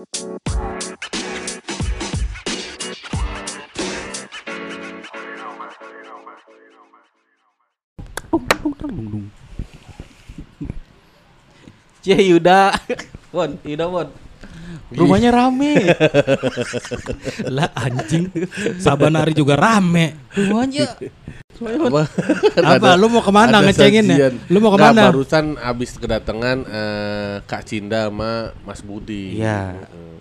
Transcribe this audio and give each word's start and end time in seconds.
Cie 0.00 0.08
Yuda. 12.16 12.72
Won, 13.36 13.60
Yuda 13.60 13.92
Won. 13.92 14.08
Rumahnya 14.88 15.36
rame. 15.36 15.76
Lah 17.60 17.68
anjing. 17.76 18.32
Sabanari 18.80 19.36
juga 19.36 19.60
rame. 19.60 20.16
Rumahnya. 20.32 20.96
Apa? 21.60 22.02
Apa 22.56 22.88
lu 23.00 23.06
mau 23.12 23.20
ke 23.20 23.32
mana 23.32 23.60
ngecengin 23.60 24.04
ya? 24.08 24.28
Lu 24.48 24.58
mau 24.58 24.72
Nggak, 24.72 24.80
ke 24.80 24.86
mana? 24.96 25.02
barusan 25.12 25.44
abis 25.60 26.00
kedatangan 26.00 26.58
eh, 26.64 27.34
Kak 27.44 27.62
Cinda 27.68 28.08
sama 28.08 28.56
Mas 28.64 28.80
Budi. 28.80 29.36
Iya. 29.36 29.76
Eh, 29.76 30.16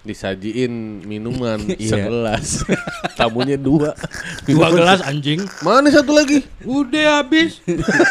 Disajiin 0.00 0.70
minuman 1.02 1.58
Iya. 1.74 2.00
segelas. 2.00 2.62
Tamunya 3.18 3.54
dua. 3.54 3.92
Dua 4.42 4.70
gelas 4.70 5.02
anjing. 5.02 5.42
Mana 5.60 5.88
satu 5.88 6.12
lagi? 6.12 6.46
Udah 6.62 7.20
habis. 7.20 7.58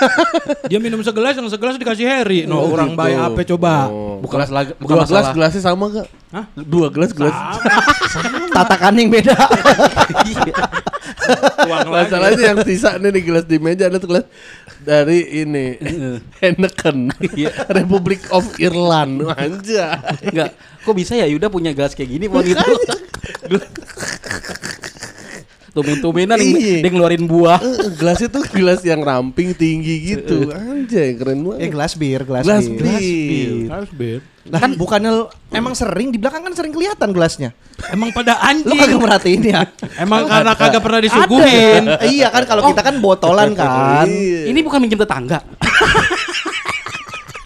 Dia 0.69 0.77
minum 0.77 0.99
segelas, 0.99 1.33
yang 1.33 1.47
segelas 1.47 1.75
dikasih 1.75 2.05
Harry. 2.05 2.43
No, 2.43 2.59
Oh, 2.59 2.71
orang 2.71 2.91
gitu. 2.91 2.99
bayi 2.99 3.15
apa 3.15 3.39
coba? 3.45 3.73
Oh. 3.87 4.19
Bukan 4.19 4.35
Gelas- 4.37 4.51
masalah- 4.51 4.75
bukan 4.75 4.93
dua 4.93 5.05
gelas 5.05 5.09
masalah. 5.23 5.33
gelasnya 5.33 5.61
sama 5.63 5.85
gak? 5.89 6.07
Hah? 6.27 6.45
Dua 6.55 6.87
gelas 6.89 7.11
gelas. 7.11 7.35
Tatakan 8.51 8.93
yang 8.93 9.09
beda. 9.09 9.33
Lagi. 9.33 10.33
Masalahnya 11.87 12.43
yang 12.45 12.59
sisa 12.61 12.95
nih 12.97 13.11
di 13.11 13.21
gelas 13.21 13.43
di 13.43 13.57
meja 13.57 13.87
ada 13.87 13.97
tuh 13.97 14.09
gelas 14.09 14.25
dari 14.79 15.43
ini 15.43 15.75
Heineken 16.39 17.11
Republic 17.69 18.27
of 18.29 18.47
Ireland 18.57 19.27
aja. 19.29 19.99
Enggak. 20.21 20.51
Kok 20.87 20.95
bisa 20.95 21.13
ya 21.13 21.27
Yuda 21.27 21.47
punya 21.47 21.75
gelas 21.75 21.91
kayak 21.91 22.07
gini 22.09 22.25
Won 22.25 22.47
gitu. 22.47 22.63
Tumen-tumenan 25.69 26.39
Iya. 26.39 26.81
dia 26.81 26.89
ngeluarin 26.89 27.29
buah. 27.29 27.59
Eh, 27.59 27.93
gelasnya 27.93 28.31
tuh 28.31 28.41
gelas 28.49 28.81
yang 28.81 28.97
ramping 28.99 29.53
tinggi 29.53 30.09
gitu. 30.09 30.49
Anjay 30.49 31.13
keren 31.13 31.37
Eh 31.37 31.45
banget. 31.45 31.69
gelas 31.69 31.91
bir, 31.93 32.21
gelas, 32.23 32.43
Gelas 32.43 32.65
bir. 32.65 32.81
bir. 32.81 33.51
Harus 33.69 33.91
bir. 33.91 34.19
Nah, 34.47 34.57
kan 34.57 34.73
bukannya 34.73 35.11
emang 35.51 35.75
sering 35.75 36.09
di 36.09 36.17
belakang 36.17 36.41
kan 36.41 36.55
sering 36.55 36.71
kelihatan 36.71 37.11
gelasnya. 37.11 37.51
Emang 37.91 38.09
pada 38.09 38.39
Lu 38.39 38.47
anjing. 38.63 38.79
kagak 38.79 38.97
merhatiin 38.97 39.41
ya? 39.43 39.61
Emang 39.99 40.25
karena 40.25 40.53
kagak 40.55 40.81
pernah 40.81 40.97
disuguhin. 40.97 41.83
iya 42.09 42.31
kan 42.31 42.47
kalau 42.47 42.63
kita 42.65 42.81
kan 42.81 42.95
botolan 42.97 43.53
kan. 43.59 44.07
Iya. 44.07 44.49
Ini 44.49 44.59
bukan 44.63 44.79
minjem 44.79 44.97
tetangga. 44.97 45.43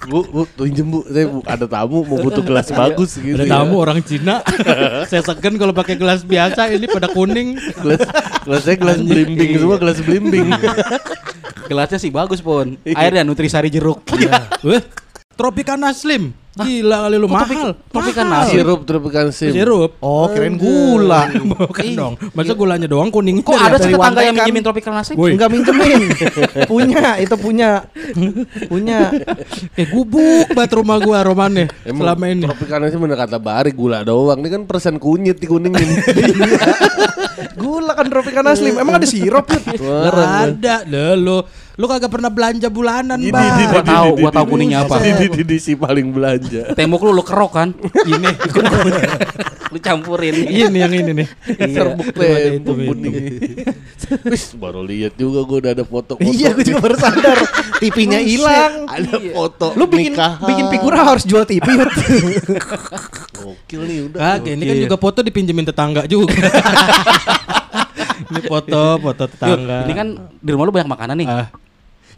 Bu, 0.10 0.26
bu, 0.26 0.42
pinjem 0.58 0.88
bu, 0.90 1.06
saya 1.06 1.30
bu, 1.30 1.46
ada 1.46 1.66
tamu 1.70 2.02
mau 2.02 2.18
butuh 2.18 2.42
gelas 2.42 2.74
bagus 2.74 3.22
gitu. 3.22 3.38
Ada 3.38 3.46
ya. 3.46 3.54
tamu 3.54 3.78
orang 3.78 4.02
Cina. 4.02 4.42
Saya 5.10 5.22
segen 5.22 5.62
kalau 5.62 5.78
pakai 5.78 5.94
gelas 5.94 6.26
biasa 6.26 6.74
ini 6.74 6.90
pada 6.90 7.06
kuning. 7.06 7.62
Gelas, 7.86 8.02
gelasnya 8.42 8.76
gelas 8.82 8.98
belimbing 8.98 9.62
semua, 9.62 9.78
gelas 9.78 9.98
belimbing. 10.02 10.50
Gelasnya 11.70 12.02
sih 12.02 12.10
bagus, 12.10 12.42
Pon. 12.42 12.82
Iya. 12.82 12.98
Airnya 12.98 13.22
nutrisari 13.22 13.70
jeruk. 13.70 14.02
Weh, 14.66 14.82
Tropicana 15.38 15.94
Slim. 15.94 16.34
Gila 16.52 17.08
kali 17.08 17.16
lu 17.16 17.32
mahal. 17.32 17.80
Tropicana 17.88 18.44
Mahal. 18.44 18.52
Sirup 18.52 18.80
tropikan 18.84 19.32
sim. 19.32 19.56
Sirup. 19.56 19.96
Oh, 20.04 20.28
kirain 20.28 20.60
gula. 20.60 21.32
Bukan 21.56 21.86
dong. 21.96 22.14
Masa 22.36 22.52
gulanya 22.60 22.92
doang 22.92 23.08
kuningnya 23.08 23.40
Kok 23.40 23.56
ada 23.56 23.80
sih 23.80 23.96
tetangga 23.96 24.20
yang 24.20 24.36
minjemin 24.36 24.60
tropical 24.60 24.92
nasi? 24.92 25.16
Woi. 25.16 25.40
Enggak 25.40 25.48
minjemin. 25.48 26.12
punya, 26.72 27.16
itu 27.24 27.36
punya. 27.40 27.88
punya. 28.68 29.16
Eh 29.80 29.88
gubuk 29.88 30.52
banget 30.52 30.76
rumah 30.76 31.00
gua 31.00 31.24
romannya 31.24 31.72
Emang 31.88 32.04
selama 32.04 32.26
ini. 32.28 32.44
Tropicana 32.44 32.86
sih 32.92 33.00
bener 33.00 33.16
kata 33.16 33.40
Bari 33.40 33.72
gula 33.72 34.04
doang. 34.04 34.44
Ini 34.44 34.50
kan 34.52 34.62
persen 34.68 35.00
kunyit 35.00 35.40
dikuningin. 35.40 35.88
Gula 37.62 37.96
kan 37.96 38.12
Tropicana 38.12 38.54
Slim. 38.54 38.76
Emang 38.76 39.00
ada 39.00 39.08
sirup 39.08 39.48
Yud? 39.48 39.80
Nggak 39.80 40.14
ada 40.20 40.76
deh 40.84 41.16
lu. 41.16 41.40
Lu 41.82 41.90
kagak 41.90 42.14
pernah 42.14 42.30
belanja 42.30 42.70
bulanan, 42.70 43.18
Ini, 43.18 43.34
Bang. 43.34 43.74
Gua 43.74 43.82
tahu, 43.82 44.10
gua 44.22 44.30
tahu 44.30 44.46
kuningnya 44.54 44.86
apa. 44.86 45.02
Ini 45.02 45.34
di 45.34 45.42
DC 45.42 45.82
paling 45.82 46.14
belanja. 46.14 46.78
Tembok 46.78 47.10
lu 47.10 47.18
lu 47.18 47.26
kerok 47.26 47.52
kan? 47.58 47.74
Ini 48.06 48.30
lu 49.74 49.80
campurin. 49.82 50.46
ini 50.46 50.78
yang 50.78 50.94
ini 50.94 51.26
nih. 51.26 51.28
Serbuk 51.74 52.14
tembok 52.14 52.38
itu, 52.38 52.72
kuning. 52.86 53.14
Wis 54.30 54.54
baru 54.54 54.86
lihat 54.86 55.18
juga 55.18 55.42
gua 55.42 55.58
udah 55.58 55.72
ada 55.74 55.82
foto-foto. 55.82 56.30
Iya, 56.30 56.54
gue 56.54 56.70
juga 56.70 56.86
baru 56.86 56.96
sadar. 57.02 57.38
TV-nya 57.82 58.20
hilang. 58.22 58.86
Ada 58.86 59.18
foto 59.34 59.74
Lu 59.74 59.90
bikin 59.90 60.14
bikin 60.22 60.66
figura 60.70 61.02
harus 61.02 61.26
jual 61.26 61.50
TV. 61.50 61.66
Gokil 63.42 63.82
nih 63.90 63.98
udah. 64.06 64.20
Kagak, 64.38 64.54
ini 64.54 64.64
kan 64.70 64.78
juga 64.86 64.98
foto 65.02 65.20
dipinjemin 65.26 65.66
tetangga 65.66 66.06
juga. 66.06 66.38
ini 68.30 68.42
foto, 68.46 69.02
foto 69.02 69.24
tetangga. 69.26 69.90
ini 69.90 69.94
kan 69.98 70.08
di 70.30 70.50
rumah 70.54 70.70
lu 70.70 70.74
banyak 70.78 70.92
makanan 70.94 71.18
nih. 71.18 71.28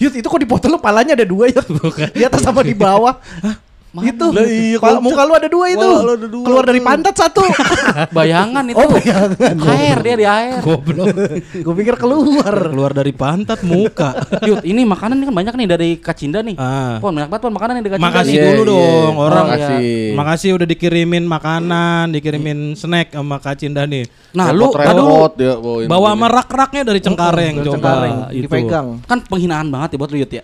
Yud, 0.01 0.13
itu 0.17 0.27
kok 0.27 0.41
di 0.41 0.49
foto 0.49 0.65
lu 0.69 0.79
palanya 0.81 1.13
ada 1.13 1.25
dua 1.25 1.49
Yud. 1.49 1.67
Di 2.13 2.23
atas 2.25 2.41
sama 2.41 2.61
di 2.65 2.73
bawah. 2.73 3.17
Itu. 4.01 4.33
Lah 4.33 4.45
iya, 4.49 4.97
muka 4.97 5.21
lu 5.21 5.33
ada 5.37 5.45
dua 5.45 5.65
itu. 5.69 5.85
Wah, 5.85 6.17
ada 6.17 6.25
dua. 6.25 6.45
Keluar 6.49 6.63
dari 6.65 6.81
pantat 6.81 7.13
satu. 7.13 7.45
Bayangan 8.17 8.65
itu. 8.65 8.81
oh, 8.81 8.89
bayangan. 8.89 9.53
Air 9.69 9.97
dia 10.01 10.15
di 10.17 10.25
air. 10.25 10.59
goblok. 10.65 11.13
Gue 11.65 11.75
pikir 11.77 11.95
keluar. 12.01 12.73
Keluar 12.73 12.91
dari 12.97 13.13
pantat 13.13 13.61
muka. 13.61 14.17
Yud, 14.49 14.65
ini 14.65 14.81
makanan 14.81 15.21
ini 15.21 15.25
kan 15.29 15.35
banyak 15.37 15.53
nih 15.53 15.67
dari 15.69 15.89
Kacinda 16.01 16.41
nih. 16.41 16.57
Ah. 16.57 16.97
Pon, 16.97 17.13
banyak 17.13 17.29
banget 17.29 17.43
pon 17.45 17.53
makanan 17.53 17.73
yang 17.77 17.85
dari 17.85 17.93
Kacinda. 17.93 18.09
Makasih 18.09 18.33
nih. 18.33 18.41
Iya, 18.41 18.49
dulu 18.57 18.73
iya. 18.73 18.89
dong 18.89 19.15
orang. 19.21 19.45
Makasih. 19.45 19.93
Makasih 20.17 20.49
udah 20.57 20.67
dikirimin 20.73 21.23
makanan, 21.29 22.03
dikirimin 22.17 22.59
snack 22.73 23.13
sama 23.13 23.37
Kak 23.37 23.61
Cinda 23.61 23.85
nih. 23.85 24.09
Nah, 24.33 24.49
lu 24.49 24.73
Repot-repot 24.73 24.89
aduh 24.89 25.37
dia 25.37 25.53
bawain 25.61 25.85
Bawa 25.85 26.01
begini. 26.09 26.13
sama 26.17 26.27
rak-raknya 26.33 26.81
dari 26.81 26.99
Cengkareng 27.05 27.53
Dari 27.61 27.67
coba. 27.69 27.75
Cengkareng, 27.77 28.15
itu. 28.33 28.41
dipegang. 28.49 28.87
kan 29.05 29.17
penghinaan 29.29 29.67
banget 29.69 29.89
ya 29.93 29.97
buat 30.01 30.09
lu 30.09 30.17
Yud 30.17 30.31
ya. 30.33 30.43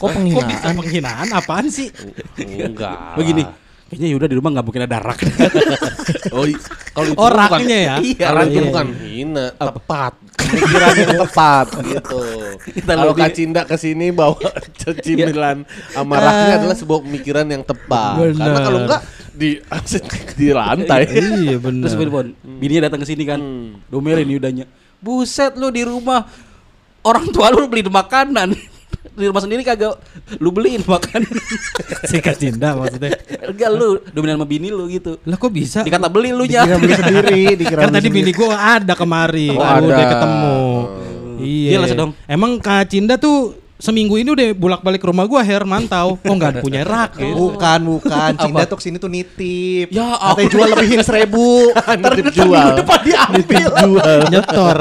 Kok 0.00 0.02
Kok 0.02 0.16
penghinaan? 0.16 0.48
bisa 0.48 0.68
penghinaan 0.72 1.28
apaan 1.30 1.66
sih? 1.68 1.88
Enggak. 2.40 2.96
Begini. 3.20 3.44
Kayaknya 3.90 4.08
Yuda 4.08 4.26
di 4.30 4.36
rumah 4.38 4.50
nggak 4.54 4.64
mungkin 4.64 4.82
ada 4.86 4.98
rak. 4.98 5.18
Oh, 6.30 6.46
kalau 6.94 7.06
itu 7.10 7.18
Oh, 7.18 7.26
bukan- 7.26 7.38
raknya 7.42 7.78
ya? 7.80 7.94
Iya, 7.98 8.22
Karena 8.22 8.42
itu 8.44 8.54
iya. 8.54 8.66
bukan 8.70 8.86
hina, 9.02 9.44
tepat. 9.50 10.12
Pikiran 10.38 10.94
yang 10.94 11.18
tepat. 11.26 11.66
gitu. 11.82 12.22
Kita 12.70 12.92
Kalau 12.92 13.10
lebih- 13.10 13.22
Kak 13.26 13.30
Cinda 13.34 13.62
ke 13.66 13.74
sini 13.74 14.06
bawa 14.14 14.38
cemilan 14.78 15.66
sama 15.90 16.14
raknya 16.16 16.54
adalah 16.56 16.76
sebuah 16.76 17.00
pemikiran 17.02 17.46
yang 17.46 17.62
tepat. 17.66 18.14
Benar. 18.16 18.38
Karena 18.38 18.60
kalau 18.62 18.78
enggak 18.86 19.00
di 19.32 19.50
di 20.36 20.48
lantai. 20.50 21.00
iya 21.10 21.56
benar. 21.58 21.84
Terus 21.90 21.94
Pon, 22.06 22.26
bininya 22.38 22.82
datang 22.86 23.00
ke 23.02 23.08
sini 23.08 23.22
kan. 23.26 23.40
Domelin 23.86 24.30
Yudanya. 24.30 24.64
Buset 25.02 25.58
lu 25.58 25.66
di 25.68 25.82
rumah 25.82 26.30
orang 27.02 27.26
tua 27.28 27.50
lu 27.50 27.66
beliin 27.66 27.90
makanan. 27.90 28.54
Di 29.10 29.24
rumah 29.24 29.38
sendiri 29.38 29.60
kagak 29.60 29.98
lu 30.36 30.48
beliin 30.48 30.80
makanan. 30.80 31.28
si 32.08 32.16
Kak 32.18 32.36
Cinda 32.36 32.72
maksudnya. 32.72 33.18
Enggak 33.42 33.70
lu 33.70 33.88
dominan 34.08 34.36
sama 34.36 34.46
bini 34.46 34.68
lu 34.68 34.86
gitu. 34.86 35.18
Lah 35.22 35.34
kok 35.34 35.50
bisa? 35.50 35.80
Dikata 35.80 36.06
beli 36.06 36.30
lu 36.30 36.44
nya. 36.44 36.62
Dikira 36.62 36.78
beli 36.78 36.94
sendiri, 36.94 37.40
dikira 37.60 37.80
Kan 37.80 37.88
beli 37.88 37.96
tadi 37.96 38.08
sendiri. 38.08 38.18
bini 38.22 38.32
gua 38.32 38.54
ada 38.76 38.94
kemari, 38.94 39.48
Oh, 39.50 39.60
ada. 39.60 39.82
udah 39.82 40.06
ketemu. 40.06 40.58
Iya. 41.36 41.68
Dia 41.68 41.78
lah 41.78 41.88
sedang. 41.88 42.10
Emang 42.24 42.50
Kak 42.56 42.86
Cinda 42.86 43.14
tuh 43.16 43.38
seminggu 43.76 44.14
ini 44.14 44.28
udah 44.28 44.52
bolak-balik 44.52 45.00
ke 45.00 45.08
rumah 45.08 45.24
gua 45.24 45.40
Her 45.40 45.64
mantau. 45.64 46.14
Kok 46.16 46.30
nggak 46.30 46.52
punya 46.64 46.80
rak 46.82 47.16
gitu. 47.16 47.34
Bukan, 47.34 47.80
bukan. 47.88 48.30
Cinda 48.36 48.62
tuh 48.64 48.76
ke 48.76 48.82
sini 48.84 48.96
tuh 48.96 49.08
nitip. 49.08 49.90
Ya 49.90 50.14
Katanya 50.14 50.48
jual 50.48 50.66
lebihin 50.70 51.00
seribu. 51.00 51.74
Ntar 51.74 52.12
jual. 52.14 52.46
minggu 52.46 52.72
depan 52.78 52.98
diambil. 53.02 53.68
Jual. 53.74 54.20
Nyetor. 54.28 54.78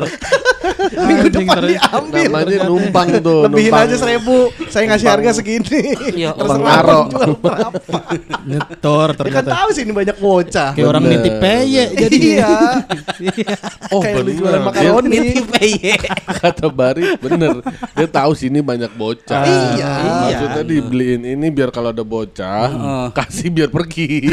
Minggu 1.08 1.28
depan 1.30 1.56
terus- 1.58 1.72
diambil. 1.74 2.28
Namanya 2.30 2.60
numpang 2.64 3.08
tuh. 3.20 3.40
Lebihin 3.46 3.70
numpang. 3.70 3.86
aja 3.86 3.96
seribu. 3.96 4.38
Saya 4.68 4.84
ngasih 4.88 5.08
harga 5.08 5.32
segini. 5.34 5.82
Iya, 6.16 6.32
Terserah 6.32 6.48
Bang 6.50 6.64
Aro. 6.66 7.00
jual 7.08 7.32
berapa. 7.36 7.98
Nyetor 8.42 9.08
Ya 9.10 9.14
kan 9.14 9.20
ternyata. 9.20 9.50
tahu 9.54 9.70
sih 9.72 9.82
ini 9.82 9.94
banyak 9.94 10.18
bocah. 10.18 10.70
Kayak 10.72 10.88
orang 10.88 11.04
nitip 11.06 11.36
peye 11.38 11.84
jadi. 11.92 12.16
Iya. 12.16 12.52
Oh, 13.90 14.02
Kayak 14.04 14.16
bener. 14.20 14.34
jualan 14.36 14.62
makaroni. 14.64 15.10
Nitip 15.10 15.46
iya. 15.60 15.96
Kata 16.40 16.68
Bari 16.70 17.18
bener 17.18 17.60
Dia 17.92 18.08
tahu 18.08 18.32
sini 18.32 18.60
banyak 18.60 18.92
bocah 18.92 19.44
Iya. 19.44 19.94
Maksudnya 20.24 20.64
dibeliin 20.64 21.22
ini 21.26 21.48
biar 21.50 21.70
kalau 21.70 21.90
ada 21.90 22.02
bocah 22.02 22.70
Kasih 23.12 23.50
biar 23.50 23.68
pergi 23.68 24.30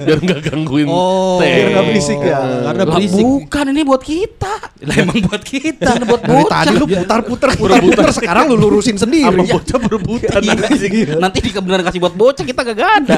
Biar 0.00 0.18
nggak 0.20 0.40
gangguin 0.44 0.86
Oh. 0.86 1.38
teh 1.38 1.48
Biar 1.50 1.68
nggak 1.72 1.86
berisik 1.86 2.18
ya. 2.20 2.38
Karena 2.64 2.84
berisik. 2.86 3.24
bukan 3.24 3.64
ini 3.66 3.82
buat 3.82 4.02
kita. 4.02 4.54
Lah 4.80 4.96
emang 4.96 5.18
buat 5.22 5.42
kita. 5.42 5.63
Buat 5.72 6.20
Dari 6.20 6.34
bocah. 6.36 6.60
tadi 6.60 6.74
lu 6.74 6.86
putar-putar 6.86 7.48
putar-putar 7.54 8.10
sekarang 8.12 8.44
lu 8.52 8.56
lurusin 8.58 8.96
sendiri. 8.96 9.24
Sama 9.24 9.44
bocah 9.48 9.78
berebutan 9.80 10.40
Iya. 10.44 11.16
Nanti 11.16 11.38
di 11.40 11.50
kebenaran 11.50 11.82
kasih 11.82 12.00
buat 12.00 12.12
bocah 12.12 12.44
kita 12.44 12.60
gak 12.60 12.76
ada. 12.76 13.16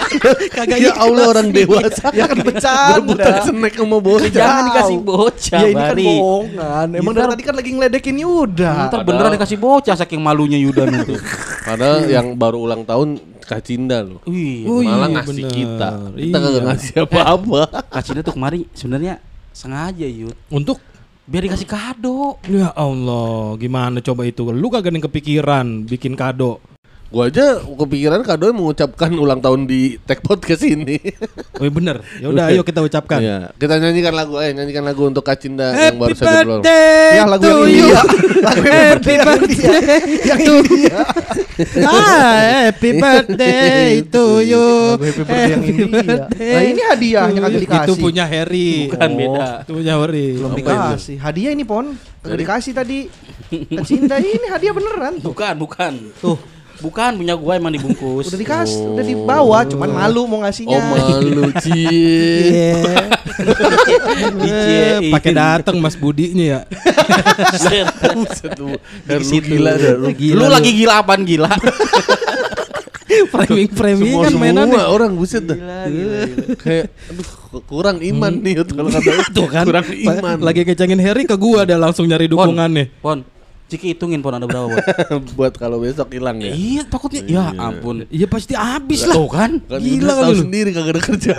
Kagak 0.56 0.78
Ya 0.78 0.92
Allah 0.94 1.24
orang 1.28 1.48
dewasa 1.50 2.08
Ya 2.10 2.24
kan 2.24 2.38
bercanda. 2.38 2.96
Berebutan 2.96 3.32
snack 3.44 3.74
sama 3.74 3.96
bocah 3.98 4.30
Jangan 4.30 4.62
dikasih 4.70 4.98
bocah. 4.98 5.52
Ya 5.52 5.66
ini 5.66 5.82
kan 5.82 5.96
bohongan. 5.98 6.86
Emang 6.94 7.12
dari 7.12 7.28
tadi 7.28 7.42
kan 7.42 7.54
lagi 7.54 7.70
ngeledekin 7.70 8.16
Yuda. 8.16 8.72
Ntar 8.88 9.00
beneran 9.02 9.30
dikasih 9.34 9.58
bocah 9.58 9.94
saking 9.94 10.20
malunya 10.20 10.56
Yuda 10.56 10.86
nanti. 10.86 11.12
Padahal 11.68 12.06
yang 12.06 12.26
baru 12.34 12.58
ulang 12.60 12.82
tahun 12.82 13.08
Kacinda 13.42 14.00
loh. 14.00 14.22
Wih, 14.24 14.64
Oh, 14.64 14.80
Malah 14.80 15.10
iya, 15.10 15.14
ngasih 15.18 15.34
bener. 15.42 15.52
kita. 15.52 15.88
Kita 16.14 16.22
Iya. 16.30 16.40
kagak 16.40 16.62
ngasih 16.64 16.94
apa-apa. 17.02 17.60
Kak 17.84 18.02
Cinta 18.02 18.20
tuh 18.22 18.32
kemarin 18.32 18.60
sebenarnya 18.72 19.14
sengaja 19.52 20.06
yud 20.06 20.32
Untuk 20.48 20.80
biar 21.26 21.46
dikasih 21.46 21.68
kado. 21.68 22.38
Ya 22.50 22.72
Allah, 22.74 23.54
gimana 23.58 24.02
coba 24.02 24.26
itu? 24.26 24.48
Lu 24.50 24.68
kagak 24.72 24.94
yang 24.94 25.04
kepikiran 25.06 25.86
bikin 25.86 26.18
kado. 26.18 26.58
Gua 27.12 27.28
aja 27.28 27.44
kepikiran 27.60 28.24
kado 28.24 28.48
mengucapkan 28.50 29.12
ulang 29.12 29.36
tahun 29.36 29.68
di 29.68 30.00
Tech 30.00 30.18
Podcast 30.20 30.64
ini. 30.64 30.96
Oh 31.52 31.62
iya 31.62 31.70
bener. 31.70 31.96
Ya 32.18 32.26
udah 32.26 32.44
ayo 32.50 32.64
kita 32.64 32.80
ucapkan. 32.80 33.22
Iya. 33.22 33.38
Kita 33.54 33.78
nyanyikan 33.78 34.10
lagu, 34.10 34.34
eh 34.36 34.50
nyanyikan 34.50 34.82
lagu 34.82 35.06
untuk 35.06 35.22
Kacinda 35.22 35.70
yang 35.70 35.94
baru 35.94 36.10
Happy 36.10 36.18
saja 36.18 36.42
keluar. 36.42 36.58
birthday 36.58 37.12
Ya 37.12 37.24
lagu 37.24 37.42
to 37.44 37.46
yang 37.52 37.62
you. 37.62 37.68
India. 37.86 38.00
Lagu 38.42 38.62
yang 38.64 38.82
Happy 38.90 39.12
India, 39.12 39.22
yang. 39.22 39.38
Yang 40.24 40.40
India. 40.42 40.98
ah, 41.84 42.34
happy 42.64 42.90
birthday 42.96 43.86
to 44.02 44.24
you. 44.42 44.66
Lagu 44.90 45.04
Happy 45.04 45.22
Birthday 45.22 45.44
yang 45.46 45.62
India. 45.62 46.16
Nah 46.26 46.62
ini 46.64 46.82
hadiahnya 46.82 47.38
kagak 47.38 47.60
dikasih. 47.62 47.86
Itu 47.86 47.94
punya 47.94 48.24
Harry. 48.26 48.70
Bukan 48.88 48.98
Oh. 49.04 49.14
beda. 49.14 49.48
Itu 49.62 49.72
punya 49.76 49.94
Harry. 49.94 50.26
Belum 50.34 50.52
dikasih. 50.56 51.16
Hadiah 51.20 51.50
ini 51.52 51.62
pon. 51.62 51.86
Kagak 52.18 52.38
dikasih 52.40 52.72
tadi. 52.74 52.98
Cinta 53.84 54.16
ini 54.18 54.46
hadiah 54.48 54.72
beneran 54.72 55.20
tuh. 55.20 55.30
Bukan, 55.30 55.54
bukan. 55.60 55.92
Tuh. 56.18 56.38
Bukan 56.82 57.22
punya 57.22 57.38
gua 57.38 57.56
emang 57.56 57.70
dibungkus. 57.70 58.26
Udah 58.26 58.40
dikasih, 58.42 58.98
udah 58.98 59.04
dibawa, 59.06 59.58
cuman 59.62 59.90
malu 59.94 60.26
mau 60.26 60.42
ngasihnya. 60.42 60.74
Oh 60.74 60.82
malu 60.90 61.46
cie. 61.62 61.86
Iya. 62.42 62.74
Diciein. 64.34 65.12
Pakai 65.14 65.32
datang 65.32 65.78
Mas 65.78 65.94
Budinya 65.94 66.42
ya. 66.42 66.60
Buset 68.10 68.54
lu. 68.58 68.74
Gila 69.06 69.72
dah 69.78 69.94
lu. 69.94 70.10
Lagi 70.50 70.70
gila 70.74 70.94
apaan 71.00 71.22
gila? 71.22 71.50
framing 73.32 73.68
framing 73.72 74.12
Semua 74.12 74.24
kan 74.24 74.34
mainan. 74.40 74.66
semua 74.68 74.84
orang 74.88 75.10
buset 75.16 75.44
dah. 75.44 75.58
Kayak 76.60 76.92
aduh 77.12 77.28
kurang 77.68 78.00
iman 78.00 78.32
nih 78.32 78.52
Yud, 78.60 78.68
kalau 78.72 78.88
kata. 78.88 79.10
Tuh 79.36 79.48
kan. 79.48 79.64
Kurang 79.68 79.86
iman. 79.88 80.36
Lagi 80.40 80.62
kecengin 80.64 81.00
Harry 81.00 81.28
ke 81.28 81.36
gua 81.36 81.68
ada 81.68 81.76
langsung 81.76 82.08
nyari 82.08 82.28
dukungannya. 82.28 82.88
Pon, 83.04 83.24
Ciki 83.72 83.86
hitungin 83.90 84.20
pon 84.20 84.30
ada 84.30 84.44
berapa 84.44 84.68
pon? 84.68 84.84
buat 85.32 85.56
kalau 85.56 85.80
besok 85.80 86.12
hilang 86.12 86.36
ya. 86.38 86.52
Iya 86.52 86.82
takutnya. 86.84 87.24
Ya 87.24 87.44
ampun. 87.56 88.04
Iya 88.06 88.26
pasti 88.26 88.52
habis 88.52 89.02
lah. 89.02 89.16
Tuh 89.16 89.26
kan? 89.26 89.50
Kan 89.64 89.80
Gila 89.80 90.12
tahu 90.20 90.28
lu. 90.30 90.42
sendiri 90.44 90.70
kagak 90.70 90.92
ada 90.92 91.00
kerja. 91.02 91.34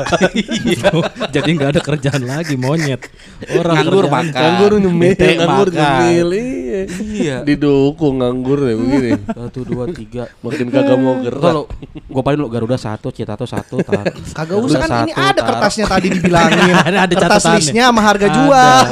Jadi 1.35 1.49
nggak 1.51 1.69
ada 1.69 1.81
kerjaan 1.81 2.23
lagi 2.23 2.55
monyet. 2.55 3.05
Orang 3.51 3.75
Nganggur 3.77 4.03
kerjaan- 4.03 4.25
makan. 4.25 4.41
nganggur 4.41 4.71
nyemil, 4.79 5.13
nganggur 5.13 5.67
nyemil. 5.69 6.27
Iya. 6.33 6.81
Iya. 6.89 7.35
Didukung 7.43 8.17
nganggur 8.17 8.59
ya 8.63 8.73
begini. 8.73 9.11
Satu 9.23 9.59
dua 9.61 9.85
tiga. 9.87 10.23
Makin 10.41 10.67
kagak 10.67 10.97
mau 10.97 11.15
gerak. 11.19 11.37
Kalau 11.43 11.63
gua 12.07 12.21
paling 12.23 12.39
lu 12.39 12.49
Garuda 12.49 12.75
satu, 12.75 13.09
Citato 13.09 13.45
satu, 13.45 13.77
tar. 13.79 14.09
Kagak 14.09 14.57
usah 14.57 14.79
kan 14.81 15.05
ini 15.05 15.13
ada 15.13 15.37
tar. 15.37 15.45
kertasnya 15.53 15.85
tadi 15.85 16.07
dibilangin. 16.15 16.73
Ada- 16.73 17.01
ada 17.03 17.13
Kertas 17.13 17.45
listnya 17.53 17.83
sama 17.87 18.01
harga 18.01 18.27
jual. 18.27 18.83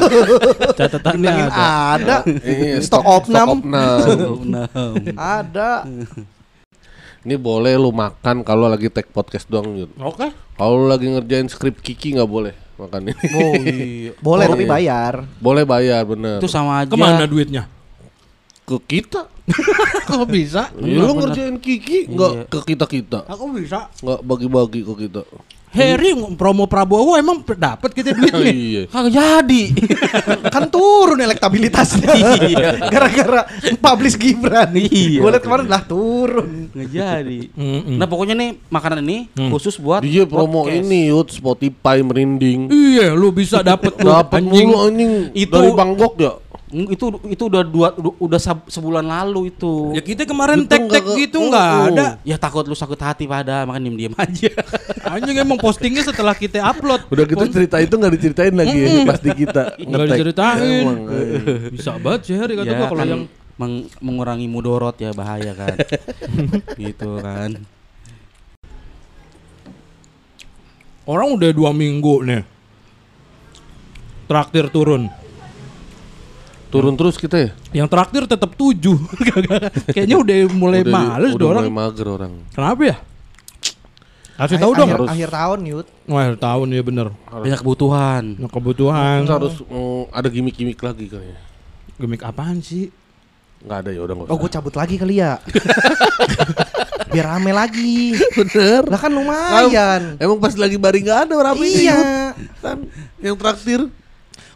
Catatannya 0.73 1.31
ada. 1.31 1.55
ada. 1.95 2.15
Iya, 2.27 2.77
Stok 2.81 3.03
opnam. 3.33 3.47
opnam. 3.49 4.35
Nah, 4.43 4.67
Ada. 5.15 5.71
Ini 7.21 7.35
boleh 7.35 7.77
lu 7.77 7.89
makan 7.89 8.41
kalau 8.41 8.65
lagi 8.65 8.89
take 8.89 9.07
podcast 9.07 9.45
doang 9.45 9.77
Yud. 9.77 9.93
Oke. 9.95 10.33
Kalau 10.55 10.73
lu 10.75 10.85
lagi 10.85 11.05
ngerjain 11.05 11.45
skrip 11.45 11.77
Kiki 11.77 12.17
nggak 12.17 12.25
boleh 12.27 12.53
makan 12.75 13.01
ini. 13.07 13.13
Oh 13.31 13.53
iya. 13.61 14.11
Boleh 14.17 14.45
Oh, 14.45 14.51
tapi 14.51 14.65
iya. 14.65 14.71
bayar. 14.71 15.13
boleh 15.37 15.63
bayar 15.63 16.01
bener. 16.03 16.37
Itu 16.37 16.49
sama 16.49 16.81
aja. 16.81 16.89
Ke 16.89 16.97
mana 16.97 17.25
duitnya? 17.25 17.69
ke 18.61 18.77
kita. 18.87 19.27
Kok 20.07 20.25
bisa? 20.25 20.71
Ya, 20.79 20.97
lu 20.97 21.11
ngerjain 21.13 21.59
Kiki 21.59 22.07
nggak 22.07 22.31
Iya. 22.31 22.43
ke 22.47 22.59
kita 22.63 22.85
kita. 22.87 23.19
Aku 23.27 23.51
bisa. 23.51 23.91
Nggak 23.99 24.19
bagi-bagi 24.23 24.81
ke 24.81 24.93
kita. 24.97 25.21
Harry 25.71 26.11
promo 26.35 26.67
Prabowo 26.67 27.15
emang 27.15 27.39
dapat 27.47 27.95
kita 27.95 28.11
duitnya. 28.11 28.51
iya. 28.51 28.81
Kagak 28.91 29.11
jadi. 29.15 29.63
kan 30.53 30.67
turun 30.67 31.15
elektabilitasnya. 31.15 32.11
Gara-gara 32.93 33.47
publish 33.79 34.19
Gibran. 34.19 34.75
Iya. 34.75 35.23
Gue 35.23 35.29
liat 35.31 35.43
kemarin 35.43 35.67
lah 35.71 35.83
turun. 35.87 36.67
Nggak 36.75 36.89
jadi. 36.91 37.39
Mm-mm. 37.55 37.95
Nah 37.95 38.03
pokoknya 38.03 38.35
nih 38.35 38.49
makanan 38.67 38.99
ini 38.99 39.31
khusus 39.47 39.79
buat 39.79 40.03
Dia 40.03 40.27
promo 40.27 40.67
podcast. 40.67 40.83
ini 40.83 40.99
Yud 41.07 41.31
Spotify 41.31 42.03
merinding. 42.03 42.67
Iya, 42.67 43.15
lu 43.15 43.31
bisa 43.31 43.63
dapat 43.63 43.95
anjing. 44.03 44.67
mulu 44.67 44.77
anjing 44.91 45.11
Itu- 45.31 45.55
dari 45.55 45.71
Bangkok 45.71 46.13
ya. 46.19 46.33
Itu 46.71 47.11
itu 47.27 47.43
udah 47.51 47.63
dua 47.67 47.91
udah- 48.15 48.63
sebulan 48.71 49.03
lalu 49.03 49.51
itu. 49.51 49.91
Ya 49.91 49.99
kita 49.99 50.23
kemarin 50.23 50.63
Itu 50.63 50.71
tek-tek 50.71 51.03
gitu 51.19 51.37
nggak 51.51 51.71
oh. 51.75 51.87
ada. 51.91 52.07
Ya 52.23 52.39
takut 52.39 52.63
lu 52.63 52.71
sakit 52.71 52.95
hati 52.95 53.25
pada 53.27 53.67
makanya 53.67 53.91
diem-diem 53.91 54.15
aja. 54.15 54.51
Anjing 55.11 55.37
emang 55.43 55.59
postingnya 55.59 56.07
setelah 56.07 56.31
kita 56.31 56.63
upload. 56.63 57.11
Udah 57.11 57.25
gitu 57.27 57.43
cerita 57.51 57.77
itu 57.83 57.91
nggak 57.91 58.13
diceritain 58.15 58.55
lagi 58.55 58.77
ya, 58.79 58.87
pas 59.03 59.19
di 59.19 59.31
kita 59.35 59.63
Nggak 59.91 60.07
diceritain. 60.15 60.85
Emang, 60.87 60.99
eh. 61.11 61.67
Bisa 61.75 61.91
banget 61.99 62.21
sih 62.31 62.35
Harry 62.39 62.55
kata 62.55 62.71
ya 62.71 62.79
gua 62.79 62.87
kalau 62.87 63.01
kan 63.03 63.07
yang 63.11 63.23
meng- 63.59 63.87
mengurangi 63.99 64.47
mudorot 64.47 64.95
ya 64.95 65.11
bahaya 65.11 65.51
kan. 65.51 65.75
gitu 66.79 67.19
kan. 67.19 67.59
orang 71.01 71.27
udah 71.35 71.51
dua 71.51 71.75
minggu 71.75 72.23
nih. 72.23 72.41
Traktir 74.31 74.71
turun. 74.71 75.11
Turun 76.71 76.95
terus 76.95 77.19
kita 77.19 77.35
ya. 77.35 77.49
Yang 77.75 77.87
traktir 77.91 78.23
tetap 78.25 78.55
tujuh. 78.55 78.95
Kayaknya 79.93 80.17
udah 80.17 80.35
mulai 80.55 80.81
Udah 80.81 80.93
males 80.95 81.31
udah 81.35 81.47
orang. 81.51 81.63
mulai 81.67 81.75
mager 81.75 82.07
orang. 82.07 82.31
Kenapa 82.55 82.81
ya? 82.81 82.97
Kasih 84.39 84.57
tahu 84.57 84.71
dong. 84.73 84.89
akhir, 84.89 84.97
Harus. 84.97 85.09
akhir 85.13 85.29
tahun 85.29 85.59
Yud. 85.67 85.87
Wah, 86.09 86.25
tahun 86.33 86.67
ya 86.71 86.81
bener. 86.81 87.07
Banyak 87.27 87.59
kebutuhan. 87.61 88.23
Nah, 88.39 88.49
kebutuhan. 88.49 89.17
Kita 89.21 89.35
harus 89.37 89.55
mm, 89.61 90.03
ada 90.09 90.27
gimmick-gimmick 90.31 90.79
lagi 90.81 91.05
kayaknya. 91.05 91.37
Gemik 92.01 92.23
apaan 92.25 92.57
sih? 92.57 92.89
Nggak 93.61 93.77
ada 93.85 93.89
ya 93.93 94.01
udah 94.01 94.13
nggak 94.17 94.33
Oh 94.33 94.37
gue 94.41 94.49
cabut 94.49 94.73
lagi 94.73 94.97
kali 94.97 95.21
ya. 95.21 95.37
Biar 97.13 97.25
rame 97.27 97.51
lagi. 97.53 98.17
Bener. 98.33 98.81
Lah 98.87 98.97
kan 98.97 99.11
lumayan. 99.11 100.17
Emang 100.17 100.41
pas 100.41 100.55
lagi 100.55 100.79
baring 100.79 101.05
nggak 101.05 101.19
ada 101.27 101.35
rame 101.37 101.67
Iya. 101.67 102.33
kan 102.57 102.77
yang 103.21 103.35
traktir. 103.37 103.85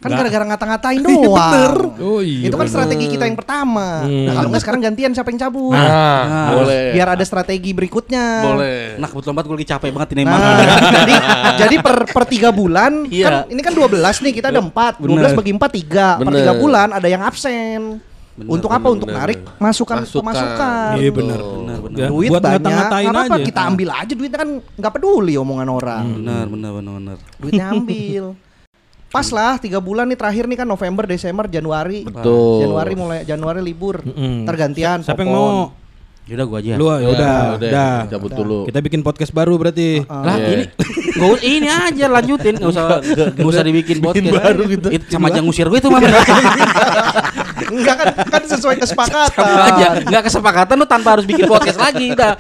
Kan 0.06 0.12
gara-gara 0.14 0.46
ngata-ngatain 0.46 1.02
doang. 1.08 1.74
Oh 1.98 2.22
iya. 2.22 2.46
Itu 2.46 2.54
kan 2.54 2.64
bener. 2.64 2.74
strategi 2.78 3.06
kita 3.10 3.26
yang 3.26 3.34
pertama. 3.34 4.06
Hmm. 4.06 4.26
Nah 4.26 4.34
kalau 4.34 4.48
nggak 4.48 4.62
sekarang 4.62 4.82
gantian 4.84 5.12
siapa 5.12 5.28
yang 5.28 5.42
cabut. 5.42 5.74
Nah, 5.74 6.54
boleh. 6.54 6.94
Biar 6.94 7.08
ada 7.12 7.24
strategi 7.24 7.72
berikutnya. 7.72 8.26
boleh. 8.46 8.80
Nah 8.96 9.08
kebetulan 9.08 9.34
banget 9.34 9.48
gue 9.48 9.58
lagi 9.58 9.70
capek 9.72 9.90
banget 9.92 10.10
ini 10.12 10.22
Nah, 10.24 10.40
jadi 11.02 11.16
jadi 11.58 11.76
per 11.80 11.96
per 12.06 12.24
tiga 12.26 12.50
bulan 12.50 13.08
Iya. 13.08 13.26
kan 13.26 13.34
ini 13.50 13.60
kan 13.60 13.74
12 13.74 13.92
nih 14.22 14.34
kita 14.34 14.48
ada 14.48 14.62
4. 14.62 15.02
12 15.02 15.10
Bener. 15.10 15.34
bagi 15.34 15.52
4 15.52 15.70
3. 15.74 16.08
Per 16.16 16.26
Bener. 16.26 16.46
3 16.48 16.62
bulan 16.62 16.88
ada 16.94 17.08
yang 17.08 17.22
absen. 17.22 17.82
Bener, 18.36 18.52
Untuk 18.52 18.68
apa? 18.68 18.84
bener, 18.84 18.94
Untuk 18.94 19.08
bener. 19.08 19.20
narik 19.22 19.40
masukan 19.58 19.98
Masukan. 20.04 20.20
pemasukan. 20.22 20.92
Iya 21.00 21.10
benar. 21.10 21.40
Benar, 21.40 21.78
benar. 21.82 22.08
Duit 22.12 22.30
buat 22.30 22.44
banyak, 22.44 22.86
apa-apa 23.08 23.32
aja. 23.32 23.46
kita 23.48 23.62
ambil 23.64 23.90
aja 23.90 24.14
duitnya 24.14 24.38
kan 24.38 24.50
nggak 24.76 24.92
peduli 24.92 25.34
omongan 25.36 25.68
orang. 25.70 26.04
Benar, 26.20 26.44
benar, 26.46 26.72
benar, 26.74 26.94
benar. 26.94 27.18
Duitnya 27.40 27.66
ambil. 27.72 28.26
Pas 29.16 29.32
lah 29.32 29.56
tiga 29.56 29.80
bulan 29.80 30.12
nih 30.12 30.20
terakhir 30.20 30.44
nih 30.44 30.60
kan 30.60 30.68
November, 30.68 31.08
Desember, 31.08 31.48
Januari. 31.48 32.04
Betul. 32.04 32.68
Januari 32.68 32.94
mulai 33.00 33.20
Januari 33.24 33.64
libur. 33.64 34.04
Mm-mm. 34.04 34.44
Tergantian. 34.44 35.08
Siapa 35.08 35.24
yang 35.24 35.32
mau? 35.32 35.72
Yaudah 36.28 36.46
gue 36.52 36.58
aja. 36.60 36.74
Lu 36.76 36.86
ya 36.92 37.08
udah, 37.08 37.36
udah, 37.56 37.56
udah. 37.56 37.96
cabut 38.12 38.32
dulu. 38.36 38.60
Kita 38.68 38.84
bikin 38.84 39.08
podcast 39.08 39.32
baru 39.32 39.56
berarti. 39.56 40.04
Lah 40.04 40.36
Iya. 40.36 40.48
ini 40.52 40.64
gak 41.16 41.30
usah 41.32 41.44
ini 41.44 41.68
aja 41.68 42.06
lanjutin 42.08 42.54
nggak 42.56 42.70
usah 42.70 42.84
nggak 43.32 43.48
usah 43.48 43.64
dibikin 43.64 43.98
podcast 44.00 44.28
baru 44.30 44.64
gitu. 44.68 44.88
Itu 44.90 45.06
sama 45.10 45.28
aja 45.28 45.40
ngusir 45.40 45.66
gue 45.66 45.80
itu 45.80 45.88
mah 45.88 46.00
Enggak 47.66 47.96
kan 47.98 48.08
kan 48.30 48.42
sesuai 48.46 48.76
kesepakatan. 48.78 49.32
sama 49.34 49.64
aja 49.66 49.88
nggak 50.02 50.24
kesepakatan 50.24 50.76
lu 50.76 50.86
tanpa 50.86 51.10
harus 51.16 51.26
bikin 51.26 51.46
podcast 51.46 51.78
lagi 51.78 52.12
udah 52.12 52.36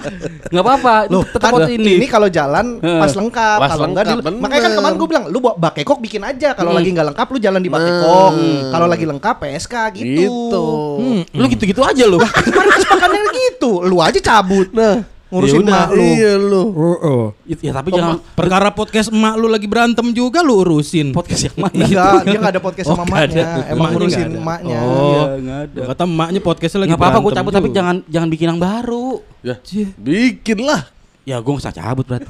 nggak 0.46 0.64
apa-apa 0.64 0.96
Loh, 1.08 1.24
tetap 1.24 1.50
kan 1.52 1.66
ini. 1.68 1.98
ini 1.98 2.06
kalau 2.06 2.28
jalan 2.28 2.78
pas 2.78 3.12
lengkap, 3.12 3.58
Pas 3.58 3.70
kalau 3.70 3.88
enggak 3.90 4.06
lengkap, 4.06 4.28
di- 4.28 4.40
makanya 4.40 4.62
kan 4.62 4.72
kemarin 4.76 4.96
gue 4.96 5.08
bilang, 5.08 5.26
lu 5.28 5.38
bawa 5.40 5.56
bakekok 5.58 6.00
bikin 6.00 6.22
aja. 6.22 6.54
Kalau 6.54 6.72
Hmm. 6.72 6.78
lagi 6.78 6.90
nggak 6.92 7.08
lengkap 7.10 7.28
lu 7.28 7.38
jalan 7.40 7.60
di 7.60 7.70
bakekok. 7.70 8.32
Hmm. 8.32 8.60
Kalau 8.70 8.88
lagi 8.88 9.06
lengkap 9.06 9.36
PSK 9.40 9.74
gitu. 9.94 10.22
Gitu. 10.22 10.66
Hmm. 10.96 11.22
lu 11.32 11.46
gitu-gitu 11.48 11.82
aja 11.82 12.04
lu 12.04 12.20
Kemarin 12.20 12.72
kesepakatannya 12.74 13.22
gitu. 13.34 13.72
Lu 13.82 13.98
aja 13.98 14.20
cabut. 14.20 14.68
Nah, 14.72 15.04
Ngurusin 15.26 15.58
Ya 15.58 15.68
mak 15.68 15.90
lu. 15.90 16.04
Iya 16.06 16.32
lu. 16.38 16.62
Oh, 16.70 16.98
oh. 16.98 17.24
ya 17.44 17.72
tapi 17.72 17.90
jangan 17.90 18.22
Perkara 18.32 18.70
podcast 18.70 19.10
emak 19.10 19.34
lu 19.36 19.48
lagi 19.48 19.66
berantem 19.66 20.06
juga 20.12 20.40
lu 20.40 20.62
urusin. 20.62 21.12
podcast 21.12 21.50
yang 21.50 21.58
mana 21.58 21.82
Enggak, 21.82 22.14
dia 22.24 22.38
nggak 22.38 22.54
ada 22.54 22.62
podcast 22.62 22.86
sama 22.88 23.02
Oh, 23.02 23.06
nggak 23.06 23.26
emaknya. 23.26 23.46
Emang 23.68 23.90
ngurusin 23.92 24.28
emaknya. 24.36 24.78
Oh, 24.78 25.02
Iya, 25.04 25.22
nggak 25.36 25.60
ada. 25.66 25.82
Kata 25.90 26.04
emaknya 26.06 26.40
podcastnya 26.40 26.80
lagi 26.80 26.90
nggak 26.90 27.02
apa-apa 27.02 27.18
gue 27.18 27.24
berantem 27.26 27.40
cabut 27.42 27.54
tapi 27.54 27.70
jangan 27.72 27.96
jangan 28.06 28.30
bikin 28.30 28.48
yang 28.48 28.62
baru 28.62 29.08
Ya, 29.42 29.56
bikin 29.96 30.60
lah. 30.62 30.82
ya 31.26 31.38
gue 31.38 31.50
nggak 31.50 31.64
usah 31.64 31.74
cabut 31.74 32.06
berarti 32.06 32.30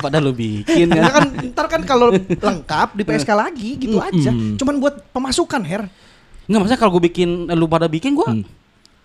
padahal 0.00 0.22
lu 0.22 0.32
bikin 0.32 0.86
Ya 0.88 1.02
kan 1.04 1.12
kan 1.12 1.24
ntar 1.50 1.66
kan 1.66 1.82
kalau 1.82 2.14
lengkap 2.14 2.88
di 2.94 3.02
PSK 3.02 3.30
lagi 3.32 3.70
gitu 3.76 3.98
aja. 3.98 4.30
Mm-mm. 4.30 4.54
Cuman 4.54 4.78
buat 4.78 4.94
pemasukan, 5.10 5.62
Her. 5.62 5.82
nggak 6.46 6.58
maksudnya 6.58 6.78
kalau 6.78 6.92
gue 6.92 7.04
bikin 7.04 7.28
lu 7.48 7.66
pada 7.66 7.86
bikin 7.86 8.10
gue 8.12 8.26
Hmm. 8.26 8.46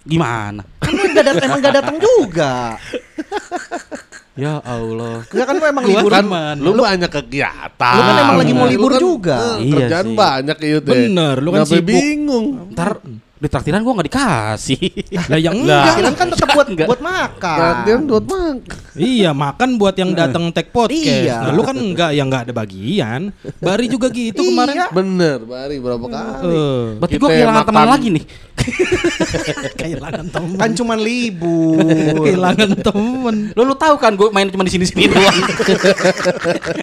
gimana 0.04 0.62
Kan 0.78 0.94
lu 0.94 1.05
gak 1.16 1.26
datang 1.26 1.46
emang 1.46 1.62
gak 1.62 1.76
datang 1.76 1.98
juga. 1.98 2.54
Ya 4.36 4.60
Allah. 4.60 5.24
Ya 5.32 5.48
kan 5.48 5.56
lu 5.56 5.64
emang 5.64 5.88
Keluar 5.88 6.04
libur. 6.04 6.12
kan, 6.12 6.56
lu 6.60 6.72
banyak 6.76 7.08
kegiatan. 7.08 7.96
Lu 7.96 8.02
kan 8.04 8.16
emang 8.20 8.36
lagi 8.36 8.52
mau 8.52 8.68
Lu 8.68 8.72
libur 8.76 8.92
kan, 8.92 9.00
juga. 9.00 9.38
eh, 9.40 9.56
Iya 9.64 9.74
kerjaan 9.80 10.06
sih. 10.06 10.18
banyak 10.20 10.58
ya 10.60 10.68
deh. 10.76 10.92
Bener, 10.92 11.36
lu 11.40 11.50
kan 11.50 11.62
Kenapa 11.64 11.72
sibuk. 11.72 11.88
bingung. 11.88 12.46
Ntar 12.68 12.92
di 13.36 13.48
traktiran 13.48 13.84
gua 13.84 14.00
nggak 14.00 14.08
dikasih. 14.08 14.80
Lah 15.32 15.38
yang 15.38 15.60
enggak. 15.60 15.84
Kirain 15.94 16.15
kan 16.15 16.27
tetap 16.32 16.50
buat 16.51 16.68
Enggak. 16.68 16.88
buat 16.88 17.01
makan. 17.04 17.58
Gantian 17.60 18.01
buat 18.06 18.24
mak. 18.24 18.58
Iya, 18.96 19.32
makan 19.32 19.70
buat 19.75 19.92
yang 19.94 20.12
datang 20.12 20.48
tag 20.50 20.72
podcast. 20.72 21.27
Iya. 21.27 21.44
Nah, 21.44 21.51
lu 21.51 21.62
kan 21.62 21.75
enggak 21.75 22.12
yang 22.12 22.32
enggak 22.32 22.48
ada 22.48 22.54
bagian. 22.56 23.36
Bari 23.60 23.86
juga 23.88 24.08
gitu 24.08 24.39
Iya. 24.39 24.50
kemarin. 24.50 24.75
Bener, 24.89 25.38
Bari 25.42 25.75
berapa 25.77 26.06
kali? 26.06 26.48
Eh, 26.48 26.86
Berarti 26.96 27.15
gua 27.18 27.30
kehilangan 27.30 27.56
makan- 27.60 27.70
teman 27.70 27.88
lagi 27.89 28.08
nih. 28.10 28.25
kehilangan 29.77 30.25
temen. 30.32 30.56
Kan 30.56 30.72
cuman 30.74 30.98
libur. 30.98 31.84
kehilangan 32.25 32.70
temen. 32.82 33.36
Lo 33.51 33.62
lu 33.63 33.75
tahu 33.75 33.96
kan 33.98 34.15
gue 34.15 34.32
main 34.32 34.48
cuma 34.48 34.63
di 34.63 34.72
sini-sini 34.72 35.06
doang. 35.06 35.38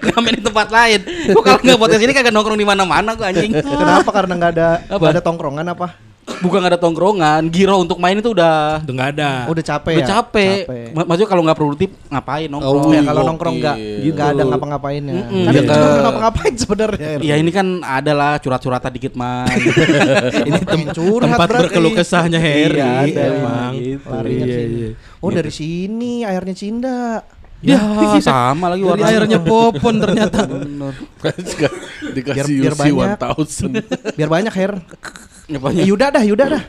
Nggak 0.05 0.21
main 0.21 0.35
di 0.37 0.45
tempat 0.45 0.69
lain. 0.69 1.01
Gue 1.27 1.43
kalau 1.43 1.59
nggak 1.59 1.79
podcast 1.81 2.03
ini 2.03 2.13
kagak 2.13 2.31
nongkrong 2.31 2.61
di 2.61 2.69
mana-mana 2.69 3.17
gue 3.17 3.25
anjing. 3.25 3.53
Kenapa? 3.57 4.11
Karena 4.13 4.33
nggak 4.37 4.53
ada 4.53 4.69
Apa? 4.87 5.01
nggak 5.01 5.13
ada 5.17 5.23
tongkrongan 5.23 5.67
apa? 5.67 6.12
Bukan 6.23 6.59
nggak 6.59 6.73
ada 6.73 6.81
tongkrongan, 6.81 7.43
giro 7.49 7.75
untuk 7.77 7.99
main 7.99 8.15
itu 8.15 8.31
udah 8.31 8.79
Udah 8.81 8.93
enggak 8.93 9.11
ada. 9.13 9.31
Udah 9.47 9.65
capek 9.65 9.93
udah 9.93 10.03
ya. 10.03 10.11
capek. 10.13 10.55
Ma- 10.93 11.03
Maksudnya 11.05 11.29
kalau 11.29 11.43
nggak 11.43 11.55
produktif 11.57 11.89
ngapain 12.09 12.47
nongkrong? 12.47 12.79
Oh, 12.81 12.93
Ya 12.93 13.03
kalau 13.03 13.23
nongkrong 13.25 13.57
nggak 13.59 13.77
gokil. 13.77 14.11
nggak 14.13 14.29
ada 14.29 14.43
ngapa-ngapainnya. 14.45 15.15
Mm-mm. 15.17 15.43
Kan 15.43 15.53
Iya. 15.53 15.61
itu 15.61 15.73
juga 15.73 15.83
nggak 15.85 16.03
ngapa-ngapain 16.05 16.55
sebenarnya. 16.57 17.11
Ya 17.21 17.35
ini 17.37 17.51
kan 17.51 17.67
adalah 17.81 18.33
curhat-curhatan 18.39 18.91
dikit 18.93 19.15
man. 19.15 19.51
ini 20.49 20.59
pengen 20.63 20.89
curhat 20.93 21.27
Tempat 21.29 21.49
berarti. 21.49 21.63
berkeluh 21.69 21.93
kesahnya 21.93 22.39
Harry 22.39 22.79
Iya, 22.79 22.91
ada 23.03 23.23
emang. 23.29 23.73
gitu. 23.77 24.07
Larinya 24.09 24.47
Iya, 24.47 24.61
iya. 24.65 24.89
Oh 25.19 25.31
dari 25.31 25.51
sini 25.51 26.23
airnya 26.23 26.55
Cinda. 26.55 27.23
Ya, 27.63 27.79
sama 28.21 28.75
lagi 28.75 28.83
warnanya. 28.83 29.23
airnya 29.23 29.39
popon 29.39 30.03
ternyata. 30.03 30.51
Bener. 30.51 30.93
Dikasih 32.19 32.55
Biar- 32.59 32.75
biar 32.75 32.75
UC 32.75 32.89
banyak. 32.91 33.19
1000. 33.23 33.79
Biar 34.19 34.29
banyak. 34.29 34.53
Apanya? 35.53 35.81
Eh, 35.83 35.87
Yuda 35.87 36.07
dah, 36.11 36.25
Yuda 36.27 36.47
dah. 36.51 36.65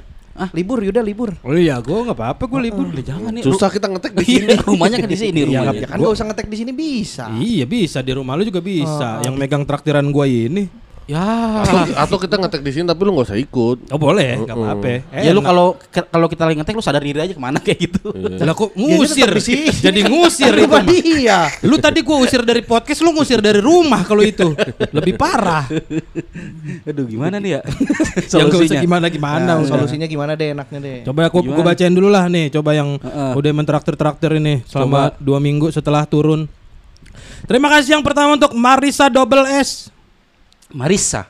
Libur, 0.49 0.81
Yuda 0.81 1.05
libur. 1.05 1.37
Oh 1.45 1.53
iya, 1.53 1.77
gua 1.77 2.09
enggak 2.09 2.17
apa-apa, 2.17 2.43
gua 2.49 2.57
libur. 2.57 2.89
Lah, 2.89 3.05
jangan 3.05 3.29
nih. 3.29 3.45
Susah 3.45 3.69
kita 3.69 3.85
ngetek 3.85 4.17
di 4.17 4.25
Iya, 4.25 4.41
sini. 4.41 4.53
rumahnya 4.65 4.97
kan 4.97 5.09
di 5.09 5.17
sini 5.17 5.37
Iya, 5.37 5.45
rumahnya. 5.45 5.73
Ya 5.77 5.87
kan 5.89 5.97
gak 6.01 6.13
usah 6.13 6.25
ngetek 6.25 6.47
di 6.49 6.57
sini 6.57 6.71
bisa. 6.73 7.25
Iya 7.37 7.65
bisa 7.69 7.99
di 8.01 8.11
rumah 8.13 8.33
lu 8.33 8.43
juga 8.43 8.57
bisa. 8.57 9.21
Yang 9.21 9.35
megang 9.37 9.61
traktiran 9.61 10.05
gua 10.09 10.25
ini. 10.25 10.65
Ya. 11.03 11.19
Atau, 11.67 11.77
atau 11.99 12.17
kita 12.17 12.39
ngetek 12.39 12.61
di 12.63 12.71
sini 12.71 12.85
tapi 12.87 13.03
lu 13.03 13.11
nggak 13.11 13.27
usah 13.27 13.39
ikut. 13.39 13.91
Oh 13.91 13.99
boleh, 13.99 14.39
nggak 14.39 14.55
apa-apa. 14.55 14.87
Ya 15.19 15.35
lu 15.35 15.43
kalau 15.43 15.75
kalau 16.07 16.27
kita 16.31 16.47
lagi 16.47 16.55
ngetek 16.59 16.75
lu 16.79 16.83
sadar 16.83 17.03
diri 17.03 17.19
aja 17.19 17.33
ke 17.35 17.41
mana 17.43 17.59
kayak 17.65 17.91
gitu. 17.91 18.07
Lah 18.15 18.55
kok 18.55 18.71
Dia 18.71 18.95
ngusir 18.95 19.29
sini. 19.43 19.67
Jadi 19.91 19.99
ngusir 20.07 20.53
itu. 20.55 20.71
Mah. 20.71 20.83
dia. 20.87 21.39
Lu 21.67 21.75
tadi 21.77 21.99
gua 22.01 22.23
usir 22.23 22.39
dari 22.41 22.63
podcast, 22.63 23.03
lu 23.03 23.11
ngusir 23.11 23.43
dari 23.43 23.59
rumah 23.59 24.07
kalau 24.07 24.23
itu. 24.23 24.55
Lebih 24.95 25.19
parah. 25.19 25.67
Aduh 26.89 27.05
gimana 27.05 27.37
nih 27.37 27.59
ya? 27.59 27.61
Solusinya. 28.27 28.81
gimana 28.81 29.07
gimana 29.11 29.43
Nah, 29.43 29.67
solusinya 29.67 30.07
gimana 30.07 30.33
deh 30.39 30.55
enaknya 30.55 30.79
deh. 30.79 30.97
Coba 31.03 31.27
aku 31.27 31.43
Gimana? 31.43 31.55
gua 31.59 31.63
bacain 31.75 31.93
dulu 31.93 32.09
lah 32.09 32.25
nih, 32.31 32.47
coba 32.49 32.71
yang 32.73 32.95
Heeh. 32.97 33.31
udah 33.35 33.51
mentraktir-traktir 33.53 34.39
ini 34.39 34.63
selama 34.65 35.11
dua 35.19 35.37
minggu 35.43 35.69
setelah 35.69 36.07
turun. 36.07 36.47
Terima 37.43 37.67
kasih 37.67 37.99
yang 37.99 38.03
pertama 38.07 38.39
untuk 38.39 38.55
Marisa 38.55 39.11
Double 39.11 39.43
S. 39.45 39.92
Marisa. 40.71 41.27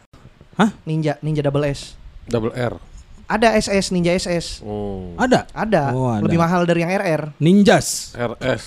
Ninja, 0.86 1.18
Ninja 1.26 1.42
Double 1.42 1.66
S. 1.66 1.98
Double 2.30 2.54
R. 2.54 2.78
Ada 3.26 3.58
SS, 3.58 3.90
Ninja 3.90 4.14
SS. 4.14 4.62
Oh. 4.62 5.18
Ada? 5.18 5.50
Ada. 5.56 5.84
Oh, 5.96 6.12
ada. 6.12 6.22
Lebih 6.22 6.38
mahal 6.38 6.70
dari 6.70 6.86
yang 6.86 6.92
RR. 6.94 7.34
Ninjas. 7.42 8.14
RS. 8.14 8.64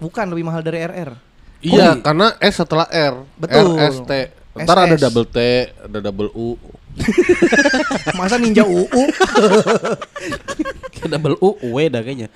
Bukan 0.00 0.30
lebih 0.32 0.46
mahal 0.48 0.64
dari 0.64 0.80
RR. 0.80 1.12
Iya, 1.60 2.00
karena 2.00 2.32
S 2.40 2.56
setelah 2.56 2.88
R. 2.88 3.26
Betul. 3.36 3.76
RST. 3.76 4.12
Ntar 4.56 4.76
ada 4.88 4.96
double 4.96 5.28
T, 5.28 5.38
ada 5.84 5.98
double 6.00 6.32
U. 6.32 6.56
Masa 8.18 8.40
Ninja 8.40 8.64
UU? 8.64 9.02
Kayak 10.96 11.10
double 11.20 11.36
U, 11.44 11.60
W 11.60 11.76
dah 11.92 12.00
kayaknya. 12.00 12.32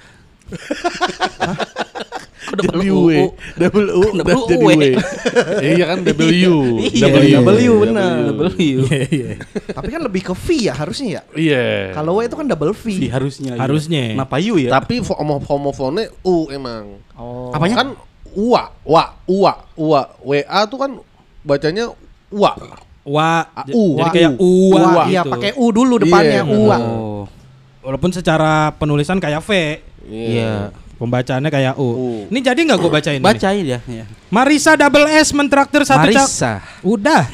Double 2.51 2.83
Jadi 2.83 2.91
U, 2.91 2.99
W. 3.07 3.11
U? 3.15 3.27
Double 3.55 3.89
U 3.95 4.03
Double 4.11 4.35
U, 4.35 4.43
jadi 4.51 4.59
W. 4.59 4.71
W. 4.71 4.83
Iya 5.63 5.85
kan 5.87 5.99
W. 6.03 6.21
Iya, 6.83 7.39
W, 7.47 7.73
benar. 7.87 8.15
Double 8.27 8.51
U. 8.59 8.81
Tapi 9.71 9.89
kan 9.95 10.01
lebih 10.03 10.23
ke 10.27 10.35
V 10.35 10.47
ya 10.67 10.75
harusnya 10.75 11.09
ya. 11.09 11.23
Iya. 11.39 11.65
Kalau 11.95 12.19
W 12.19 12.27
itu 12.27 12.35
kan 12.35 12.47
double 12.51 12.75
V. 12.75 12.85
Iya, 13.07 13.11
harusnya. 13.15 13.53
iya. 13.55 13.61
Harusnya. 13.63 14.03
Kenapa 14.19 14.37
U 14.43 14.55
ya? 14.59 14.71
Tapi 14.75 14.95
fo- 14.99 15.15
homo 15.15 15.39
homofonnya 15.47 16.11
U 16.27 16.51
emang. 16.51 16.99
Oh. 17.15 17.55
Apanya? 17.55 17.87
Kan 17.87 17.89
UA, 18.31 18.63
wa, 18.87 19.05
UA, 19.27 19.53
UA, 19.75 20.03
WA 20.23 20.61
tuh 20.67 20.79
kan 20.79 20.91
bacanya 21.43 21.91
UA. 22.31 22.53
Wa, 23.01 23.31
U. 23.71 23.99
jadi 23.99 24.07
Wa. 24.07 24.15
kayak 24.15 24.33
U. 24.39 24.53
Wah, 24.71 25.07
gitu. 25.07 25.11
iya 25.11 25.23
pakai 25.23 25.51
U 25.55 25.71
dulu 25.71 25.99
depannya 25.99 26.43
Iya, 26.43 26.51
UA. 26.51 26.79
Oh. 26.79 27.25
Walaupun 27.81 28.13
secara 28.13 28.77
penulisan 28.77 29.17
kayak 29.17 29.41
V, 29.41 29.51
Iya. 30.07 30.73
pembacaannya 31.01 31.49
kayak 31.49 31.75
U. 31.81 31.89
U. 31.89 32.11
Ini 32.29 32.39
jadi 32.45 32.61
nggak 32.61 32.79
gue 32.81 32.91
bacain 32.93 33.17
ini? 33.17 33.25
Bacain 33.25 33.65
ya. 33.65 33.81
ya. 33.89 34.05
Marisa 34.29 34.77
Double 34.77 35.09
S 35.09 35.33
mentraktir 35.33 35.81
satu 35.89 36.05
cak. 36.05 36.13
Marisa. 36.13 36.53
Udah. 36.85 37.25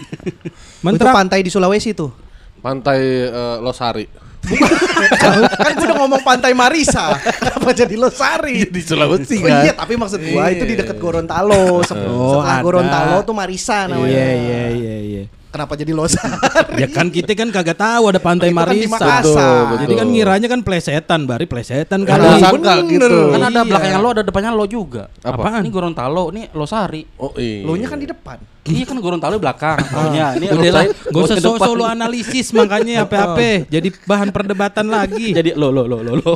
Itu 0.94 1.02
pantai 1.02 1.42
di 1.42 1.50
Sulawesi 1.50 1.90
tuh. 1.90 2.14
Pantai 2.62 3.26
eh, 3.26 3.56
Losari. 3.58 4.06
kan 5.58 5.70
gue 5.74 5.86
udah 5.90 5.98
ngomong 5.98 6.22
pantai 6.22 6.54
Marisa. 6.54 7.18
Kenapa 7.18 7.70
jadi 7.74 7.94
Losari? 7.98 8.62
Di 8.74 8.82
Sulawesi 8.86 9.42
Oh 9.42 9.50
iya, 9.50 9.74
tapi 9.74 9.98
maksud 9.98 10.22
gua 10.22 10.54
itu 10.54 10.62
di 10.62 10.78
dekat 10.78 11.02
Gorontalo. 11.02 11.82
Oh, 11.82 11.82
Setelah 11.82 12.58
ada. 12.58 12.62
Gorontalo 12.62 13.26
tuh 13.26 13.34
Marisa 13.34 13.90
namanya. 13.90 14.14
Iya 14.14 14.30
iya 14.30 14.62
iya 14.70 14.96
iya. 15.02 15.22
Kenapa 15.46 15.72
jadi 15.72 15.90
Losari? 15.90 16.36
Ya 16.76 16.84
kan 16.86 17.08
kita 17.08 17.32
kan 17.32 17.48
kagak 17.48 17.74
tahu 17.74 18.02
ada 18.06 18.20
pantai 18.20 18.52
kan 18.52 18.68
di 18.68 18.84
Marisa. 18.84 18.92
Makassar. 18.92 19.24
Betul, 19.64 19.80
Jadi 19.80 19.94
kan 19.96 20.06
ngiranya 20.06 20.46
kan 20.46 20.60
plesetan, 20.60 21.20
bari 21.24 21.44
plesetan 21.44 22.04
Kan 22.04 22.20
kali. 22.20 22.36
sangka 22.38 22.74
gitu. 22.84 23.08
Kan 23.32 23.40
ada 23.42 23.50
Iya. 23.56 23.62
belakangnya 23.64 23.98
lo, 23.98 24.08
ada 24.10 24.22
depannya 24.22 24.50
lo 24.50 24.66
juga. 24.66 25.08
Apa? 25.20 25.40
Apaan? 25.40 25.62
Ini 25.62 25.70
Gorontalo, 25.70 26.24
ini 26.30 26.52
Losari. 26.52 27.08
Oh 27.16 27.32
iya. 27.34 27.64
Lo 27.64 27.72
nya 27.74 27.86
kan 27.86 27.96
di 27.96 28.04
depan. 28.04 28.36
Iya 28.62 28.84
kan 28.84 28.96
Gorontalo 28.98 29.34
di 29.34 29.42
belakang. 29.42 29.78
Pokoknya 29.80 30.26
ini 30.36 30.46
Udah 30.50 30.72
lah, 30.74 30.84
gak 30.84 31.22
usah 31.22 31.36
depan. 31.38 31.58
solo 31.62 31.84
analisis 31.86 32.46
makanya 32.52 32.94
apa-apa. 33.06 33.64
Jadi 33.66 33.88
bahan 34.04 34.28
perdebatan 34.28 34.86
lagi. 34.86 35.32
Jadi 35.32 35.54
lo 35.54 35.70
lo 35.70 35.86
lo 35.86 36.02
lo 36.02 36.12
lo. 36.14 36.32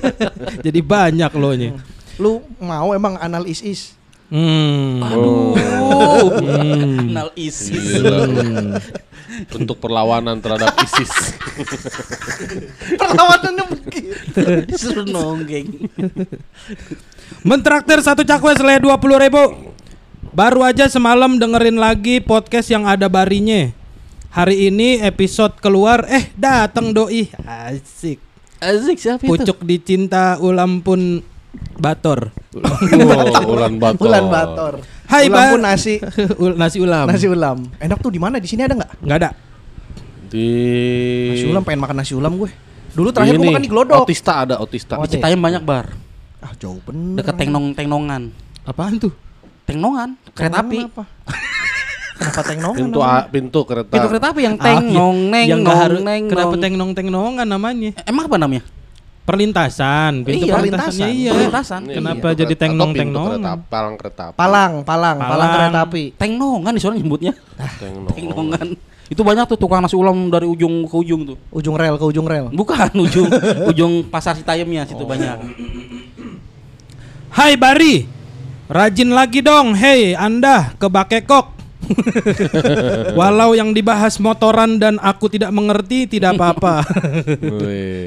Jadi 0.66 0.80
banyak 0.82 1.30
lo 1.32 1.50
nya. 1.54 1.72
Lu 2.18 2.44
mau 2.58 2.92
emang 2.92 3.16
analisis? 3.16 3.96
Hmm. 4.30 5.02
Oh. 5.10 5.58
Hmm. 6.38 7.10
Kenal 7.10 7.28
ISIS. 7.34 7.98
Bentuk 9.50 9.82
perlawanan 9.82 10.38
terhadap 10.38 10.70
ISIS. 10.78 11.10
Perlawanannya 13.00 13.64
begitu. 13.74 14.42
Disuruh 14.70 15.06
nonggeng. 15.06 15.90
Mentraktir 17.42 17.98
satu 18.06 18.22
cakwe 18.22 18.54
selai 18.54 18.78
dua 18.78 19.02
puluh 19.02 19.18
ribu. 19.18 19.74
Baru 20.30 20.62
aja 20.62 20.86
semalam 20.86 21.34
dengerin 21.34 21.82
lagi 21.82 22.22
podcast 22.22 22.70
yang 22.70 22.86
ada 22.86 23.10
barinya. 23.10 23.74
Hari 24.30 24.70
ini 24.70 25.02
episode 25.02 25.58
keluar, 25.58 26.06
eh 26.06 26.30
datang 26.38 26.94
doi 26.94 27.26
asik. 27.42 28.22
Azik 28.62 29.02
siapa 29.02 29.26
itu? 29.26 29.30
Pucuk 29.32 29.66
dicinta 29.66 30.38
ulam 30.38 30.86
pun 30.86 31.24
bator. 31.74 32.30
Wow, 32.50 33.50
Ulan 33.50 33.74
Bator. 33.82 34.00
Bulan 34.00 34.24
Bator. 34.26 34.72
Hai, 35.06 35.26
ulam 35.26 35.44
pun 35.50 35.60
nasi. 35.60 35.98
Ul- 36.42 36.54
nasi 36.54 36.78
ulam. 36.78 37.06
Nasi 37.06 37.26
ulam. 37.26 37.58
Enak 37.76 37.98
tuh 37.98 38.10
di 38.10 38.18
mana? 38.18 38.38
Di 38.38 38.46
sini 38.46 38.62
ada 38.62 38.74
nggak? 38.74 38.90
Nggak 39.00 39.18
ada. 39.18 39.30
Di 40.26 40.46
Nasi 41.28 41.46
ulam 41.46 41.62
pengen 41.62 41.80
makan 41.80 41.96
nasi 41.98 42.14
ulam 42.14 42.32
gue. 42.36 42.50
Dulu 42.90 43.08
terakhir 43.10 43.34
gue 43.34 43.46
makan 43.46 43.62
di 43.62 43.70
Glodok. 43.70 44.02
Otista 44.02 44.44
ada 44.44 44.58
Otista. 44.58 44.94
Oh, 44.94 45.06
Citayam 45.06 45.38
banyak 45.38 45.62
bar. 45.62 45.90
Ah 46.38 46.54
jauh 46.54 46.78
bener. 46.80 47.18
Deket 47.18 47.34
Tengnong 47.36 47.74
Tengnongan. 47.74 48.30
Apaan 48.62 48.96
tuh? 48.96 49.10
Tengnongan, 49.64 50.18
kereta 50.30 50.62
api. 50.62 50.82
Apa? 50.82 51.04
Kenapa 52.12 52.42
tengnongan? 52.42 52.76
Pintu? 52.76 52.98
A, 53.00 53.16
pintu 53.24 53.60
kereta. 53.64 53.88
Pintu 53.88 54.06
kereta 54.10 54.26
api 54.28 54.40
yang 54.42 54.56
Ah, 54.56 54.64
tengnong 54.66 55.16
iya. 55.16 55.30
neng 55.30 55.46
yang 55.46 55.60
nggak 55.62 55.76
nong 55.78 56.02
neng 56.02 56.22
kenapa 56.26 56.46
nong. 56.50 56.60
tengnong 56.60 56.90
tengnongan 56.92 57.46
namanya? 57.46 57.90
Emang 58.02 58.24
apa 58.26 58.36
namanya? 58.36 58.62
Perlintasan, 59.30 60.12
pintu 60.26 60.42
Iya, 60.42 60.54
perlintasannya 60.58 60.90
perlintasan. 60.98 61.22
iya. 61.22 61.30
Perlintasan. 61.30 61.80
Kenapa 61.86 62.26
pintu 62.26 62.40
jadi 62.42 62.54
tengnong 62.58 62.90
tengnongan? 62.92 63.38
kereta, 63.38 63.52
palang 63.62 63.94
kereta 63.94 64.22
api. 64.26 64.34
Palang, 64.34 64.72
palang, 64.82 65.16
palang, 65.16 65.30
Palang. 65.30 65.50
kereta 65.54 65.78
api. 65.86 66.02
Tengnongan 66.18 66.72
di 66.74 66.80
sana 66.82 66.94
nyebutnya. 66.94 67.32
Tengnong. 67.82 68.10
Tengnongan. 68.10 68.66
Itu 69.06 69.22
banyak 69.22 69.44
tuh 69.46 69.58
tukang 69.58 69.78
nasi 69.78 69.94
ulam 69.94 70.26
dari 70.26 70.46
ujung 70.46 70.82
ke 70.82 70.94
ujung 70.96 71.22
tuh. 71.24 71.38
Ujung 71.50 71.74
rel 71.74 71.94
ke 71.94 72.04
ujung 72.04 72.26
rel. 72.26 72.50
Bukan 72.50 72.90
ujung 73.06 73.30
ujung 73.66 73.92
pasar 74.04 74.34
Citayamnya 74.34 74.82
situ 74.82 75.02
banyak. 75.02 75.38
Hai 77.30 77.54
Bari, 77.54 78.10
rajin 78.66 79.10
lagi 79.10 79.38
dong. 79.40 79.74
Hei 79.74 80.12
Anda 80.12 80.74
ke 80.74 80.86
Bakekok. 80.86 81.59
Walau 83.18 83.54
yang 83.54 83.74
dibahas 83.74 84.18
motoran 84.18 84.78
dan 84.78 84.96
aku 85.02 85.30
tidak 85.30 85.50
mengerti 85.50 86.06
tidak 86.06 86.36
apa-apa. 86.38 86.82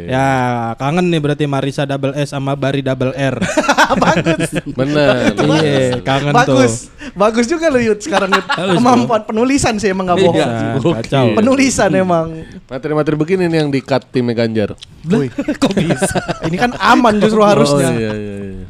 Ya, 0.03 0.27
kangen 0.75 1.07
nih 1.07 1.19
berarti 1.23 1.45
Marisa 1.47 1.87
double 1.87 2.11
S 2.19 2.35
sama 2.35 2.53
Bari 2.59 2.83
double 2.83 3.15
R. 3.15 3.39
Bagus. 4.03 4.51
Bener. 4.75 5.31
Iya, 5.39 6.03
kangen 6.03 6.35
Bagus. 6.35 6.91
Bagus 7.15 7.45
juga 7.47 7.71
lu 7.71 7.79
Yud 7.79 8.03
sekarang 8.03 8.29
Yud. 8.35 8.45
Bagus, 8.45 8.75
Kemampuan 8.77 9.21
penulisan 9.23 9.79
sih 9.79 9.95
emang 9.95 10.11
gak 10.11 10.19
bohong. 10.19 10.35
tuh. 10.35 10.91
Nah, 10.91 10.99
kacau. 10.99 11.25
Penulisan 11.39 11.89
emang. 11.95 12.27
Materi-materi 12.67 13.15
begini 13.15 13.43
nih 13.47 13.57
yang 13.63 13.69
di-cut 13.71 14.03
timnya 14.11 14.35
Ganjar. 14.43 14.75
Wih, 15.07 15.31
kok 15.31 15.71
bisa? 15.71 16.19
Ini 16.51 16.57
kan 16.59 16.71
aman 16.77 17.23
justru 17.23 17.41
harusnya. 17.41 17.89
Oh, 17.89 17.97
iya, 17.99 18.11
iya, 18.13 18.35
iya. 18.51 18.65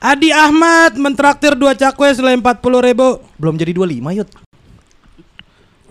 Adi 0.00 0.32
Ahmad 0.32 0.96
mentraktir 0.96 1.52
dua 1.52 1.76
cakwe 1.76 2.08
selain 2.16 2.40
40 2.40 2.88
ribu. 2.88 3.20
Belum 3.36 3.52
jadi 3.60 3.76
25 3.76 4.16
Yud. 4.16 4.28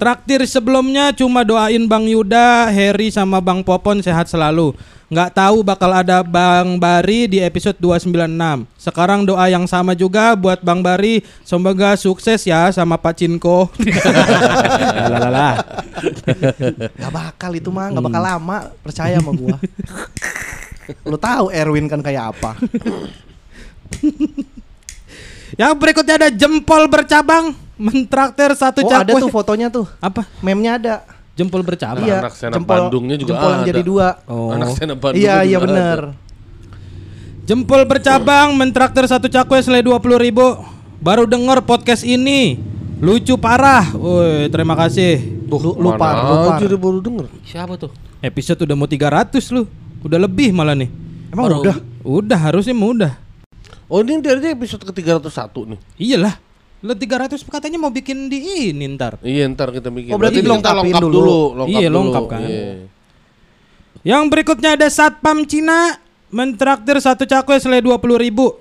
Traktir 0.01 0.41
sebelumnya 0.49 1.13
cuma 1.13 1.45
doain 1.45 1.85
Bang 1.85 2.09
Yuda, 2.09 2.73
Harry 2.73 3.13
sama 3.13 3.37
Bang 3.37 3.61
Popon 3.61 4.01
sehat 4.01 4.25
selalu. 4.25 4.73
Nggak 5.13 5.37
tahu 5.37 5.61
bakal 5.61 5.93
ada 5.93 6.25
Bang 6.25 6.81
Bari 6.81 7.29
di 7.29 7.37
episode 7.37 7.77
296. 7.77 8.65
Sekarang 8.81 9.29
doa 9.29 9.45
yang 9.45 9.69
sama 9.69 9.93
juga 9.93 10.33
buat 10.33 10.57
Bang 10.65 10.81
Bari. 10.81 11.21
Semoga 11.45 11.93
sukses 11.93 12.41
ya 12.49 12.73
sama 12.73 12.97
Pak 12.97 13.13
Cinko. 13.13 13.69
Lalalala. 15.05 15.61
Gak 16.97 17.13
bakal 17.13 17.51
itu 17.53 17.69
mah, 17.69 17.93
gak 17.93 18.05
bakal 18.09 18.21
lama. 18.25 18.73
Percaya 18.81 19.21
sama 19.21 19.37
gua. 19.37 19.61
Lu 21.09 21.21
tahu 21.21 21.53
Erwin 21.53 21.85
kan 21.85 22.01
kayak 22.01 22.33
apa? 22.33 22.57
Yang 25.59 25.73
berikutnya 25.75 26.15
ada 26.15 26.29
jempol 26.29 26.85
bercabang 26.85 27.51
mentraktir 27.75 28.53
satu 28.53 28.83
Oh 28.83 28.91
ada 28.91 29.07
cakwe. 29.07 29.21
tuh 29.23 29.29
fotonya 29.29 29.67
tuh. 29.67 29.87
Apa? 29.99 30.27
Memnya 30.39 30.77
ada. 30.77 30.95
Jempol 31.33 31.63
bercabang. 31.63 32.03
Iya. 32.03 32.19
Anak 32.21 32.35
stand 32.35 32.53
up 32.53 32.63
Bandungnya 32.63 33.15
juga 33.15 33.33
jempol 33.33 33.49
yang 33.49 33.61
ada. 33.63 33.67
jadi 33.67 33.81
dua. 33.81 34.07
Oh. 34.27 34.51
Anak 34.51 34.75
up 34.75 34.99
Bandung 34.99 35.19
Iya 35.19 35.35
iya 35.41 35.57
ada. 35.57 35.65
bener. 35.65 35.99
Jempol 37.43 37.81
bercabang 37.83 38.53
mentraktir 38.53 39.01
satu 39.03 39.25
cakwe 39.25 39.57
selai 39.57 39.81
20 39.81 39.97
ribu 40.21 40.45
Baru 41.01 41.25
denger 41.25 41.65
podcast 41.65 42.05
ini 42.05 42.61
Lucu 43.01 43.41
parah 43.41 43.89
Woi 43.89 44.45
terima 44.53 44.77
kasih 44.77 45.17
Lu, 45.49 45.57
Mana 45.57 45.97
lupa, 45.97 46.07
lupa. 46.29 46.51
aja 46.53 46.65
dia 46.67 46.77
baru 46.77 47.01
denger. 47.01 47.25
Siapa 47.41 47.73
tuh? 47.73 47.89
Episode 48.21 48.69
udah 48.69 48.75
mau 48.77 48.85
300 48.85 49.33
lu 49.49 49.65
Udah 50.05 50.19
lebih 50.21 50.53
malah 50.53 50.77
nih 50.77 50.93
Emang 51.33 51.49
Baru- 51.49 51.61
udah? 51.65 51.75
Udah 52.05 52.37
harusnya 52.37 52.77
mau 52.77 52.93
udah 52.93 53.17
Oh 53.89 54.05
ini 54.05 54.21
dari 54.21 54.53
episode 54.53 54.85
ke 54.85 54.93
301 54.93 55.73
nih. 55.73 55.79
Iyalah 55.97 56.35
Lo 56.79 56.95
300 56.95 57.41
katanya 57.43 57.75
mau 57.75 57.91
bikin 57.91 58.31
di 58.31 58.69
ini 58.71 58.87
ntar 58.95 59.19
Iya 59.19 59.49
ntar 59.51 59.73
kita 59.75 59.91
bikin. 59.91 60.15
Oh, 60.15 60.17
berarti 60.21 60.39
kita 60.39 60.53
lengkap 60.53 61.01
dulu. 61.03 61.11
dulu. 61.11 61.39
lengkap 61.65 61.81
Iya, 61.81 61.87
lengkap 61.91 62.23
kan. 62.29 62.39
Iya. 62.45 62.71
Yang 64.05 64.23
berikutnya 64.31 64.69
ada 64.79 64.87
Satpam 64.87 65.43
Cina 65.43 65.99
Mentraktir 66.29 67.01
satu 67.01 67.25
cakwe 67.25 67.57
selai 67.59 67.81
20 67.81 67.99
ribu 68.21 68.53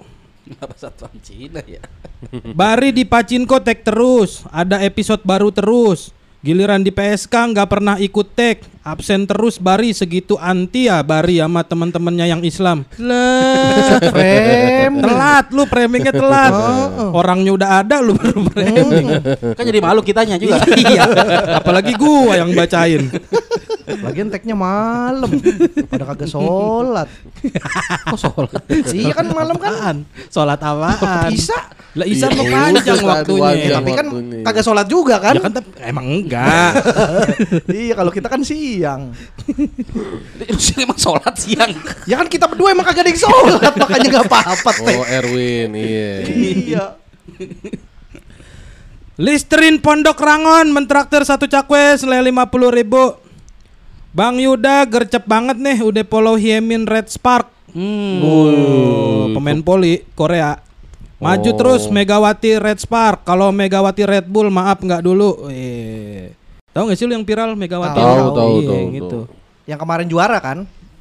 Kenapa 0.49 0.75
satpam 0.81 1.13
Cina 1.21 1.61
ya? 1.69 1.85
Bari 2.59 2.91
di 2.97 3.05
Pacinko 3.05 3.61
tag 3.61 3.85
terus 3.85 4.49
Ada 4.49 4.81
episode 4.83 5.23
baru 5.23 5.53
terus 5.53 6.11
Giliran 6.43 6.81
di 6.83 6.91
PSK 6.91 7.31
nggak 7.31 7.69
pernah 7.69 8.01
ikut 8.01 8.27
tag 8.35 8.65
Absen 8.89 9.29
terus 9.29 9.61
Bari 9.61 9.93
segitu 9.93 10.41
anti 10.41 10.89
ya 10.89 11.05
Bari 11.05 11.45
sama 11.45 11.61
teman-temannya 11.61 12.27
yang 12.33 12.41
Islam 12.41 12.89
Lah 12.97 14.01
Frame. 14.13 14.97
Telat 15.05 15.47
lu 15.53 15.69
framingnya 15.69 16.13
telat 16.17 16.53
Orangnya 17.13 17.53
udah 17.53 17.71
ada 17.85 18.01
lu 18.01 18.17
baru 18.17 18.49
framing 18.49 19.07
Kan 19.53 19.65
jadi 19.69 19.81
malu 19.85 20.01
kitanya 20.01 20.41
juga. 20.41 20.65
Iya 20.79 21.05
Apalagi 21.61 21.93
gua 21.99 22.41
yang 22.41 22.55
bacain 22.57 23.13
Lagian 23.89 24.29
tagnya 24.29 24.53
malam. 24.53 25.33
Pada 25.89 26.05
kagak 26.13 26.29
sholat. 26.29 27.09
Kok 28.05 28.19
sholat? 28.21 28.63
Iya 28.93 29.17
kan 29.17 29.33
malam 29.33 29.57
kan. 29.57 30.05
Sholat 30.29 30.61
apaan? 30.61 31.33
Bisa. 31.33 31.57
Lah 31.97 32.05
Isa 32.05 32.29
Iya, 32.29 32.37
mau 32.37 32.45
panjang 32.53 33.01
waktunya. 33.01 33.81
Tapi 33.81 33.91
kan 33.97 34.07
kagak 34.45 34.65
sholat 34.69 34.87
juga 34.93 35.17
kan. 35.17 35.41
Ya 35.41 35.41
kan 35.41 35.53
tapi 35.57 35.69
emang 35.83 36.05
enggak 36.05 36.73
iya 37.73 37.95
kalau 37.97 38.13
kita 38.13 38.29
kan 38.29 38.41
siang. 38.79 39.03
Lu 40.39 40.55
sih 40.55 40.79
emang 40.79 40.95
sholat 40.95 41.35
siang. 41.35 41.75
Ya 42.07 42.15
kan 42.15 42.31
kita 42.31 42.47
berdua 42.47 42.71
emang 42.71 42.87
kagak 42.87 43.03
ada 43.03 43.11
yang 43.11 43.19
sholat 43.19 43.75
makanya 43.83 44.09
nggak 44.09 44.27
apa-apa 44.31 44.71
teh. 44.87 44.95
Oh 44.95 45.03
Erwin, 45.05 45.71
iya. 45.75 46.13
Iya. 46.23 46.85
Listerin 49.19 49.83
Pondok 49.83 50.23
Rangon 50.23 50.71
mentraktir 50.71 51.27
satu 51.27 51.51
cakwe 51.51 51.99
selai 51.99 52.23
50 52.23 52.79
ribu 52.79 53.19
Bang 54.15 54.39
Yuda 54.39 54.87
gercep 54.87 55.27
banget 55.27 55.59
nih 55.59 55.83
udah 55.83 56.07
follow 56.07 56.39
Hyemin 56.39 56.87
Red 56.87 57.11
Spark 57.11 57.51
Hmm. 57.69 58.25
Oh, 58.25 59.29
pemain 59.37 59.61
poli 59.61 60.01
Korea 60.17 60.57
Maju 61.21 61.51
Oh. 61.53 61.53
terus 61.53 61.85
Megawati 61.93 62.57
Red 62.57 62.81
Spark 62.81 63.29
Kalau 63.29 63.53
Megawati 63.53 64.09
Red 64.09 64.25
Bull 64.25 64.49
maaf 64.49 64.81
nggak 64.81 65.05
dulu 65.05 65.53
eh. 65.53 66.33
Tahu 66.71 66.83
nggak 66.85 66.97
sih 66.97 67.05
lu 67.05 67.13
yang 67.13 67.25
viral 67.25 67.53
Megawati 67.53 67.95
Tahu, 67.95 68.07
Red- 68.07 68.31
tahu, 68.31 68.53
Iya, 68.55 68.69
tahu, 68.69 68.79
yang 68.79 68.95
itu. 68.95 69.19
Yang 69.67 69.79
kemarin 69.79 70.07
juara 70.07 70.39
kan? 70.39 70.59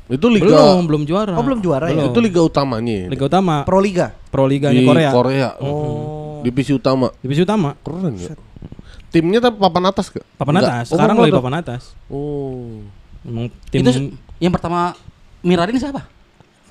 Itu 0.08 0.27
liga 0.27 0.47
Belum, 0.47 0.88
belum 0.88 1.03
juara 1.03 1.36
Oh 1.36 1.43
belum 1.43 1.60
juara 1.60 1.91
ya? 1.91 2.08
itu 2.08 2.19
liga 2.19 2.39
utamanya. 2.39 2.95
ya? 2.97 3.08
Liga 3.08 3.25
utama 3.25 3.63
Pro 3.63 3.77
Liga. 3.77 4.15
Pro 4.27 4.47
Liganya 4.47 4.71
di 4.73 4.88
Korea 4.88 5.10
Korea. 5.12 5.49
Oh. 5.60 6.39
Divisi 6.39 6.71
utama. 6.71 7.12
Divisi 7.19 7.43
utama 7.43 7.75
Keren 7.77 8.15
ya. 8.15 8.32
Timnya 9.08 9.39
tapi 9.39 9.56
papan 9.58 9.84
atas 9.86 10.08
gak? 10.08 10.23
Papan 10.36 10.53
Enggak. 10.58 10.69
atas 10.69 10.86
Oh, 10.88 10.95
Sekarang 10.95 11.15
papan 11.15 11.25
lagi 11.25 11.36
papan 11.36 11.56
atas 11.58 11.82
Oh. 12.08 12.84
Emang 13.21 13.51
tim 13.67 13.80
Itu 13.82 13.91
yang 14.39 14.51
pertama 14.51 14.95
Mirarin 15.39 15.75
siapa? 15.75 16.08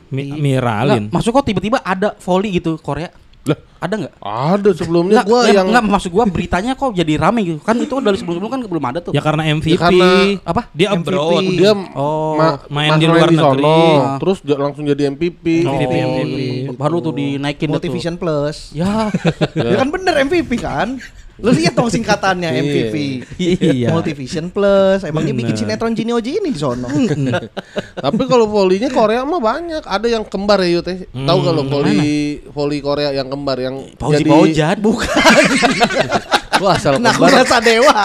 Mi- 0.06 0.32
Miralin 0.32 1.06
Nggak, 1.06 1.12
maksud 1.12 1.30
kok 1.30 1.44
tiba-tiba 1.44 1.82
ada 1.82 2.16
volley 2.16 2.54
gitu 2.54 2.78
Korea? 2.78 3.12
Lah, 3.46 3.58
Ada 3.76 3.94
nggak? 3.96 4.14
ada 4.18 4.70
sebelumnya 4.72 5.14
Nggak, 5.16 5.26
gua 5.26 5.40
ya, 5.44 5.52
yang 5.54 5.66
nggak, 5.68 5.84
maksud 5.86 6.10
gua 6.10 6.24
beritanya 6.26 6.72
kok 6.72 6.90
jadi 6.90 7.12
rame 7.16 7.40
gitu. 7.42 7.58
Kan 7.60 7.76
itu 7.76 7.94
dari 8.00 8.16
sebelum-sebelum 8.16 8.50
kan 8.50 8.60
belum 8.62 8.84
ada 8.84 8.98
tuh. 8.98 9.12
Ya 9.12 9.20
karena 9.20 9.42
MVP 9.46 9.70
Ya 9.70 9.78
karena- 9.78 10.40
apa? 10.42 10.62
Dia 10.72 10.88
MVP. 10.90 11.06
abroad 11.06 11.44
dia 11.52 11.72
Oh, 11.92 12.34
ma- 12.34 12.58
main 12.66 12.90
di 12.96 13.06
luar 13.06 13.28
sono, 13.28 13.52
negeri. 13.52 13.74
terus 14.18 14.38
langsung 14.48 14.84
jadi 14.84 15.02
MVP. 15.08 15.62
MVP, 15.62 15.94
Oh, 15.94 16.10
MVP. 16.18 16.40
Baru 16.74 16.98
tuh 16.98 17.12
dinaikin 17.12 17.68
dah 17.68 17.78
tuh. 17.78 17.94
Plus. 18.16 18.56
Ya. 18.72 19.12
Ya 19.56 19.76
kan 19.76 19.88
bener 19.88 20.14
MVP 20.20 20.56
kan? 20.56 20.98
Lu 21.36 21.50
lihat 21.50 21.72
dong 21.72 21.86
singkatannya 21.86 22.48
Iya. 22.48 22.60
MVP. 22.62 22.94
Iya. 23.36 23.88
Multivision 23.90 24.48
Plus. 24.48 25.02
Emangnya 25.02 25.32
bikin 25.32 25.52
sinetron 25.54 25.92
Jini 25.92 26.10
Oji 26.10 26.38
ini 26.38 26.48
di 26.48 26.56
sono. 26.56 26.88
Tapi 28.04 28.22
kalau 28.24 28.46
volinya 28.46 28.88
Korea 28.88 29.20
mah 29.20 29.36
banyak. 29.36 29.82
Ada 29.82 30.06
yang 30.10 30.24
kembar 30.24 30.60
ya 30.60 30.80
Yud. 30.80 30.86
eh. 30.86 31.04
Tahu 31.06 31.38
kalau 31.42 31.62
voli 31.62 32.00
voli 32.46 32.78
Korea 32.78 33.12
yang 33.12 33.28
kembar 33.28 33.58
yang 33.58 33.84
Pauji 33.94 34.16
jadi 34.18 34.28
Paujan. 34.28 34.76
Bukan. 34.78 35.08
Wah, 36.56 36.72
asal 36.72 36.96
Nah, 36.96 37.12
kembar. 37.12 37.28
Nakula 37.28 37.44
Sadewa. 37.44 37.96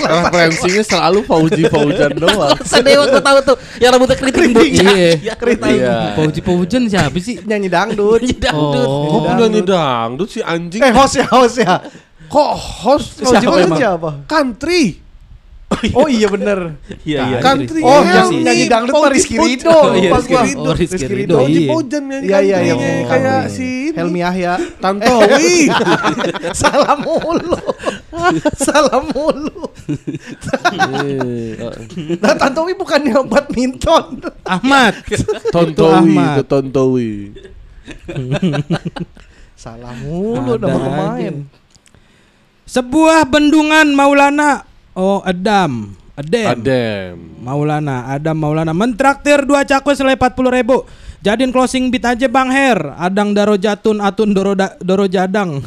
Referensinya 0.00 0.82
selalu 0.82 1.20
Fauji 1.22 1.62
Faujan 1.66 2.16
doang. 2.22 2.56
Sadewa 2.64 3.04
gua 3.06 3.20
tahu 3.20 3.38
tuh. 3.44 3.56
Yang 3.76 3.90
rambutnya 3.92 4.16
keriting 4.16 4.50
bocah. 4.50 4.92
Iya. 5.20 5.34
keriting. 5.36 5.76
Iya. 5.78 5.96
Pauji 6.16 6.40
Paujan 6.40 6.82
siapa 6.88 7.18
sih? 7.18 7.44
Nyanyi 7.44 7.68
dangdut. 7.68 8.24
Dangdut. 8.24 8.88
Oh, 8.88 9.20
penyanyi 9.22 9.60
dangdut 9.60 10.28
si 10.28 10.40
anjing. 10.40 10.80
Eh 10.80 10.92
host 10.92 11.20
ya 11.20 11.28
host 11.28 11.60
ya. 11.60 11.76
Kok 12.28 12.50
host 12.84 13.24
siapa 13.24 13.40
Faujan 13.40 13.66
emang? 13.68 13.78
siapa? 13.80 14.10
Country. 14.28 15.08
Oh 15.94 16.08
iya 16.08 16.26
bener. 16.32 16.80
Iya, 17.04 17.20
iya. 17.28 17.38
Country. 17.44 17.80
Oh 17.84 18.00
Iya, 18.00 18.24
yang 18.24 18.30
iya. 18.32 18.42
nyanyi 18.50 18.64
dangdut 18.72 18.94
mah 18.98 19.10
Rizky 19.12 19.36
iya, 19.36 19.44
lupa 19.44 20.16
Rizky 20.18 20.32
gua. 20.32 20.42
Oh, 20.64 20.74
Rizky 20.74 21.04
Ridho, 21.06 21.36
Fauji 21.38 21.60
iya. 21.60 21.68
Faujan 21.70 22.02
yang 22.08 22.22
Iya 22.24 22.38
iya 22.40 22.56
iya. 22.64 22.74
Oh, 22.74 23.04
kayak 23.04 23.40
iya. 23.46 23.52
si 23.52 23.68
ini. 23.92 23.96
Helmi 24.00 24.20
Yahya. 24.24 24.52
Tantowi. 24.80 25.52
Salah 26.64 26.96
mulu. 26.98 27.60
Salah 28.66 29.00
mulu. 29.12 29.60
Nah, 32.16 32.34
Tantowi 32.34 32.72
bukannya 32.74 33.14
badminton. 33.28 34.24
Ahmad. 34.48 34.94
Tontowi, 35.54 36.16
Ahmad. 36.16 36.32
itu 36.32 36.42
Tontowi. 36.48 37.12
Salah 39.52 39.92
mulu 40.00 40.56
nama 40.56 40.78
pemain. 40.80 41.34
Sebuah 42.68 43.24
bendungan 43.24 43.96
Maulana. 43.96 44.60
Oh, 44.92 45.24
Adam. 45.24 45.96
Adem. 46.18 46.46
Adem. 46.52 47.14
Maulana, 47.40 48.10
Adam 48.10 48.36
Maulana 48.36 48.74
mentraktir 48.74 49.46
dua 49.46 49.62
cakwe 49.64 49.94
selai 49.94 50.18
40 50.18 50.50
ribu. 50.52 50.84
Jadiin 51.22 51.50
closing 51.50 51.88
beat 51.88 52.04
aja 52.04 52.26
Bang 52.28 52.50
Her. 52.50 52.94
Adang 52.98 53.32
daro 53.32 53.54
jatun 53.56 54.02
atun 54.02 54.34
doro 54.34 54.52
da- 54.52 54.74
doro 54.82 55.06
jadang. 55.06 55.62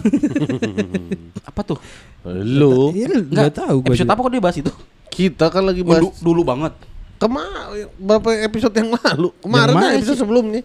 Apa 1.50 1.62
tuh? 1.64 1.80
Lu, 2.28 2.94
Enggak 2.94 3.58
tahu 3.58 3.82
gua. 3.82 3.96
Episode 3.96 4.06
juga. 4.06 4.14
apa 4.14 4.22
kok 4.22 4.32
dia 4.32 4.44
bahas 4.44 4.58
itu? 4.62 4.72
kita 5.12 5.52
kan 5.52 5.68
lagi 5.68 5.84
bahas 5.84 6.08
dulu 6.24 6.48
banget. 6.48 6.72
kemarin 7.20 7.92
berapa 8.00 8.30
episode 8.48 8.72
yang 8.80 8.96
lalu? 8.96 9.30
Kemarin 9.44 9.74
kan 9.76 9.92
episode 10.00 10.20
sebelumnya. 10.24 10.62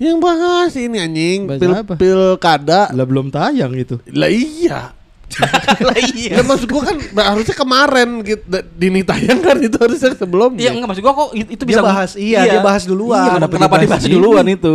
Yang 0.00 0.16
bahas 0.24 0.72
ini 0.74 0.96
anjing 0.98 1.38
Bahas 1.46 1.60
pil 1.60 1.72
pilkada. 1.98 2.88
Lah 2.94 3.04
belum 3.04 3.28
tayang 3.28 3.76
itu. 3.76 4.00
Lah 4.10 4.30
iya. 4.32 4.96
Lah 5.88 5.98
iya. 6.14 6.38
Ya 6.38 6.42
maksud 6.46 6.68
gua 6.70 6.82
kan 6.92 6.96
harusnya 7.00 7.56
kemarin 7.56 8.08
gitu 8.22 8.44
dini 8.76 9.02
tayang 9.02 9.40
kan 9.42 9.56
itu 9.58 9.76
harusnya 9.76 10.14
sebelumnya. 10.14 10.62
Iya 10.62 10.70
enggak 10.76 10.88
maksud 10.94 11.02
gua 11.02 11.14
kok 11.14 11.28
itu 11.34 11.62
Dia 11.64 11.70
bisa 11.74 11.82
bahas, 11.82 12.10
iya, 12.14 12.40
dia 12.46 12.60
bahas 12.62 12.84
duluan. 12.86 13.26
Iya, 13.26 13.34
kenapa, 13.40 13.54
Kenapa 13.56 13.74
dibahas 13.82 14.02
dibahas 14.04 14.14
duluan 14.14 14.46
itu? 14.50 14.74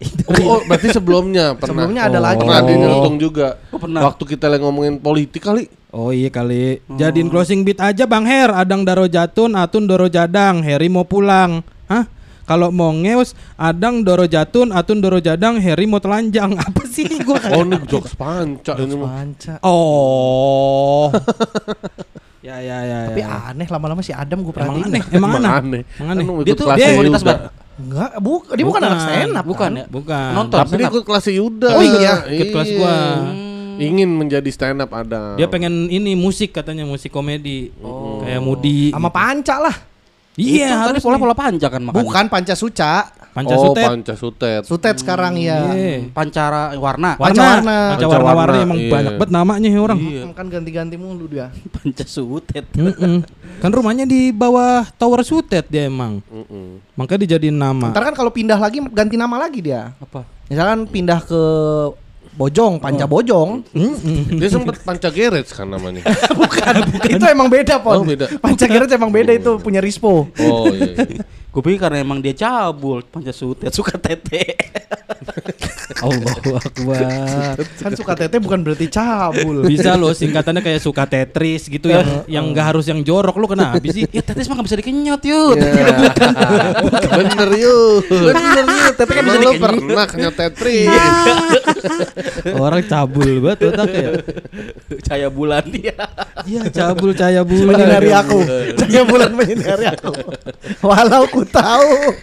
Oh, 0.00 0.56
oh, 0.56 0.60
berarti 0.64 0.88
sebelumnya 0.96 1.52
pernah. 1.60 1.84
Sebelumnya 1.84 2.02
ada 2.08 2.18
lagi. 2.24 2.40
Pernah 2.40 2.64
di 2.64 2.72
Oh. 2.72 2.78
Nyeletung 2.80 3.16
juga. 3.20 3.48
Oh, 3.68 3.76
pernah. 3.76 4.00
Waktu 4.08 4.24
kita 4.24 4.48
lagi 4.48 4.64
ngomongin 4.64 4.96
politik 4.96 5.44
kali. 5.44 5.68
Oh 5.92 6.08
iya 6.08 6.32
kali. 6.32 6.80
Jadiin 6.88 7.28
closing 7.28 7.60
beat 7.66 7.76
aja 7.82 8.08
Bang 8.08 8.24
Her. 8.24 8.48
Adang 8.54 8.80
daro 8.80 9.04
jatun, 9.04 9.52
atun 9.52 9.84
doro 9.84 10.08
jadang. 10.08 10.64
Heri 10.64 10.88
mau 10.88 11.04
pulang. 11.04 11.60
Hah? 11.90 12.08
Kalau 12.50 12.74
mau 12.74 12.90
ngeus, 12.90 13.38
adang 13.54 14.02
doro 14.02 14.26
jatun, 14.26 14.74
atun 14.74 14.98
doro 14.98 15.22
jadang, 15.22 15.62
Heri 15.62 15.86
mau 15.86 16.02
telanjang. 16.02 16.58
Apa 16.66 16.82
sih 16.82 17.06
gua 17.22 17.38
Oh, 17.54 17.62
ini 17.62 17.78
jokes 17.86 18.18
panca. 18.18 18.74
Panca. 18.74 19.54
Oh. 19.62 21.14
ya 22.46 22.58
ya 22.58 22.78
ya. 22.82 22.98
Tapi 23.14 23.22
ya. 23.22 23.54
aneh 23.54 23.70
lama-lama 23.70 24.02
si 24.02 24.10
Adam 24.10 24.42
gue 24.42 24.50
Emang 24.50 24.82
perhatiin. 24.82 24.90
aneh, 24.90 25.02
emang 25.14 25.30
aneh. 25.38 25.46
aneh. 25.46 25.82
Emang 25.94 26.10
aneh. 26.10 26.24
Kan 26.26 26.34
Dia 26.42 26.50
ikut 26.50 26.58
tuh 26.58 26.66
kelas 26.66 26.78
dia 26.82 26.86
komunitas 26.90 27.22
bar. 27.22 27.38
Enggak, 27.80 28.10
bu, 28.18 28.32
dia 28.50 28.66
bukan, 28.66 28.80
anak 28.82 29.00
stand 29.06 29.32
up. 29.38 29.44
Bukan 29.46 29.70
kan? 29.70 29.80
ya? 29.80 29.84
Bukan. 29.86 30.30
Nonton. 30.34 30.58
Tapi 30.58 30.72
dia 30.74 30.86
ikut 30.90 31.04
kelas 31.06 31.24
Yuda. 31.30 31.70
Oh 31.70 31.82
iya, 31.86 32.14
ikut 32.34 32.46
kelas 32.50 32.68
gua. 32.74 32.94
Ingin 33.78 34.10
menjadi 34.10 34.50
stand 34.50 34.82
up 34.82 34.90
ada. 34.90 35.38
Dia 35.38 35.46
pengen 35.46 35.86
ini 35.86 36.18
musik 36.18 36.50
katanya 36.50 36.82
musik 36.82 37.14
komedi. 37.14 37.70
Kayak 38.26 38.42
Mudi. 38.42 38.90
Sama 38.90 39.08
Panca 39.14 39.70
lah. 39.70 39.76
Iya, 40.38 40.66
Itu 40.70 40.78
tadi 40.78 40.90
harus 40.94 41.04
pola-pola 41.04 41.34
panca 41.34 41.66
kan 41.66 41.82
makanya. 41.82 42.06
Bukan 42.06 42.24
Panca 42.30 42.54
Suca. 42.54 42.94
Panca 43.30 43.54
oh, 43.54 43.62
Sutet. 43.70 43.86
Panca 43.86 44.14
Sutet. 44.14 44.62
Sutet 44.66 44.96
sekarang 45.02 45.34
ya. 45.38 45.70
Iya. 45.74 46.10
Pancara 46.10 46.74
warna. 46.78 47.14
Warna, 47.18 47.18
Panca-warna. 47.18 47.78
Panca 47.94 48.06
warna-warni 48.06 48.30
Panca-warna, 48.30 48.66
emang 48.66 48.78
iya. 48.78 48.90
banyak 48.90 49.12
banget 49.18 49.30
namanya 49.30 49.68
ya 49.70 49.80
orang. 49.82 49.98
Iya. 49.98 50.22
Kan 50.34 50.46
ganti-ganti 50.50 50.96
mulu 50.98 51.26
dia. 51.26 51.46
Panca 51.74 52.04
sutet. 52.06 52.64
Mm-mm. 52.74 53.26
Kan 53.58 53.70
rumahnya 53.70 54.06
di 54.06 54.30
bawah 54.30 54.86
Tower 54.94 55.22
Sutet 55.26 55.66
dia 55.66 55.86
emang. 55.90 56.22
Mm-mm. 56.30 56.82
Makanya 56.94 57.20
dijadiin 57.26 57.58
nama. 57.58 57.90
Ntar 57.90 58.02
kan 58.10 58.14
kalau 58.14 58.30
pindah 58.30 58.58
lagi 58.58 58.78
ganti 58.90 59.18
nama 59.18 59.34
lagi 59.34 59.62
dia. 59.62 59.94
Apa? 59.98 60.26
Misalkan 60.50 60.86
pindah 60.90 61.22
ke 61.22 61.42
Bojong, 62.40 62.80
Panca 62.80 63.04
Bojong. 63.04 63.60
Dia 64.32 64.48
sempet 64.48 64.80
Panca 64.80 65.12
Garage 65.12 65.52
kan 65.52 65.68
namanya. 65.68 66.00
bukan, 66.40 66.74
Itu 67.04 67.24
emang 67.28 67.52
beda, 67.52 67.76
Pon. 67.84 68.00
Oh, 68.00 68.04
beda. 68.08 68.32
Panca 68.40 68.64
Garage 68.64 68.96
emang 68.96 69.12
beda 69.12 69.36
itu 69.36 69.60
punya 69.60 69.84
Rispo. 69.84 70.24
Oh 70.40 70.72
iya. 70.72 71.04
iya. 71.04 71.20
Gue 71.50 71.62
pikir 71.62 71.82
karena 71.82 71.98
emang 71.98 72.22
dia 72.22 72.30
cabul 72.30 73.02
panca 73.02 73.34
sutet 73.34 73.74
suka 73.78 73.98
tete. 73.98 74.54
Allahu 76.00 76.56
Akbar. 76.56 77.02
Kan 77.58 77.92
suka 77.92 78.14
tete 78.14 78.38
bukan 78.38 78.62
berarti 78.62 78.86
cabul. 78.86 79.66
Bisa 79.66 79.98
loh 79.98 80.14
singkatannya 80.14 80.62
kayak 80.62 80.80
suka 80.80 81.04
Tetris 81.04 81.66
gitu 81.66 81.90
yang 81.90 82.22
yang 82.30 82.44
nggak 82.54 82.66
harus 82.72 82.86
yang 82.86 83.02
jorok 83.02 83.34
lu 83.36 83.50
kenapa 83.50 83.82
sih? 83.82 84.06
ya 84.08 84.22
tetes 84.22 84.46
mah 84.46 84.62
gak 84.62 84.66
bisa 84.70 84.78
dikenyot 84.78 85.22
yuk. 85.26 85.58
Iya. 85.58 85.86
Bener 87.18 87.50
yuk. 87.58 88.06
Bener 88.06 88.64
yuk. 88.64 88.92
Tapi 88.94 89.10
kan 89.10 89.22
bisa 89.26 89.34
Emang 89.34 89.42
lu 89.42 89.50
dikenyot. 89.50 89.64
pernah 89.66 90.04
kena 90.06 90.30
Tetris. 90.30 90.88
Orang 92.54 92.82
cabul 92.86 93.30
banget 93.42 93.58
otaknya. 93.68 94.08
Cahaya 95.02 95.28
bulan 95.28 95.64
dia. 95.66 95.94
Iya 96.46 96.62
cabul 96.70 97.10
cahaya 97.12 97.42
bulan. 97.42 97.74
menyinari 97.74 98.10
aku. 98.14 98.38
Cahaya 98.78 99.02
bulan 99.04 99.30
menyinari 99.34 99.86
aku. 99.90 100.12
Walau 100.80 101.26
ku 101.28 101.39
tahu. 101.48 102.16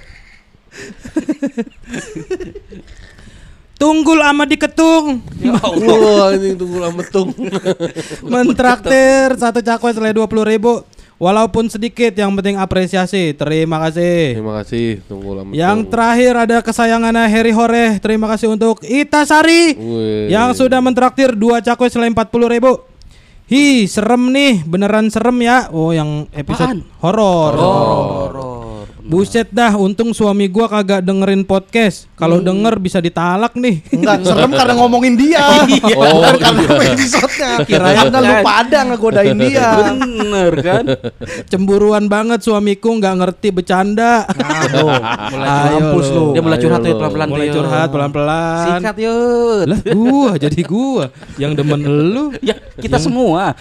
Tunggul 3.78 4.18
ama 4.26 4.50
diketung. 4.50 5.22
Ya 5.38 5.54
Allah. 5.54 5.98
Wah, 6.02 6.28
ini 6.34 6.58
tunggu 6.58 6.82
lama 6.82 7.02
tung. 7.06 7.30
Mentraktir 8.26 9.38
satu 9.38 9.62
cakwe 9.62 9.94
selai 9.94 10.18
dua 10.18 10.26
puluh 10.26 10.46
ribu. 10.46 10.82
Walaupun 11.18 11.66
sedikit, 11.66 12.14
yang 12.14 12.30
penting 12.38 12.62
apresiasi. 12.62 13.34
Terima 13.34 13.82
kasih. 13.82 14.38
Terima 14.38 14.54
kasih, 14.62 15.02
tunggu 15.10 15.34
lama. 15.34 15.50
Yang 15.50 15.90
terakhir 15.90 16.34
ada 16.38 16.58
kesayangannya 16.62 17.26
Heri 17.26 17.54
Hore. 17.58 17.98
Terima 17.98 18.30
kasih 18.30 18.54
untuk 18.54 18.86
Itasari 18.86 19.74
Wih. 19.74 20.30
yang 20.30 20.54
sudah 20.54 20.78
mentraktir 20.78 21.34
dua 21.34 21.58
cakwe 21.62 21.90
selai 21.90 22.14
empat 22.14 22.30
puluh 22.30 22.50
ribu. 22.50 22.82
Hi, 23.50 23.90
serem 23.90 24.30
nih, 24.30 24.62
beneran 24.66 25.10
serem 25.10 25.42
ya. 25.42 25.74
Oh, 25.74 25.90
yang 25.90 26.30
episode 26.38 26.86
horor. 27.02 27.54
Horor. 27.58 28.47
Buset 29.08 29.48
dah, 29.50 29.72
untung 29.80 30.12
suami 30.12 30.52
gua 30.52 30.67
kagak 30.67 31.00
dengerin 31.00 31.48
podcast. 31.48 32.12
Kalau 32.20 32.43
denger 32.43 32.76
bisa 32.76 33.00
ditalak 33.00 33.56
nih. 33.56 33.80
Enggak, 33.96 34.20
serem 34.28 34.52
karena 34.52 34.74
ngomongin 34.76 35.15
dia. 35.15 35.39
Oh, 35.98 36.20
Bukan 36.22 36.36
karena 36.38 36.62
iya. 36.62 36.93
episode-nya. 36.93 37.50
Kirain 37.63 37.96
Karena 37.98 38.17
lu 38.20 38.34
pada 38.43 38.80
ngegodain 38.86 39.38
dia. 39.39 39.67
Bener 39.74 40.54
kan? 40.60 40.86
Cemburuan 41.48 42.06
banget 42.06 42.43
suamiku 42.43 42.91
nggak 42.93 43.15
ngerti 43.17 43.48
bercanda. 43.50 44.28
mulai 45.32 45.48
Ayo 45.72 45.78
mampus 45.80 46.08
lo. 46.12 46.15
lu. 46.20 46.26
Dia 46.36 46.41
mulai 46.43 46.60
curhat 46.60 46.80
tuh 46.84 46.93
pelan-pelan 46.93 47.28
Mulai 47.28 47.48
curhat 47.50 47.88
pelan-pelan. 47.89 48.65
Sikat 48.78 48.96
yuk. 49.00 49.60
Lah 49.65 49.80
gua 49.88 50.32
jadi 50.38 50.62
gua 50.62 51.04
yang 51.39 51.56
demen 51.56 51.80
lu. 52.12 52.36
Ya 52.43 52.60
kita 52.76 53.00
semua. 53.00 53.56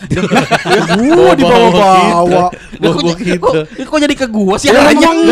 Gua 0.99 1.33
dibawa-bawa. 1.33 2.51
Bawa 2.77 3.01
jadi- 3.15 3.39
kok, 3.39 3.55
kok 3.71 3.99
jadi 4.03 4.15
ke 4.15 4.27
gua 4.27 4.55
sih? 4.59 4.69
Ya? 4.69 4.83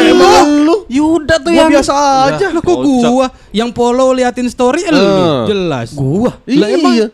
Emang 0.06 0.48
lu. 0.60 0.76
Yuda 0.86 1.34
tuh 1.38 1.48
Gua 1.48 1.58
yang 1.58 1.70
biasa 1.70 1.92
aja. 2.28 2.46
Lah 2.50 2.60
kok 2.60 2.78
gua 2.78 3.26
yang 3.50 3.70
follow 3.70 4.10
liatin 4.10 4.46
story 4.46 4.84
lu 4.84 4.94
Eh. 4.94 5.40
jelas. 5.46 5.92
Gua. 5.92 6.36
Lah 6.44 6.68
emang 6.68 6.94
Iya. 6.94 7.08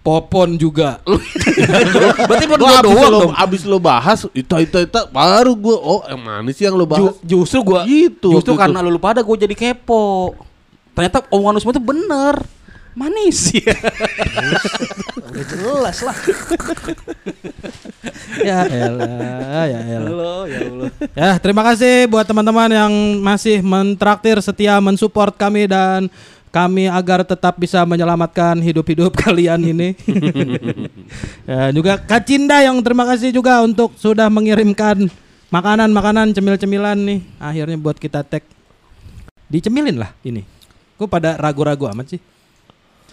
Popon 0.00 0.54
juga. 0.54 1.00
Berarti 2.28 2.44
buat 2.44 2.60
Gua 2.60 2.78
doang 2.80 3.08
lo, 3.08 3.20
dong. 3.22 3.34
abis 3.34 3.64
lo 3.64 3.78
bahas 3.78 4.28
itu 4.28 4.54
itu 4.54 4.78
itu 4.78 5.00
baru 5.08 5.52
gua 5.54 5.76
oh 5.76 6.00
yang 6.04 6.20
mana 6.20 6.50
sih 6.50 6.62
yang 6.62 6.76
lo 6.76 6.84
bahas? 6.84 7.16
Ju- 7.16 7.40
justru 7.40 7.64
gua 7.64 7.84
Gitu, 7.84 8.28
Justru 8.30 8.52
gitu. 8.52 8.60
karena 8.60 8.78
lu 8.80 9.00
pada 9.00 9.20
gua 9.20 9.32
jadi 9.34 9.52
kepo. 9.52 10.36
Ternyata 10.92 11.24
omongan 11.26 11.56
lu 11.56 11.60
semua 11.60 11.72
itu 11.72 11.82
bener. 11.82 12.34
Manis 12.94 13.50
ya. 13.50 13.74
Udah 15.18 15.44
jelas 15.50 15.98
lah. 16.06 16.14
ya 18.46 18.58
elah, 18.70 19.66
ya 19.66 19.80
elah. 19.98 20.10
Allah, 20.14 20.42
ya 20.46 20.58
Allah. 20.70 20.90
Ya, 21.10 21.30
terima 21.42 21.66
kasih 21.66 22.06
buat 22.06 22.22
teman-teman 22.22 22.70
yang 22.70 22.92
masih 23.18 23.58
mentraktir 23.66 24.38
setia 24.38 24.78
mensupport 24.78 25.34
kami 25.34 25.66
dan 25.66 26.06
kami 26.54 26.86
agar 26.86 27.26
tetap 27.26 27.58
bisa 27.58 27.82
menyelamatkan 27.82 28.62
hidup-hidup 28.62 29.10
kalian 29.26 29.74
ini. 29.74 29.98
ya, 31.50 31.74
juga 31.74 31.98
Kacinda 31.98 32.62
yang 32.62 32.78
terima 32.78 33.10
kasih 33.10 33.34
juga 33.34 33.58
untuk 33.66 33.90
sudah 33.98 34.30
mengirimkan 34.30 35.10
makanan-makanan 35.50 36.30
cemil-cemilan 36.30 36.94
nih. 36.94 37.26
Akhirnya 37.42 37.74
buat 37.74 37.98
kita 37.98 38.22
tag. 38.22 38.46
Dicemilin 39.50 39.98
lah 39.98 40.14
ini. 40.22 40.46
Kok 40.94 41.10
pada 41.10 41.34
ragu-ragu 41.34 41.90
amat 41.90 42.14
sih? 42.14 42.33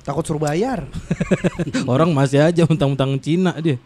Takut 0.02 0.26
suruh 0.26 0.42
bayar. 0.42 0.90
Orang 1.92 2.18
masih 2.18 2.42
aja 2.42 2.66
untang-untang 2.66 3.22
Cina 3.22 3.54
dia. 3.62 3.78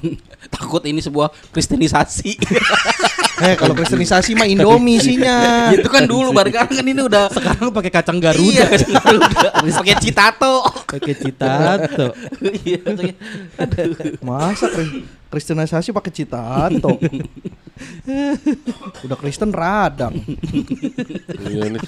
Takut 0.54 0.84
ini 0.84 1.00
sebuah 1.00 1.32
kristenisasi. 1.52 2.36
Eh 3.48 3.56
kalau 3.56 3.72
kristenisasi 3.72 4.36
mah 4.36 4.44
Indomie 4.44 4.96
isinya. 4.96 5.36
itu 5.74 5.88
kan 5.88 6.04
dulu 6.04 6.30
baru 6.30 6.52
sekarang 6.52 6.74
kan 6.74 6.84
ini 6.84 7.00
udah 7.00 7.24
Sekarang 7.28 7.72
pakai 7.72 7.90
kacang 7.90 8.18
Iya, 8.18 8.24
Garuda, 8.28 8.64
kacang 8.68 8.92
Garuda. 8.98 9.48
Pakai 9.72 9.94
citato. 9.96 10.54
pakai 10.84 11.14
citato. 11.14 12.06
Iya, 12.60 12.80
Masa 14.20 14.68
kri- 14.68 15.02
kristenisasi 15.26 15.90
pakai 15.90 16.12
citato. 16.12 16.92
Udah 19.02 19.16
Kristen 19.16 19.50
radang. 19.50 20.12
Iya 21.40 21.72
nih. 21.72 21.80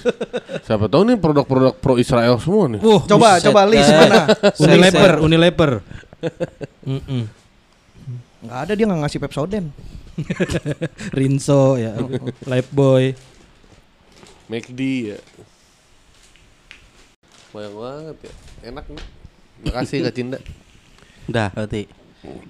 Siapa 0.65 0.89
tahu 0.89 1.01
nih 1.05 1.15
produk-produk 1.15 1.77
pro 1.77 1.95
Israel 1.95 2.35
semua 2.35 2.65
nih. 2.67 2.81
Wuh, 2.81 3.05
Coba 3.05 3.37
buset 3.37 3.45
coba 3.45 3.61
list 3.65 3.91
mana? 3.91 4.21
Unilever, 4.57 5.11
Unilever. 5.21 5.71
Mm-mm. 6.81 7.21
Enggak 8.41 8.59
ada 8.59 8.73
dia 8.73 8.85
nggak 8.85 9.01
ngasih 9.01 9.19
Pepsodent. 9.21 9.67
Rinso 11.17 11.75
ya, 11.75 11.95
Lifebuoy. 12.47 13.15
McD 14.45 14.81
ya. 15.15 15.19
Banyak 17.55 17.73
banget 17.73 18.17
ya. 18.23 18.33
Enak 18.69 18.85
nih. 18.91 19.05
Makasih 19.65 19.97
Kak 20.03 20.13
Cinda. 20.13 20.37
Udah 21.25 21.49
berarti. 21.55 21.87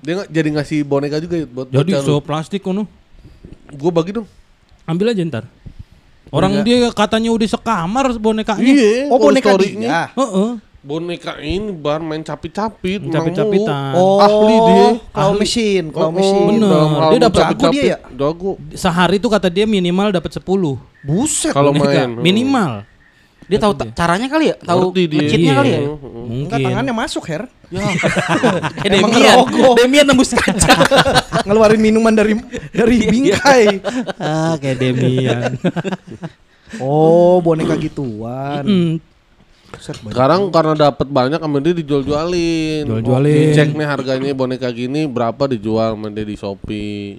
Dia 0.01 0.13
nggak 0.21 0.29
jadi 0.31 0.49
ngasih 0.55 0.79
boneka 0.87 1.17
juga 1.19 1.35
ya 1.39 1.47
buat 1.47 1.67
Jadi 1.69 1.91
so 2.01 2.19
plastik 2.23 2.63
kono. 2.63 2.87
Gua 3.75 3.91
bagi 3.91 4.15
dong. 4.15 4.27
Ambil 4.87 5.13
aja 5.13 5.21
ntar. 5.25 5.45
Orang 6.33 6.65
dia 6.65 6.89
katanya 6.91 7.29
udah 7.31 7.47
sekamar 7.47 8.11
bonekanya. 8.17 8.65
Iya. 8.65 9.13
Oh 9.13 9.19
boneka 9.21 9.55
dia. 9.61 10.09
Heeh. 10.11 10.51
Boneka 10.85 11.41
ini 11.41 11.73
bar 11.73 11.97
main 11.97 12.21
capit-capit. 12.21 13.01
Capit-capitan. 13.09 13.97
Oh, 13.97 14.21
Ahli 14.21 14.53
dia. 14.61 14.87
Machine, 15.33 15.89
claw 15.89 16.07
Oh, 16.07 16.13
machine. 16.13 16.45
bener. 16.45 16.85
Dia 17.09 17.19
dapat 17.25 17.41
jago 17.41 17.65
dia 17.73 17.81
ya? 17.83 17.97
Jago. 18.07 18.51
Sehari 18.71 19.17
tuh 19.17 19.33
kata 19.33 19.49
dia 19.49 19.65
minimal 19.65 20.13
dapat 20.13 20.29
10 20.31 20.77
Buset. 21.01 21.49
Kalau 21.49 21.73
main. 21.73 22.21
Minimal. 22.21 22.85
Dia 23.45 23.57
tahu 23.57 23.73
ta- 23.73 23.89
caranya 23.93 24.25
kali 24.25 24.49
ya, 24.49 24.55
tahu 24.57 24.89
ngecitnya 24.89 25.25
Iya. 25.43 25.53
kali 25.55 25.69
ya. 25.69 25.79
Mungkin. 25.85 26.45
Enggak 26.45 26.59
tangannya 26.61 26.93
masuk 26.95 27.23
Her. 27.25 27.43
Ya. 27.69 27.81
Kayak 28.75 28.93
Emang 29.01 29.09
Demian. 29.09 29.25
ngerokok. 29.41 29.73
Demian 29.77 30.05
nembus 30.05 30.31
kaca. 30.33 30.73
Ngeluarin 31.45 31.81
minuman 31.81 32.13
dari 32.13 32.33
dari 32.71 32.97
bingkai. 33.03 33.81
ah 34.17 34.53
kayak 34.55 34.77
Demian. 34.77 35.49
Oh, 36.77 37.39
boneka 37.39 37.77
gituan. 37.77 38.65
Sekarang 39.79 40.49
karena 40.49 40.73
dapat 40.89 41.07
banyak 41.07 41.39
sama 41.39 41.57
dia 41.59 41.73
dijual-jualin. 41.75 42.83
Jual-jualin. 42.85 43.35
Oh, 43.35 43.43
Dicek 43.51 43.69
nih 43.73 43.87
harganya 43.87 44.31
boneka 44.33 44.69
gini 44.71 45.05
berapa 45.05 45.43
dijual 45.49 45.95
sama 45.97 46.07
dia 46.11 46.25
di 46.25 46.35
Shopee. 46.35 47.17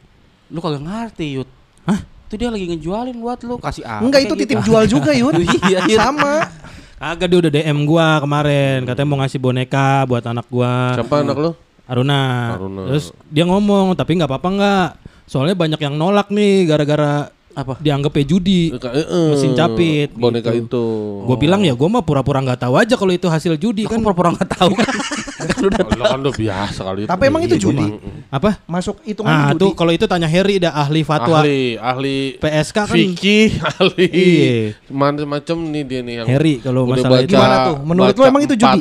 Lu 0.50 0.58
kagak 0.62 0.82
ngerti, 0.82 1.26
Yud. 1.40 1.48
Hah? 1.84 2.00
Itu 2.26 2.34
dia 2.38 2.50
lagi 2.50 2.66
ngejualin 2.66 3.16
buat 3.18 3.38
lu, 3.46 3.54
kasih 3.58 3.86
apa? 3.86 4.02
Enggak 4.02 4.20
itu 4.26 4.34
titip 4.34 4.58
gitu. 4.62 4.66
jual 4.72 4.84
juga, 4.86 5.10
Yud. 5.20 5.34
Iya, 5.38 5.86
iya. 5.86 5.98
Sama. 6.02 6.50
Agak 6.96 7.28
dia 7.28 7.38
udah 7.44 7.52
DM 7.52 7.78
gua 7.84 8.18
kemarin, 8.24 8.88
katanya 8.88 9.08
mau 9.12 9.18
ngasih 9.20 9.36
boneka 9.36 10.08
buat 10.08 10.24
anak 10.24 10.46
gua. 10.48 10.96
Siapa 10.96 11.22
anak 11.22 11.36
lu? 11.36 11.50
Aruna. 11.86 12.56
Aruna. 12.56 12.82
Terus 12.90 13.12
dia 13.28 13.44
ngomong, 13.44 13.94
tapi 13.94 14.16
nggak 14.16 14.30
apa-apa 14.32 14.48
nggak. 14.48 14.88
Soalnya 15.26 15.54
banyak 15.58 15.80
yang 15.82 15.94
nolak 15.98 16.32
nih 16.32 16.64
gara-gara 16.66 17.30
Apa? 17.56 17.80
dianggapnya 17.80 18.24
judi. 18.28 18.68
Eh, 18.68 18.76
eh, 18.76 19.30
Mesin 19.32 19.56
capit, 19.56 20.12
boneka 20.12 20.52
gitu. 20.52 20.68
itu. 20.68 20.86
Gue 21.24 21.36
bilang 21.40 21.64
ya 21.64 21.72
gue 21.72 21.88
mah 21.88 22.04
pura-pura 22.04 22.38
nggak 22.38 22.60
tahu 22.60 22.76
aja 22.76 22.94
kalau 22.94 23.10
itu 23.10 23.24
hasil 23.26 23.56
judi 23.56 23.82
Kan 23.82 23.96
kan. 23.96 24.04
pura-pura 24.04 24.28
enggak 24.30 24.52
tahu 24.52 24.76
kan. 24.76 24.92
kan 25.48 25.62
udah 25.62 25.80
Oh, 25.80 25.94
lo 25.94 26.04
kan 26.04 26.18
udah 26.20 26.34
biasa 26.34 26.80
kali 26.82 27.00
itu. 27.02 27.08
Tapi 27.08 27.22
emang 27.24 27.42
itu 27.42 27.56
judi. 27.56 27.86
Apa? 28.28 28.60
Masuk 28.62 29.00
Ah 29.00 29.04
hitungannya 29.06 29.54
tuh 29.56 29.70
judi. 29.70 29.78
kalau 29.78 29.92
itu 29.92 30.04
tanya 30.04 30.28
Harry 30.28 30.58
dah 30.58 30.76
ahli 30.76 31.00
fatwa 31.00 31.40
ahli, 31.40 31.80
ahli 31.80 32.16
PSK 32.36 32.76
kan. 32.76 32.92
fikih, 32.92 33.48
ahli. 33.72 34.04
Iya. 34.06 34.52
Macam-macam 34.86 35.56
nih 35.66 35.82
dia 35.82 36.00
nih 36.02 36.14
yang 36.14 36.26
Harry 36.28 36.54
kalau 36.58 36.84
udah 36.84 36.92
masalah 36.92 37.16
baca- 37.16 37.24
itu. 37.24 37.32
Gimana 37.32 37.56
tuh? 37.64 37.76
Menurut 37.80 38.12
lo 38.12 38.20
baca 38.20 38.28
emang 38.28 38.42
itu 38.44 38.54
judi? 38.54 38.80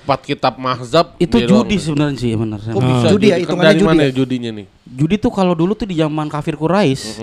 Empat, 0.00 0.20
kitab 0.20 0.54
mahzab 0.56 1.06
itu 1.16 1.36
judi 1.40 1.76
sebenarnya 1.78 2.18
sih 2.18 2.32
benar. 2.34 2.58
Kok 2.58 2.76
bisa 2.78 3.06
Judi 3.08 3.26
ya, 3.30 3.36
hitungannya 3.38 3.68
Dari 3.70 3.78
judi 3.78 3.88
mana 3.88 4.02
ya? 4.02 4.04
ya 4.04 4.12
judinya 4.12 4.50
nih? 4.52 4.66
Judi 4.82 5.16
tuh 5.16 5.30
kalau 5.30 5.54
dulu 5.54 5.72
tuh 5.72 5.86
di 5.86 5.94
zaman 5.94 6.26
kafir 6.26 6.52
Quraisy 6.52 7.22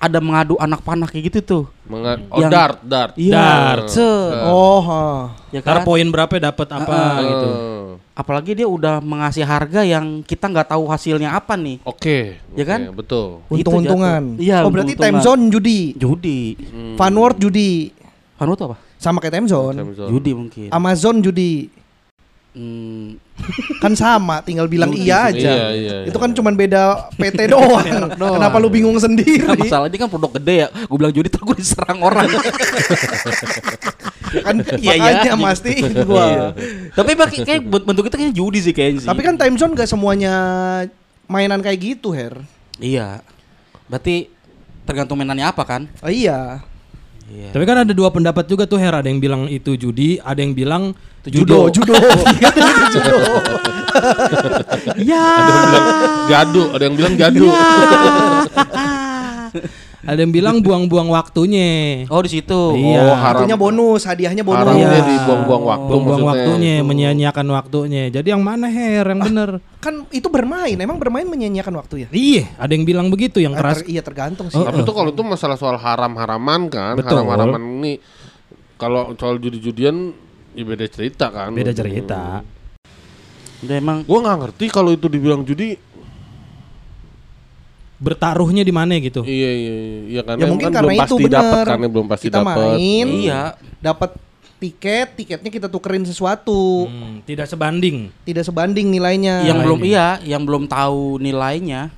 ada 0.00 0.18
mengadu 0.18 0.56
anak 0.56 0.80
panah 0.80 1.04
kayak 1.04 1.28
gitu 1.28 1.38
tuh. 1.44 1.64
Menga- 1.84 2.16
oh, 2.32 2.40
Yang- 2.40 2.52
dart, 2.52 2.78
dart. 2.80 3.12
Iya. 3.20 3.36
Dart. 3.36 3.86
set. 3.92 4.32
Oh, 4.48 4.80
ha. 4.80 5.36
Ya 5.52 5.60
Ntar 5.60 5.76
kan? 5.80 5.84
poin 5.84 6.06
berapa 6.08 6.32
dapat 6.40 6.68
apa 6.72 6.88
Ah, 6.90 7.20
gitu. 7.20 7.48
Eh, 7.52 7.88
Apalagi 8.16 8.52
dia 8.52 8.68
udah 8.68 9.00
mengasih 9.00 9.44
harga 9.44 9.80
yang 9.80 10.24
kita 10.24 10.48
nggak 10.48 10.72
tahu 10.72 10.88
hasilnya 10.88 11.36
apa 11.36 11.56
nih. 11.56 11.84
Oke. 11.84 12.40
Ya 12.56 12.64
kan? 12.64 12.88
oke, 12.88 13.04
Betul. 13.04 13.44
untung-untungan. 13.48 14.40
Iya, 14.40 14.64
oh, 14.64 14.72
berarti 14.72 14.96
time 14.96 15.20
zone 15.20 15.52
judi. 15.52 15.92
Judi. 15.94 16.56
Fun 16.96 17.14
world 17.14 17.36
judi. 17.36 17.92
Kan 18.40 18.48
tuh 18.56 18.72
apa? 18.72 18.76
Sama 18.96 19.20
kayak 19.20 19.36
time 19.36 19.48
zone. 19.48 19.76
Samsung. 19.76 20.08
Judi 20.08 20.32
mungkin. 20.32 20.68
Amazon 20.72 21.20
judi. 21.20 21.68
Hmm, 22.50 23.20
Kan 23.80 23.96
sama, 23.96 24.40
tinggal 24.40 24.68
bilang 24.68 24.92
iya 24.92 25.32
aja. 25.32 25.40
Iya, 25.40 25.66
iya, 25.72 25.94
Itu 26.04 26.14
iya. 26.14 26.22
kan 26.22 26.30
cuman 26.30 26.52
beda 26.52 26.82
PT 27.14 27.48
doang. 27.54 27.86
Kenapa 28.12 28.56
lu 28.56 28.68
bingung 28.68 28.92
Nah, 28.92 29.02
sendiri? 29.02 29.40
masalahnya 29.46 29.96
kan 29.96 30.08
produk 30.08 30.36
gede 30.36 30.54
ya. 30.64 30.68
Gue 30.84 30.96
bilang 30.96 31.12
judi 31.12 31.28
terus 31.28 31.42
gue 31.42 31.56
diserang 31.56 31.98
orang. 32.00 32.28
kan 34.30 34.56
Iya, 34.78 34.94
makanya 34.94 35.22
iya. 35.26 35.34
mastiin 35.34 35.90
gua. 36.04 36.54
Tapi 36.92 37.08
emang 37.12 37.28
kayak 37.28 37.46
kayak 37.46 37.62
bentuk 37.66 38.04
itu 38.06 38.14
kayaknya 38.14 38.34
judi 38.34 38.58
sih 38.62 38.70
kayaknya 38.70 39.00
sih. 39.02 39.08
Tapi 39.10 39.20
kan 39.20 39.34
time 39.34 39.56
zone 39.58 39.74
gak 39.74 39.88
semuanya 39.88 40.34
mainan 41.26 41.58
kayak 41.58 41.78
gitu, 41.78 42.10
Her. 42.10 42.38
iya. 42.78 43.22
Berarti 43.86 44.30
tergantung 44.84 45.18
mainannya 45.18 45.46
apa 45.46 45.62
kan? 45.62 45.82
Oh, 45.98 46.10
iya. 46.10 46.62
Iya. 47.30 47.54
Tapi 47.54 47.62
kan 47.62 47.86
ada 47.86 47.94
dua 47.94 48.10
pendapat 48.10 48.42
juga 48.50 48.66
tuh 48.66 48.82
Her, 48.82 48.90
ada 48.90 49.06
yang 49.06 49.22
bilang 49.22 49.46
itu 49.46 49.78
judi, 49.78 50.18
ada 50.18 50.42
yang 50.42 50.50
bilang 50.50 50.98
Judo, 51.20 51.68
judo. 51.68 51.92
judo. 52.96 53.16
ya. 55.04 55.20
Ada 55.20 55.52
yang 55.52 55.68
bilang 55.68 55.86
jadu, 56.26 56.62
ada 56.72 56.82
yang 56.88 56.96
bilang 56.96 57.14
jadu. 57.14 57.46
ada 60.00 60.16
yang 60.16 60.32
bilang 60.32 60.64
buang-buang 60.64 61.12
waktunya. 61.12 62.04
Oh 62.08 62.24
di 62.24 62.32
situ. 62.32 62.60
Iya. 62.72 63.00
Oh, 63.04 63.16
haram. 63.16 63.44
Bonus, 63.52 64.08
hadiahnya 64.08 64.40
bonus. 64.40 64.64
Haramnya 64.64 64.88
Iya. 64.88 65.00
dibuang-buang 65.04 65.64
waktu 65.68 65.86
Buang-buang 65.86 66.24
waktunya, 66.24 66.74
menyia-nyiakan 66.80 67.46
waktunya. 67.52 68.02
Jadi 68.08 68.32
yang 68.32 68.40
mana 68.40 68.72
Her 68.72 69.04
yang 69.12 69.20
bener? 69.20 69.60
Kan 69.76 70.08
itu 70.08 70.28
bermain, 70.32 70.76
emang 70.76 70.96
bermain 70.96 71.28
menyanyiakan 71.28 71.74
waktu 71.76 71.94
ya? 72.04 72.08
Iya, 72.08 72.44
ada 72.56 72.72
yang 72.72 72.84
bilang 72.84 73.06
begitu 73.08 73.40
yang 73.40 73.52
Eh, 73.52 73.60
keras. 73.60 73.84
ter- 73.84 73.88
iya 73.88 74.00
tergantung 74.00 74.48
sih. 74.48 74.56
Oh, 74.56 74.64
Tapi 74.64 74.80
tuh 74.82 74.94
kalau 74.96 75.12
itu 75.12 75.20
masalah 75.20 75.60
soal 75.60 75.76
haram-haraman 75.76 76.72
kan, 76.72 76.96
Betul. 76.96 77.20
haram-haraman 77.20 77.60
ini 77.80 77.92
kalau 78.76 79.12
soal 79.16 79.36
judi-judian 79.36 80.16
ya 80.52 80.64
beda 80.64 80.88
cerita 80.88 81.28
kan. 81.28 81.52
Beda 81.52 81.76
cerita. 81.76 82.40
Udah 83.60 83.76
emang 83.76 84.08
Gua 84.08 84.24
nggak 84.24 84.38
ngerti 84.40 84.64
kalau 84.72 84.90
itu 84.90 85.04
dibilang 85.06 85.44
judi. 85.44 85.76
Bertaruhnya 88.00 88.64
di 88.64 88.72
mana 88.72 88.96
gitu? 88.96 89.20
Iya 89.22 89.50
iya 89.52 89.72
iya, 89.76 89.98
iya 90.08 90.22
kan. 90.24 90.40
Ya 90.40 90.48
mungkin 90.48 90.66
kan 90.66 90.80
karena 90.80 90.88
belum 90.88 90.96
itu 90.98 91.14
pasti 91.14 91.24
dapat 91.28 91.64
kan 91.66 91.78
belum 91.84 92.06
pasti 92.08 92.26
Kita 92.26 92.38
dapat. 92.40 92.56
main, 92.56 93.06
iya. 93.12 93.42
dapat 93.76 94.10
tiket, 94.56 95.08
tiketnya 95.14 95.50
kita 95.50 95.68
tukerin 95.68 96.04
sesuatu. 96.04 96.84
Hmm, 96.84 97.20
tidak 97.22 97.44
sebanding. 97.44 98.08
Tidak 98.24 98.40
sebanding 98.40 98.88
nilainya. 98.88 99.44
Yang 99.44 99.58
belum 99.62 99.78
Lainnya. 99.78 100.08
iya, 100.16 100.36
yang 100.36 100.42
belum 100.44 100.64
tahu 100.64 101.16
nilainya. 101.16 101.92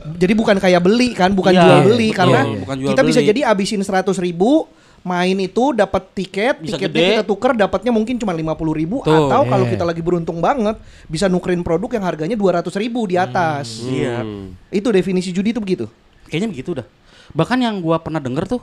Jadi 0.00 0.32
bukan 0.32 0.56
kayak 0.56 0.80
beli 0.80 1.12
kan, 1.12 1.32
bukan 1.32 1.52
Iya, 1.52 1.60
jual 1.60 1.78
beli 1.88 2.08
betul. 2.08 2.16
karena 2.16 2.40
Bukan 2.56 2.76
jual 2.80 2.90
kita 2.92 3.02
bisa 3.04 3.20
beli. 3.20 3.28
jadi 3.28 3.40
abisin 3.48 3.80
100 3.80 4.16
ribu 4.16 4.64
main 5.00 5.32
itu 5.34 5.72
dapat 5.72 6.12
tiket, 6.12 6.60
Bisa 6.60 6.76
tiketnya 6.76 6.92
gede. 6.92 7.10
kita 7.14 7.24
tuker 7.24 7.52
dapatnya 7.54 7.88
mungkin 7.88 8.16
cuma 8.16 8.30
50 8.30 8.52
ribu 8.74 9.00
Tuh, 9.00 9.08
atau 9.08 9.42
kalau 9.44 9.64
iya. 9.64 9.72
kita 9.72 9.84
lagi 9.84 10.00
beruntung 10.00 10.38
banget 10.38 10.76
bisa 11.06 11.24
nukerin 11.24 11.60
produk 11.60 11.88
yang 11.90 12.04
harganya 12.04 12.36
200 12.36 12.68
ribu 12.76 13.08
di 13.08 13.16
atas. 13.16 13.80
Iya. 13.82 14.20
Hmm. 14.20 14.52
Itu 14.68 14.88
definisi 14.90 15.30
judi 15.30 15.50
itu 15.50 15.58
begitu. 15.58 15.88
Kayaknya 16.26 16.48
begitu 16.50 16.70
dah. 16.74 16.86
Bahkan 17.30 17.58
yang 17.58 17.78
gua 17.78 17.96
pernah 17.96 18.18
denger 18.18 18.44
tuh 18.46 18.60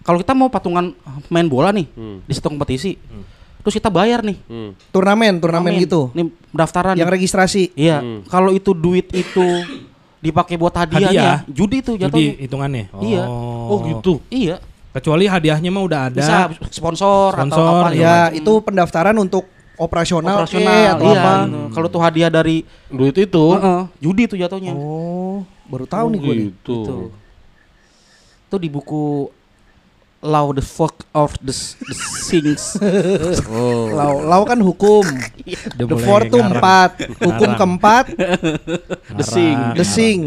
kalau 0.00 0.16
kita 0.16 0.32
mau 0.32 0.46
patungan 0.46 0.94
main 1.26 1.44
bola 1.44 1.68
nih 1.68 1.90
Hmm. 1.90 2.22
di 2.22 2.32
satu 2.32 2.48
kompetisi. 2.48 2.94
Terus 3.58 3.74
kita 3.74 3.90
bayar 3.90 4.22
nih. 4.22 4.38
Hmm. 4.46 4.70
Turnamen, 4.88 5.36
turnamen 5.36 5.74
gitu. 5.76 6.14
Nih 6.14 6.30
daftaran. 6.48 6.94
Yang 6.94 7.04
nih. 7.04 7.16
registrasi. 7.18 7.62
Iya, 7.74 7.98
Hmm. 7.98 8.20
kalau 8.24 8.50
itu 8.50 8.70
duit 8.70 9.10
itu 9.10 9.42
dipakai 10.24 10.54
buat 10.54 10.72
hadiahnya, 10.72 11.10
Hadiah. 11.10 11.38
judi 11.46 11.78
tuh 11.78 11.94
Jadi 11.94 12.06
jatuhnya. 12.08 12.32
hitungannya. 12.40 12.84
Iya. 12.96 13.22
Oh 13.66 13.78
gitu. 13.84 14.12
Iya, 14.28 14.56
Kecuali 14.88 15.24
hadiahnya 15.24 15.68
mah 15.68 15.84
udah 15.84 16.00
ada. 16.08 16.18
bisa 16.18 16.36
sponsor, 16.70 17.30
atau 17.30 17.44
Sponsor, 17.46 17.82
apa 17.84 17.88
Ya, 17.92 18.32
gitu. 18.32 18.40
itu 18.40 18.52
pendaftaran 18.64 19.14
untuk 19.14 19.44
operasional, 19.76 20.42
operasional 20.42 20.96
atau 20.96 21.06
iya, 21.06 21.20
apa. 21.20 21.32
gitu. 21.44 21.58
Kalau 21.70 21.88
tuh 21.88 22.00
hadiah 22.00 22.30
dari 22.30 22.56
Duit 22.88 23.14
itu. 23.14 23.44
Heeh, 23.52 23.80
judi 24.00 24.24
tuh 24.24 24.34
jatuhnya. 24.34 24.72
Oh, 24.72 25.44
baru 25.66 25.84
tahu 25.84 26.06
nih 26.10 26.18
Oh, 26.18 26.24
gue 26.24 26.34
nih. 26.34 26.44
gitu. 26.50 26.78
Gitu. 26.82 26.96
Itu 28.48 28.56
di 28.56 28.68
buku 28.68 29.28
Law 30.18 30.50
the 30.50 30.60
Fuck 30.60 31.06
of 31.12 31.38
the, 31.38 31.54
the 31.78 31.94
Things. 32.26 32.74
Oh. 33.48 33.86
Lau, 33.88 34.18
lau 34.20 34.42
kan 34.42 34.58
hukum. 34.58 35.06
Udah 35.06 35.86
The 35.86 35.96
four 35.96 36.26
tuh 36.26 36.38
ngarang. 36.38 36.58
empat. 36.58 36.90
Hukum 37.14 37.30
Ngarang. 37.48 37.54
keempat, 37.56 38.04
The 39.08 39.24
Sing. 39.24 39.56
the 39.72 39.86
sing. 39.86 40.20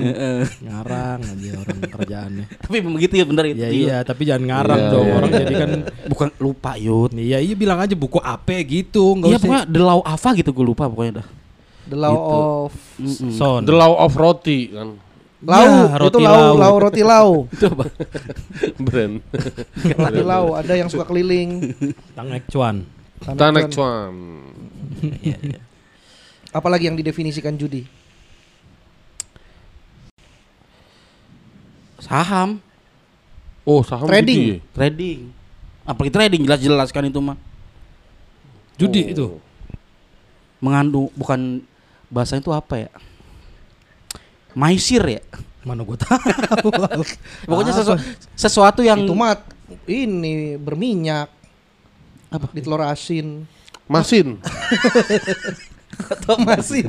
Ngarang 0.60 1.20
aja 1.22 1.50
orang 1.58 1.78
kerjaannya. 1.92 2.46
Tapi 2.64 2.78
begitu 2.82 3.14
ya 3.16 3.26
bener 3.26 3.44
itu. 3.48 3.60
Ya 3.60 3.70
iya, 3.70 3.98
tapi 4.02 4.24
jangan 4.24 4.44
ngarang 4.48 4.80
Iya, 4.80 4.90
dong. 4.90 5.06
iya, 5.06 5.14
Orang 5.14 5.30
iya. 5.30 5.40
jadi 5.44 5.54
kan 5.58 5.72
Bukan 6.08 6.28
lupa 6.38 6.72
Yud. 6.76 7.12
Iya, 7.12 7.38
iya 7.38 7.54
bilang 7.54 7.78
aja 7.78 7.92
buku 7.94 8.18
apa 8.18 8.64
gitu, 8.64 9.20
enggak 9.20 9.28
Iya 9.28 9.38
usah. 9.38 9.44
pokoknya 9.44 9.66
The 9.68 9.82
Law 9.82 10.00
apa 10.02 10.28
gitu 10.34 10.50
gue 10.50 10.66
lupa 10.66 10.84
pokoknya 10.88 11.14
dah. 11.20 11.28
The 11.84 11.98
law 12.00 12.14
Gitu. 12.14 12.32
of 12.32 12.72
Mm-mm. 12.96 13.32
Son. 13.36 13.62
The 13.62 13.76
Law 13.76 13.94
of 14.00 14.12
Roti 14.16 14.72
kan. 14.72 14.96
Lau. 15.42 15.66
Ya, 15.66 15.98
itu 15.98 16.02
roti 16.02 16.24
lau, 16.24 16.34
lau. 16.34 16.54
lau 16.58 16.76
roti 16.78 17.04
lau. 17.04 17.30
Itu 17.54 17.66
apa? 17.70 17.86
Brand. 18.78 19.16
roti 19.98 20.24
lau. 20.24 20.46
Ada 20.54 20.74
yang 20.78 20.90
suka 20.90 21.06
keliling. 21.06 21.74
Tangek 22.14 22.46
cuan. 22.50 22.86
Tanek 23.22 23.70
cuan. 23.74 24.14
Apalagi 26.58 26.90
yang 26.90 26.98
didefinisikan 26.98 27.56
judi? 27.56 27.86
Saham, 32.02 32.60
Oh, 33.62 33.86
saham 33.86 34.10
Trading. 34.10 34.38
judi 34.42 34.54
ya? 34.58 34.60
trading. 34.74 35.20
Apalagi 35.86 36.12
trading 36.12 36.42
jelas-jelas 36.50 36.90
kan 36.90 37.06
itu 37.06 37.22
mah. 37.22 37.38
Judi 38.74 39.02
Oh. 39.06 39.14
itu. 39.14 39.28
Mengandung 40.58 41.14
bukan 41.14 41.62
bahasanya 42.10 42.42
itu 42.42 42.50
apa 42.50 42.90
ya? 42.90 42.92
Maisir 44.54 45.04
ya. 45.06 45.22
Mana 45.62 45.86
gua 45.86 45.98
tahu. 45.98 47.02
Pokoknya 47.50 47.74
sesu- 47.76 48.02
sesuatu 48.34 48.82
yang 48.82 49.06
Itu 49.06 49.14
mah 49.14 49.38
ini 49.86 50.58
berminyak. 50.58 51.30
Apa? 52.32 52.48
Di 52.52 52.62
telur 52.64 52.82
asin. 52.82 53.46
Masin. 53.86 54.40
Atau 56.12 56.40
masir. 56.42 56.88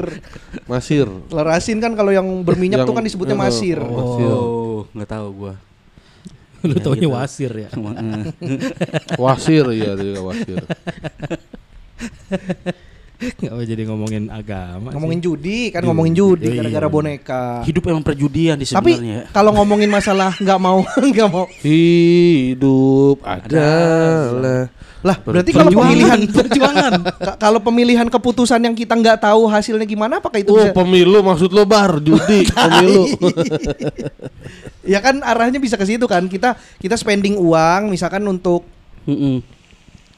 Masir. 0.64 1.04
Telur 1.28 1.48
asin 1.50 1.82
kan 1.82 1.92
kalau 1.92 2.14
yang 2.14 2.24
berminyak 2.46 2.80
Yang- 2.80 2.88
tuh 2.88 2.94
kan 2.96 3.04
disebutnya 3.04 3.36
eh, 3.36 3.42
masir. 3.42 3.78
oh. 3.82 3.92
Masir. 3.92 4.30
Oh, 4.32 4.80
nggak 4.94 5.10
tahu 5.10 5.28
gua. 5.34 5.54
Lu 6.68 6.78
taunya 6.78 7.10
wasir 7.10 7.50
ya. 7.50 7.68
Emang, 7.74 7.98
eh. 7.98 8.30
Wasir 9.18 9.66
ya 9.74 9.98
dia 9.98 10.06
juga 10.14 10.22
wasir. 10.30 10.62
Enggak 13.38 13.52
mau 13.52 13.64
jadi 13.64 13.82
ngomongin 13.84 14.24
agama. 14.28 14.88
sih. 14.88 14.94
Ngomongin 14.94 15.20
judi 15.20 15.58
kan 15.68 15.82
ngomongin 15.82 16.12
judi 16.12 16.46
Iya. 16.48 16.56
gara-gara 16.60 16.88
boneka. 16.88 17.44
Hidup 17.62 17.82
emang 17.86 18.02
perjudian 18.02 18.54
di 18.54 18.64
Tapi 18.64 18.92
sebenarnya. 18.94 19.30
kalau 19.30 19.50
ngomongin 19.52 19.88
masalah 19.88 20.34
nggak 20.34 20.58
mau 20.58 20.82
nggak 21.12 21.28
mau 21.28 21.46
Hidup 21.54 23.18
adalah 23.22 24.66
lah 25.02 25.18
berarti 25.18 25.50
kalau 25.50 25.70
pemilihan 25.72 26.20
perjuangan. 26.36 26.92
ka- 27.18 27.34
kalau 27.36 27.58
pemilihan 27.58 28.06
keputusan 28.06 28.60
yang 28.60 28.70
kita 28.72 28.94
nggak 28.94 29.18
tahu 29.20 29.46
hasilnya 29.46 29.82
gimana 29.82 30.18
apakah 30.18 30.38
itu 30.38 30.48
Oh 30.48 30.56
bisa 30.56 30.70
pemilu 30.72 31.18
maksud 31.20 31.50
lo 31.50 31.66
bar 31.66 31.98
judi 31.98 32.46
pemilu. 32.46 33.10
ya 34.82 34.98
kan 34.98 35.18
arahnya 35.20 35.58
bisa 35.58 35.74
ke 35.74 35.82
situ 35.84 36.06
kan 36.06 36.26
kita 36.26 36.54
kita 36.78 36.94
spending 36.94 37.34
uang 37.34 37.90
misalkan 37.90 38.22
untuk 38.24 38.62
Mm-mm. 39.02 39.42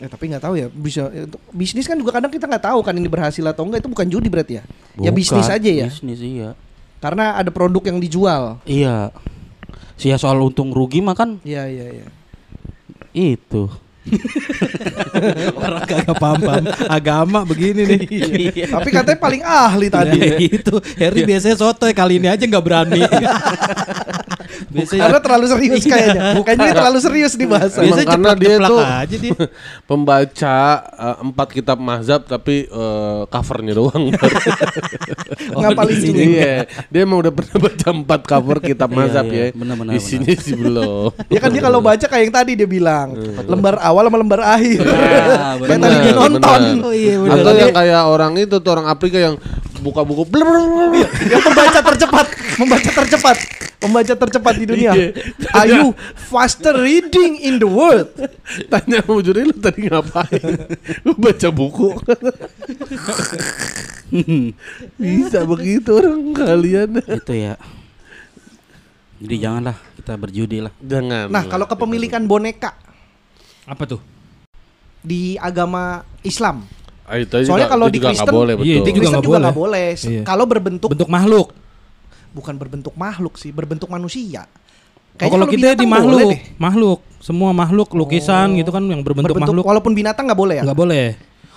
Ya 0.02 0.06
tapi 0.10 0.26
nggak 0.26 0.42
tahu 0.42 0.54
ya 0.58 0.66
bisa 0.72 1.06
untuk 1.06 1.38
bisnis 1.54 1.86
kan 1.86 1.94
juga 1.94 2.18
kadang 2.18 2.32
kita 2.32 2.50
nggak 2.50 2.64
tahu 2.66 2.82
kan 2.82 2.94
ini 2.98 3.06
berhasil 3.06 3.44
atau 3.46 3.62
enggak 3.62 3.86
itu 3.86 3.90
bukan 3.90 4.06
judi 4.10 4.26
berarti 4.26 4.52
ya 4.58 4.62
ya 4.98 5.10
Bukan, 5.10 5.14
bisnis 5.14 5.46
aja 5.46 5.70
ya 5.70 5.86
Bisnis 5.86 6.18
iya. 6.18 6.50
karena 6.98 7.38
ada 7.38 7.50
produk 7.54 7.82
yang 7.86 7.98
dijual 8.02 8.58
Iya. 8.66 9.14
Sih 9.94 10.10
ya 10.10 10.18
soal 10.18 10.42
untung 10.42 10.74
rugi 10.74 10.98
mah 10.98 11.14
kan 11.14 11.38
iya 11.46 11.70
iya 11.70 12.02
iya 12.02 12.06
itu. 13.14 13.70
Orang 15.56 15.82
kagak 15.90 16.16
paham-paham 16.16 16.64
agama 16.86 17.40
begini 17.42 17.82
nih. 17.86 18.00
Iya. 18.52 18.66
tapi 18.70 18.88
katanya 18.90 19.18
paling 19.18 19.42
ahli 19.42 19.88
tadi 19.88 20.18
Ya, 20.18 20.36
itu 20.60 20.74
Harry 20.96 21.22
biasanya 21.24 21.56
sotoy 21.56 21.92
kali 21.92 22.18
ini 22.18 22.28
aja 22.28 22.42
nggak 22.42 22.60
berani. 22.62 23.00
biasanya 24.66 25.00
karena 25.06 25.20
terlalu 25.20 25.46
serius 25.48 25.82
kayaknya 25.84 26.22
kayaknya 26.40 26.64
ini 26.64 26.74
terlalu 26.74 26.98
serius 27.00 27.32
nih 27.34 27.48
bahasa 27.48 27.76
Emang 27.76 27.86
biasanya 27.86 28.06
karena 28.08 28.30
dia 28.34 28.56
tuh 28.60 28.80
aja 28.80 29.16
dia. 29.16 29.38
pembaca 29.84 30.56
eh, 30.84 31.16
empat 31.22 31.48
kitab 31.48 31.78
mazhab 31.78 32.20
tapi 32.24 32.66
eh, 32.66 33.20
covernya 33.24 33.72
doang. 33.72 34.04
ngapalin 35.54 35.96
juga 35.96 36.22
Iya, 36.24 36.52
dia 36.88 37.00
emang 37.02 37.18
udah 37.20 37.32
pernah 37.32 37.56
baca 37.60 37.88
empat 37.92 38.20
cover 38.24 38.58
kitab 38.60 38.88
Iya, 38.88 38.96
mazhab 38.96 39.26
iya. 39.28 39.44
ya. 39.44 39.54
Benar, 39.54 39.74
benar, 39.76 39.92
Di 39.92 40.00
sini 40.00 40.32
sih 40.34 40.54
belum. 40.54 41.10
Ya 41.28 41.38
kan 41.38 41.50
dia 41.50 41.62
kalau 41.62 41.78
baca 41.80 42.04
kayak 42.04 42.22
yang 42.24 42.34
tadi 42.34 42.52
dia 42.54 42.68
bilang 42.68 43.08
lembar 43.44 43.78
awal 43.78 43.93
sama 44.02 44.18
lembar 44.18 44.40
akhir. 44.42 44.80
Ah, 44.82 45.54
kayak 45.62 45.78
benar, 45.78 45.86
tadi 45.86 45.96
dia 46.02 46.12
nonton. 46.18 46.62
Oh 46.82 46.94
iya, 46.94 47.14
benar. 47.22 47.38
Atau 47.38 47.52
yang 47.54 47.74
kayak 47.76 48.02
orang 48.10 48.32
itu 48.40 48.56
tuh 48.58 48.70
orang 48.74 48.86
Afrika 48.90 49.18
yang 49.22 49.34
buka 49.84 50.00
buku 50.02 50.24
blur. 50.26 50.48
Dia 50.96 51.38
membaca 51.44 51.80
tercepat, 51.84 52.26
membaca 52.56 52.90
tercepat, 52.90 53.36
membaca 53.84 54.14
tercepat 54.16 54.54
di 54.56 54.64
dunia. 54.64 54.92
Iya. 54.96 55.08
Are 55.52 55.68
you 55.68 55.84
faster 56.16 56.72
reading 56.80 57.36
in 57.44 57.60
the 57.60 57.68
world? 57.68 58.08
Tanya 58.72 59.04
juri 59.04 59.44
lu 59.44 59.54
tadi 59.60 59.86
ngapain? 59.86 60.40
Lu 61.04 61.12
baca 61.14 61.48
buku. 61.52 61.92
Bisa 64.96 65.44
begitu 65.44 65.90
orang 65.92 66.32
kalian. 66.32 66.90
itu 67.04 67.34
ya. 67.36 67.54
Jadi 69.24 69.36
janganlah 69.40 69.76
kita 69.96 70.20
berjudi 70.20 70.58
lah. 70.60 70.72
Jangan. 70.84 71.32
Nah, 71.32 71.44
kalau 71.48 71.64
kepemilikan 71.64 72.28
boneka 72.28 72.76
Apa 73.66 73.84
tuh? 73.86 74.00
di 75.00 75.36
agama 75.36 76.00
Islam, 76.20 76.64
Ah, 77.04 77.20
itu 77.20 77.36
Soalnya 77.44 77.68
kalau 77.68 77.92
di 77.92 78.00
Kristen- 78.00 78.32
boleh 78.32 78.56
Iya, 78.56 78.80
itu 78.80 78.88
juga 78.88 78.96
Kristen 78.96 79.12
nggak 79.12 79.20
juga 79.20 79.28
boleh. 79.28 79.44
nggak 79.44 79.58
boleh. 79.60 79.88
Iya. 79.92 80.22
Kalau 80.24 80.44
berbentuk 80.46 80.88
Bentuk 80.88 81.10
makhluk. 81.10 81.46
bukan 82.32 82.54
berbentuk 82.56 82.94
makhluk 82.96 83.34
sih, 83.36 83.52
berbentuk 83.52 83.86
manusia. 83.86 84.48
Oh, 85.14 85.28
kalau 85.28 85.44
kita 85.46 85.76
di 85.76 85.84
binatang 85.84 85.92
makhluk, 85.92 86.28
makhluk, 86.56 86.98
semua 87.20 87.52
makhluk 87.52 87.92
lukisan 87.92 88.56
gitu 88.56 88.72
kan 88.72 88.80
yang 88.82 88.98
berbentuk, 88.98 89.30
Berbentuk 89.30 89.52
makhluk 89.52 89.64
walaupun 89.68 89.92
binatang 89.92 90.24
nggak 90.24 90.40
boleh 90.40 90.54
ya. 90.58 90.62
nggak 90.64 90.74
boleh. 90.74 91.06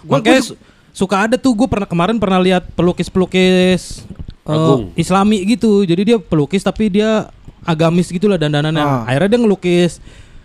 Gua- 0.04 0.20
Makanya 0.20 0.38
gua 0.38 0.48
su- 0.52 0.60
suka 0.92 1.16
ada 1.24 1.36
tuh 1.36 1.56
gue 1.56 1.66
pernah 1.66 1.88
kemarin 1.88 2.18
pernah 2.18 2.38
lihat 2.38 2.68
pelukis-pelukis 2.76 4.04
eh, 4.44 4.52
Agung. 4.52 4.92
Islami 4.94 5.42
gitu. 5.48 5.82
Jadi 5.82 6.02
dia 6.04 6.18
pelukis 6.20 6.62
tapi 6.62 6.92
dia 6.92 7.32
agamis 7.64 8.12
gitu 8.12 8.28
lah 8.28 8.36
dandanannya. 8.36 8.80
Ah. 8.80 9.02
Akhirnya 9.06 9.30
dia 9.30 9.40
ngelukis 9.40 10.04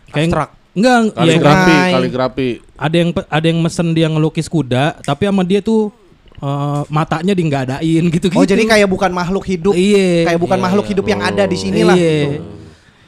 kayak 0.09 0.31
Abstrak. 0.31 0.51
Enggak 0.73 0.97
ya, 0.99 1.13
Kaligrafi, 1.13 1.71
Sungai. 1.71 1.91
kaligrafi. 1.93 2.49
ada 2.75 2.97
yang 2.97 3.11
ada 3.13 3.47
yang 3.47 3.59
mesen 3.59 3.89
dia 3.93 4.09
ngelukis 4.09 4.47
kuda 4.47 4.97
tapi 5.01 5.23
sama 5.25 5.43
dia 5.43 5.61
tuh 5.61 5.93
eh, 6.35 6.83
matanya 6.89 7.33
di 7.33 7.43
nggak 7.43 7.63
adain 7.69 8.05
gitu 8.09 8.27
gitu. 8.27 8.35
Oh, 8.35 8.43
jadi 8.43 8.63
kayak 8.63 8.89
bukan 8.89 9.11
makhluk 9.11 9.45
hidup. 9.45 9.73
Iya. 9.73 10.27
Kayak 10.27 10.41
bukan 10.41 10.57
Iya, 10.57 10.65
makhluk 10.65 10.85
iya. 10.85 10.91
hidup 10.91 11.07
yang 11.07 11.21
ada 11.21 11.43
di 11.45 11.57
sini 11.57 11.81
lah. 11.83 11.95
Iya. 11.95 12.17
gitu. 12.27 12.41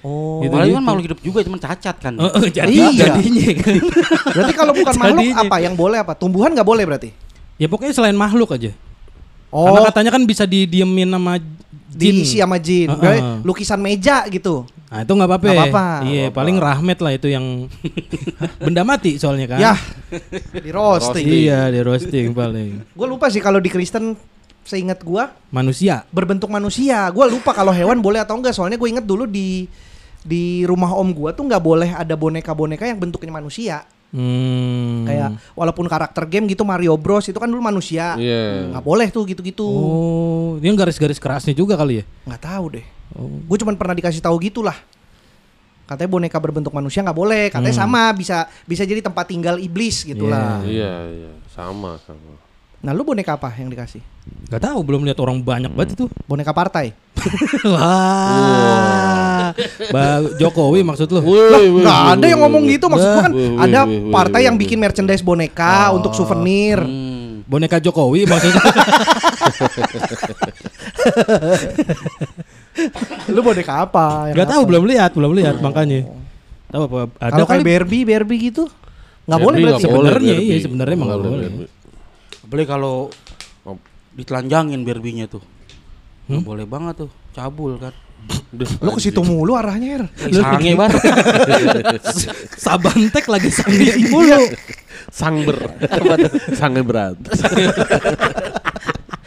Oh. 0.05 0.45
Gitu. 0.45 0.53
Malah 0.53 0.69
kan 0.71 0.85
makhluk 0.85 1.05
hidup 1.09 1.19
juga 1.25 1.41
cuman 1.41 1.59
cacat 1.59 1.97
kan. 1.97 2.13
Eh, 2.15 2.29
eh, 2.29 2.47
jadi 2.53 2.69
Iya. 2.71 2.89
jadinya 3.11 3.49
kan. 3.57 3.75
Berarti 4.31 4.53
kalau 4.53 4.73
bukan 4.73 4.95
makhluk 5.01 5.25
Jadinya. 5.25 5.43
apa 5.43 5.57
yang 5.59 5.75
boleh 5.75 5.99
apa? 5.99 6.13
Tumbuhan 6.13 6.53
nggak 6.53 6.69
boleh 6.69 6.85
berarti? 6.85 7.11
ya 7.55 7.65
pokoknya 7.65 7.95
selain 7.95 8.15
makhluk 8.15 8.51
aja. 8.51 8.75
Oh, 9.49 9.71
Karena 9.71 9.87
katanya 9.89 10.11
kan 10.11 10.23
bisa 10.27 10.43
didiemin 10.45 11.07
sama 11.07 11.39
jin. 11.95 12.15
diisi 12.21 12.37
sama 12.43 12.59
jin. 12.59 12.91
Heeh. 12.91 12.99
Berarti 12.99 13.21
lukisan 13.47 13.81
meja 13.81 14.27
gitu. 14.29 14.67
Nah 14.91 15.03
itu 15.03 15.13
nggak 15.15 15.31
apa-apa. 15.31 15.49
Apa-apa. 15.55 15.87
Iya 16.07 16.25
paling 16.31 16.57
rahmat 16.59 16.99
lah 17.01 17.13
itu 17.15 17.27
yang 17.31 17.71
benda 18.65 18.83
mati 18.83 19.17
soalnya 19.17 19.55
kan. 19.55 19.59
Ya. 19.63 19.75
Di 20.55 20.71
roasting. 20.71 21.25
Iya 21.27 21.71
di 21.71 21.81
roasting 21.81 22.35
paling. 22.35 22.95
Gue 22.95 23.07
lupa 23.09 23.31
sih 23.31 23.43
kalau 23.43 23.59
di 23.59 23.71
Kristen 23.71 24.15
seingat 24.65 25.05
gua 25.05 25.29
Manusia. 25.53 26.09
berbentuk 26.09 26.49
manusia. 26.49 27.05
Gua 27.13 27.29
lupa 27.29 27.53
kalau 27.53 27.71
hewan 27.71 28.01
boleh 28.01 28.23
atau 28.25 28.35
enggak. 28.37 28.57
Soalnya 28.57 28.81
gue 28.81 28.89
inget 28.89 29.07
dulu 29.07 29.29
di 29.29 29.69
di 30.25 30.65
rumah 30.65 30.97
om 30.97 31.13
gua 31.13 31.37
tuh 31.37 31.45
nggak 31.45 31.63
boleh 31.63 31.91
ada 31.93 32.17
boneka-boneka 32.17 32.89
yang 32.89 32.97
bentuknya 32.97 33.33
manusia. 33.33 33.85
Hmm. 34.15 35.03
Kayak 35.03 35.43
walaupun 35.59 35.91
karakter 35.91 36.23
game 36.31 36.47
gitu 36.47 36.63
Mario 36.63 36.95
Bros 36.95 37.27
itu 37.27 37.35
kan 37.35 37.51
dulu 37.51 37.59
manusia. 37.59 38.15
Iya. 38.15 38.71
Nggak 38.71 38.85
boleh 38.87 39.11
tuh 39.11 39.27
gitu-gitu. 39.27 39.67
Oh, 39.67 40.55
dia 40.63 40.71
garis-garis 40.71 41.19
kerasnya 41.19 41.51
juga 41.51 41.75
kali 41.75 42.01
ya. 42.01 42.05
Nggak 42.31 42.43
tahu 42.47 42.65
deh. 42.79 42.87
Gue 43.51 43.59
cuman 43.59 43.75
pernah 43.75 43.99
dikasih 43.99 44.23
tahu 44.23 44.39
gitulah. 44.39 44.79
Katanya 45.85 46.11
boneka 46.15 46.39
berbentuk 46.39 46.71
manusia 46.71 47.03
nggak 47.03 47.19
boleh. 47.19 47.51
Katanya 47.51 47.75
sama 47.75 48.15
bisa 48.15 48.47
bisa 48.65 48.87
jadi 48.87 49.03
tempat 49.03 49.27
tinggal 49.27 49.59
iblis 49.59 50.07
gitulah. 50.07 50.63
Iya, 50.63 51.11
iya, 51.11 51.33
sama 51.51 51.99
sama. 52.07 52.39
Nah 52.85 52.93
lu 52.93 53.01
boneka 53.01 53.41
apa 53.41 53.49
yang 53.57 53.73
dikasih? 53.73 54.05
Gak 54.53 54.61
tahu 54.61 54.85
belum 54.85 55.09
lihat 55.09 55.17
orang 55.17 55.41
banyak 55.41 55.73
banget 55.73 55.97
itu. 55.97 56.05
Boneka 56.29 56.53
partai. 56.53 56.93
Wah. 57.73 59.57
Ba- 59.89 60.21
Jokowi 60.37 60.85
maksud 60.85 61.09
lu? 61.09 61.25
Nggak 61.25 61.65
woi, 61.73 62.13
ada 62.13 62.27
yang 62.29 62.45
ngomong 62.45 62.69
gitu 62.69 62.85
maksud 62.93 63.09
gua 63.09 63.25
kan 63.25 63.33
Wih, 63.33 63.57
wih, 63.57 63.57
ada 63.57 63.81
wih, 63.89 64.05
wih, 64.05 64.13
partai 64.13 64.45
wih, 64.45 64.47
yang 64.53 64.57
wih. 64.61 64.69
bikin 64.69 64.77
merchandise 64.77 65.25
boneka 65.25 65.97
untuk 65.97 66.13
souvenir. 66.13 66.77
Hmm. 66.85 67.41
Boneka 67.49 67.81
Jokowi 67.81 68.29
maksudnya. 68.29 68.61
Lu 73.33 73.41
boneka 73.41 73.89
apa? 73.89 74.29
Yang 74.29 74.37
Gak 74.37 74.49
tahu 74.53 74.63
belum 74.69 74.85
lihat, 74.85 75.11
belum 75.17 75.33
lihat 75.33 75.57
makanya. 75.61 76.05
Tahu 76.69 76.83
apa? 76.85 76.99
Ada 77.17 77.31
Kalau 77.33 77.47
kayak 77.47 77.63
kali 77.63 77.65
Barbie, 77.65 78.05
Barbie 78.05 78.41
gitu 78.53 78.65
nggak 79.25 79.41
boleh 79.41 79.57
Barbie 79.57 79.65
berarti. 79.73 79.87
boleh, 79.89 80.05
Sebenarnya 80.05 80.35
iya, 80.37 80.61
sebenarnya 80.61 80.95
emang 81.01 81.09
nggak 81.09 81.23
boleh. 81.25 81.49
Apalagi 82.45 82.69
kalau 82.69 83.09
Oh. 83.65 83.81
ditelanjangin 84.13 84.85
berbinya 84.85 85.25
tuh. 85.25 85.41
Nggak 86.29 86.45
boleh 86.45 86.67
banget 86.69 87.09
tuh, 87.09 87.11
cabul 87.33 87.81
kan. 87.81 87.97
Lu 88.57 88.93
ke 88.93 89.01
situ 89.01 89.21
mulu 89.21 89.53
arahnya, 89.57 90.01
Er. 90.01 90.05
Sange 90.33 90.73
banget. 90.77 91.01
Sabantek 92.65 93.25
lagi 93.29 93.49
sange 93.53 94.09
mulu. 94.09 94.49
Sangber. 95.13 95.57
Sange 96.57 96.81
berat. 96.81 97.17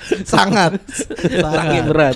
Sangat. 0.30 0.72
Sange 1.18 1.80
berat. 1.84 2.16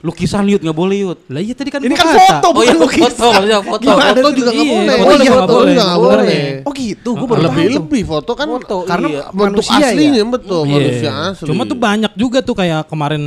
Lukisan 0.00 0.44
yut 0.44 0.60
nggak 0.60 0.74
boleh 0.74 0.96
yut. 1.02 1.18
Lah 1.26 1.38
iya 1.38 1.52
tadi 1.52 1.68
kan 1.68 1.78
Ini 1.78 1.92
kan 1.92 2.06
kata. 2.06 2.18
foto 2.40 2.48
Oh 2.50 2.62
iya 2.62 2.74
bukan 2.74 2.82
lukisan. 2.84 3.10
foto, 3.10 3.26
maksudnya 3.30 3.60
foto. 3.60 3.82
Gimana 3.84 4.10
Foto 4.14 4.30
juga 4.32 4.50
nggak 4.50 4.60
Iya, 4.60 4.74
boleh. 4.74 4.94
Oh 4.96 5.14
iya, 5.16 5.30
foto 5.32 5.54
juga 5.62 5.82
nggak 5.84 6.00
boleh. 6.00 6.18
boleh. 6.18 6.42
Oh 6.62 6.72
gitu, 6.72 7.10
gua 7.12 7.26
baru 7.26 7.42
lebih 7.44 7.64
tahu. 7.64 7.76
lebih 7.78 8.02
foto 8.04 8.32
kan 8.32 8.46
Foto, 8.48 8.76
karena 8.84 9.06
iya. 9.08 9.22
bentuk 9.28 9.64
Manusia 9.64 9.76
ya? 9.76 9.88
aslinya 9.88 10.22
betul 10.26 10.60
Iya. 10.62 10.72
manusia 10.72 11.10
asli. 11.28 11.46
Cuma 11.46 11.62
tuh 11.64 11.78
banyak 11.78 12.12
juga 12.14 12.38
tuh 12.40 12.54
kayak 12.54 12.82
kemarin 12.86 13.22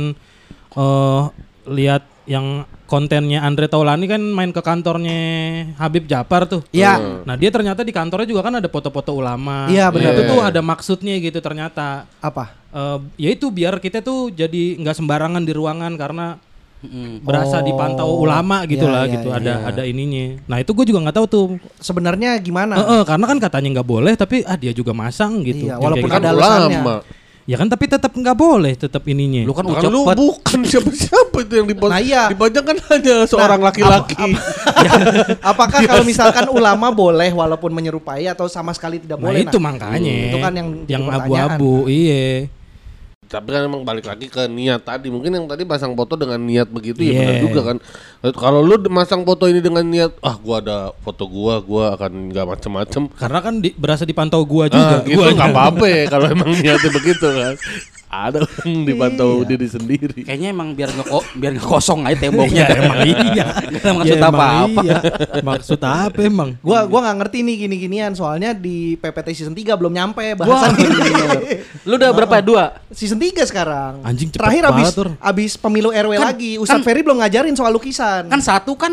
eh 0.70 1.22
lihat 1.66 2.00
yang 2.24 2.64
kontennya 2.88 3.44
Andre 3.44 3.68
Taulani 3.68 4.08
kan 4.08 4.18
main 4.18 4.48
ke 4.48 4.64
kantornya 4.64 5.20
Habib 5.76 6.08
Japar 6.08 6.48
tuh. 6.48 6.64
Iya. 6.72 7.22
Nah 7.28 7.36
dia 7.36 7.52
ternyata 7.52 7.84
di 7.84 7.92
kantornya 7.92 8.24
juga 8.24 8.40
kan 8.40 8.56
ada 8.56 8.66
foto-foto 8.66 9.12
ulama. 9.12 9.68
Iya, 9.68 9.92
benar. 9.92 10.16
Itu 10.16 10.22
tuh 10.24 10.40
Iya. 10.40 10.48
ada 10.48 10.60
maksudnya 10.64 11.14
gitu 11.20 11.38
ternyata. 11.38 12.08
Apa? 12.24 12.56
Eh 12.72 12.98
ya 13.20 13.28
itu 13.36 13.52
biar 13.52 13.76
kita 13.76 14.00
tuh 14.00 14.32
jadi 14.32 14.80
nggak 14.80 14.96
sembarangan 14.96 15.44
di 15.44 15.52
ruangan 15.52 15.92
karena 16.00 16.40
Mm-mm. 16.78 17.26
berasa 17.26 17.58
Oh. 17.58 17.66
dipantau 17.66 18.08
ulama 18.22 18.62
gitu 18.64 18.86
Iya, 18.86 18.94
lah 18.94 19.02
iya, 19.04 19.12
gitu 19.18 19.28
iya. 19.28 19.36
ada 19.42 19.52
ada 19.66 19.82
ininya. 19.82 20.38
Nah 20.46 20.62
itu 20.62 20.70
gue 20.72 20.86
juga 20.86 21.02
nggak 21.04 21.16
tahu 21.18 21.26
tuh. 21.26 21.46
Sebenarnya 21.82 22.38
gimana? 22.38 22.78
Eh, 22.78 22.86
eh, 22.98 23.02
karena 23.04 23.24
kan 23.26 23.38
katanya 23.42 23.68
nggak 23.78 23.88
boleh 23.88 24.14
tapi 24.14 24.46
ah 24.46 24.54
dia 24.54 24.70
juga 24.70 24.94
masang 24.94 25.42
gitu. 25.42 25.66
Iya, 25.68 25.76
walaupun 25.76 26.06
ada 26.08 26.30
gitu. 26.30 26.38
ulama. 26.38 26.94
Ya 27.48 27.56
kan 27.56 27.64
tapi 27.64 27.88
tetap 27.88 28.12
nggak 28.12 28.36
boleh 28.36 28.76
tetap 28.76 29.00
ininya. 29.08 29.40
Lu 29.48 29.56
kan 29.56 29.64
ucap 29.64 29.88
lu 29.88 30.04
bukan 30.04 30.60
siapa-siapa 30.68 31.48
itu 31.48 31.54
yang 31.56 31.64
dipajang. 31.64 31.96
Nah, 31.96 32.04
iya. 32.04 32.22
Dipajang 32.28 32.60
kan 32.60 32.76
hanya 32.92 33.16
seorang 33.24 33.60
laki-laki. 33.64 34.36
Apakah 35.56 35.80
kalau 35.80 36.04
misalkan 36.04 36.44
ulama 36.52 36.92
boleh 36.92 37.32
walaupun 37.32 37.72
menyerupai 37.72 38.28
atau 38.28 38.52
sama 38.52 38.76
sekali 38.76 39.00
tidak 39.00 39.16
Nah, 39.16 39.32
boleh? 39.32 39.48
itu 39.48 39.56
makanya. 39.56 40.16
Itu 40.28 40.38
kan 40.44 40.52
yang 40.52 40.68
yang 40.84 41.04
abu-abu, 41.08 41.88
iya. 41.88 42.52
Tapi 43.28 43.48
kan 43.48 43.64
emang 43.64 43.84
balik 43.84 44.08
lagi 44.08 44.28
ke 44.28 44.44
niat 44.44 44.84
tadi. 44.84 45.08
Mungkin 45.08 45.32
yang 45.32 45.44
tadi 45.44 45.64
pasang 45.64 45.92
foto 45.92 46.16
dengan 46.16 46.40
niat 46.40 46.68
begitu 46.68 47.00
ya 47.00 47.12
Iya. 47.12 47.20
benar 47.20 47.36
juga 47.44 47.60
kan. 47.64 47.76
Kalau 48.20 48.60
lu 48.60 48.74
masang 48.88 49.22
foto 49.22 49.46
ini 49.46 49.58
dengan 49.58 49.80
niat, 49.80 50.10
ah 50.18 50.34
gua 50.34 50.58
ada 50.58 50.78
foto 50.98 51.22
gua, 51.24 51.60
gua 51.60 51.94
akan 51.94 52.28
nggak 52.28 52.46
macem-macem. 52.48 53.02
Karena 53.10 53.38
kan 53.38 53.54
di, 53.56 53.70
berasa 53.72 54.02
dipantau 54.02 54.42
gua 54.42 54.66
Ah, 54.66 54.68
juga. 54.68 54.96
itu 55.04 55.14
guanya. 55.14 55.34
nggak 55.36 55.50
apa-apa 55.50 55.84
ya 55.86 56.02
kalau 56.08 56.26
emang 56.28 56.50
niatnya 56.52 56.90
begitu 56.92 57.26
kan. 57.26 57.54
Ada 58.08 58.40
orang 58.40 58.88
dipantau 58.88 59.44
diri 59.44 59.68
sendiri. 59.68 60.24
Kayaknya 60.24 60.48
emang 60.48 60.72
biar 60.72 60.88
nggak 60.90 61.08
biar 61.36 61.50
nggak 61.54 61.68
kosong 61.68 62.08
aja 62.08 62.16
temboknya. 62.18 62.64
Ya, 62.64 62.68
emang 62.74 62.98
iya. 63.04 63.46
Gak 63.78 63.92
maksud 63.92 64.08
Ya, 64.08 64.16
emang 64.18 64.32
apa-apa. 64.32 64.80
iya. 64.80 64.96
Maksud 65.44 65.78
apa 65.78 66.18
emang? 66.18 66.50
Gua 66.58 66.88
gua 66.88 67.00
nggak 67.04 67.16
ngerti 67.20 67.38
nih 67.44 67.56
gini-ginian 67.60 68.12
soalnya 68.12 68.50
di 68.50 68.96
PPT 68.96 69.28
season 69.36 69.52
3 69.52 69.76
belum 69.76 69.92
nyampe 69.92 70.24
Wah, 70.24 70.40
bahasan 70.40 70.72
ini. 70.74 70.88
bener. 70.88 71.38
Lu 71.84 71.94
udah 71.94 72.10
berapa? 72.10 72.34
Dua? 72.40 72.64
season 72.88 73.20
3 73.20 73.44
sekarang. 73.44 74.00
Anjing, 74.00 74.32
cepet 74.32 74.40
Terakhir 74.40 74.64
abis 74.66 74.88
banget, 74.88 75.20
abis 75.20 75.52
pemilu 75.54 75.92
RW 75.92 76.12
Kan- 76.16 76.24
lagi. 76.26 76.52
Ustadz 76.56 76.80
kan- 76.80 76.86
Ferry 76.88 77.04
belum 77.04 77.20
ngajarin 77.20 77.52
soal 77.54 77.70
lukisan. 77.70 78.07
Kan 78.24 78.40
satu 78.40 78.72
kan 78.74 78.92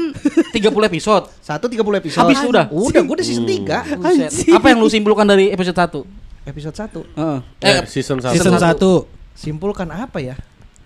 30 0.52 0.56
episode. 0.86 1.26
Satu 1.48 1.66
30 1.66 1.82
episode. 2.00 2.22
Habis 2.22 2.40
udah? 2.42 2.66
Udah, 2.70 3.02
gua 3.02 3.16
udah 3.16 3.26
season 3.26 3.44
3. 3.44 3.98
Buset. 3.98 4.32
Apa 4.52 4.66
yang 4.68 4.80
lu 4.80 4.88
simpulkan 4.88 5.24
dari 5.24 5.50
episode 5.50 5.74
1? 5.74 6.02
Episode 6.46 6.76
1. 6.76 7.18
Heeh. 7.18 7.38
Eh, 7.60 7.70
Eh, 7.72 7.82
season 7.86 8.18
satu. 8.20 8.34
Season 8.34 8.56
1 8.56 9.06
Simpulkan 9.36 9.88
apa 9.90 10.20
ya? 10.20 10.36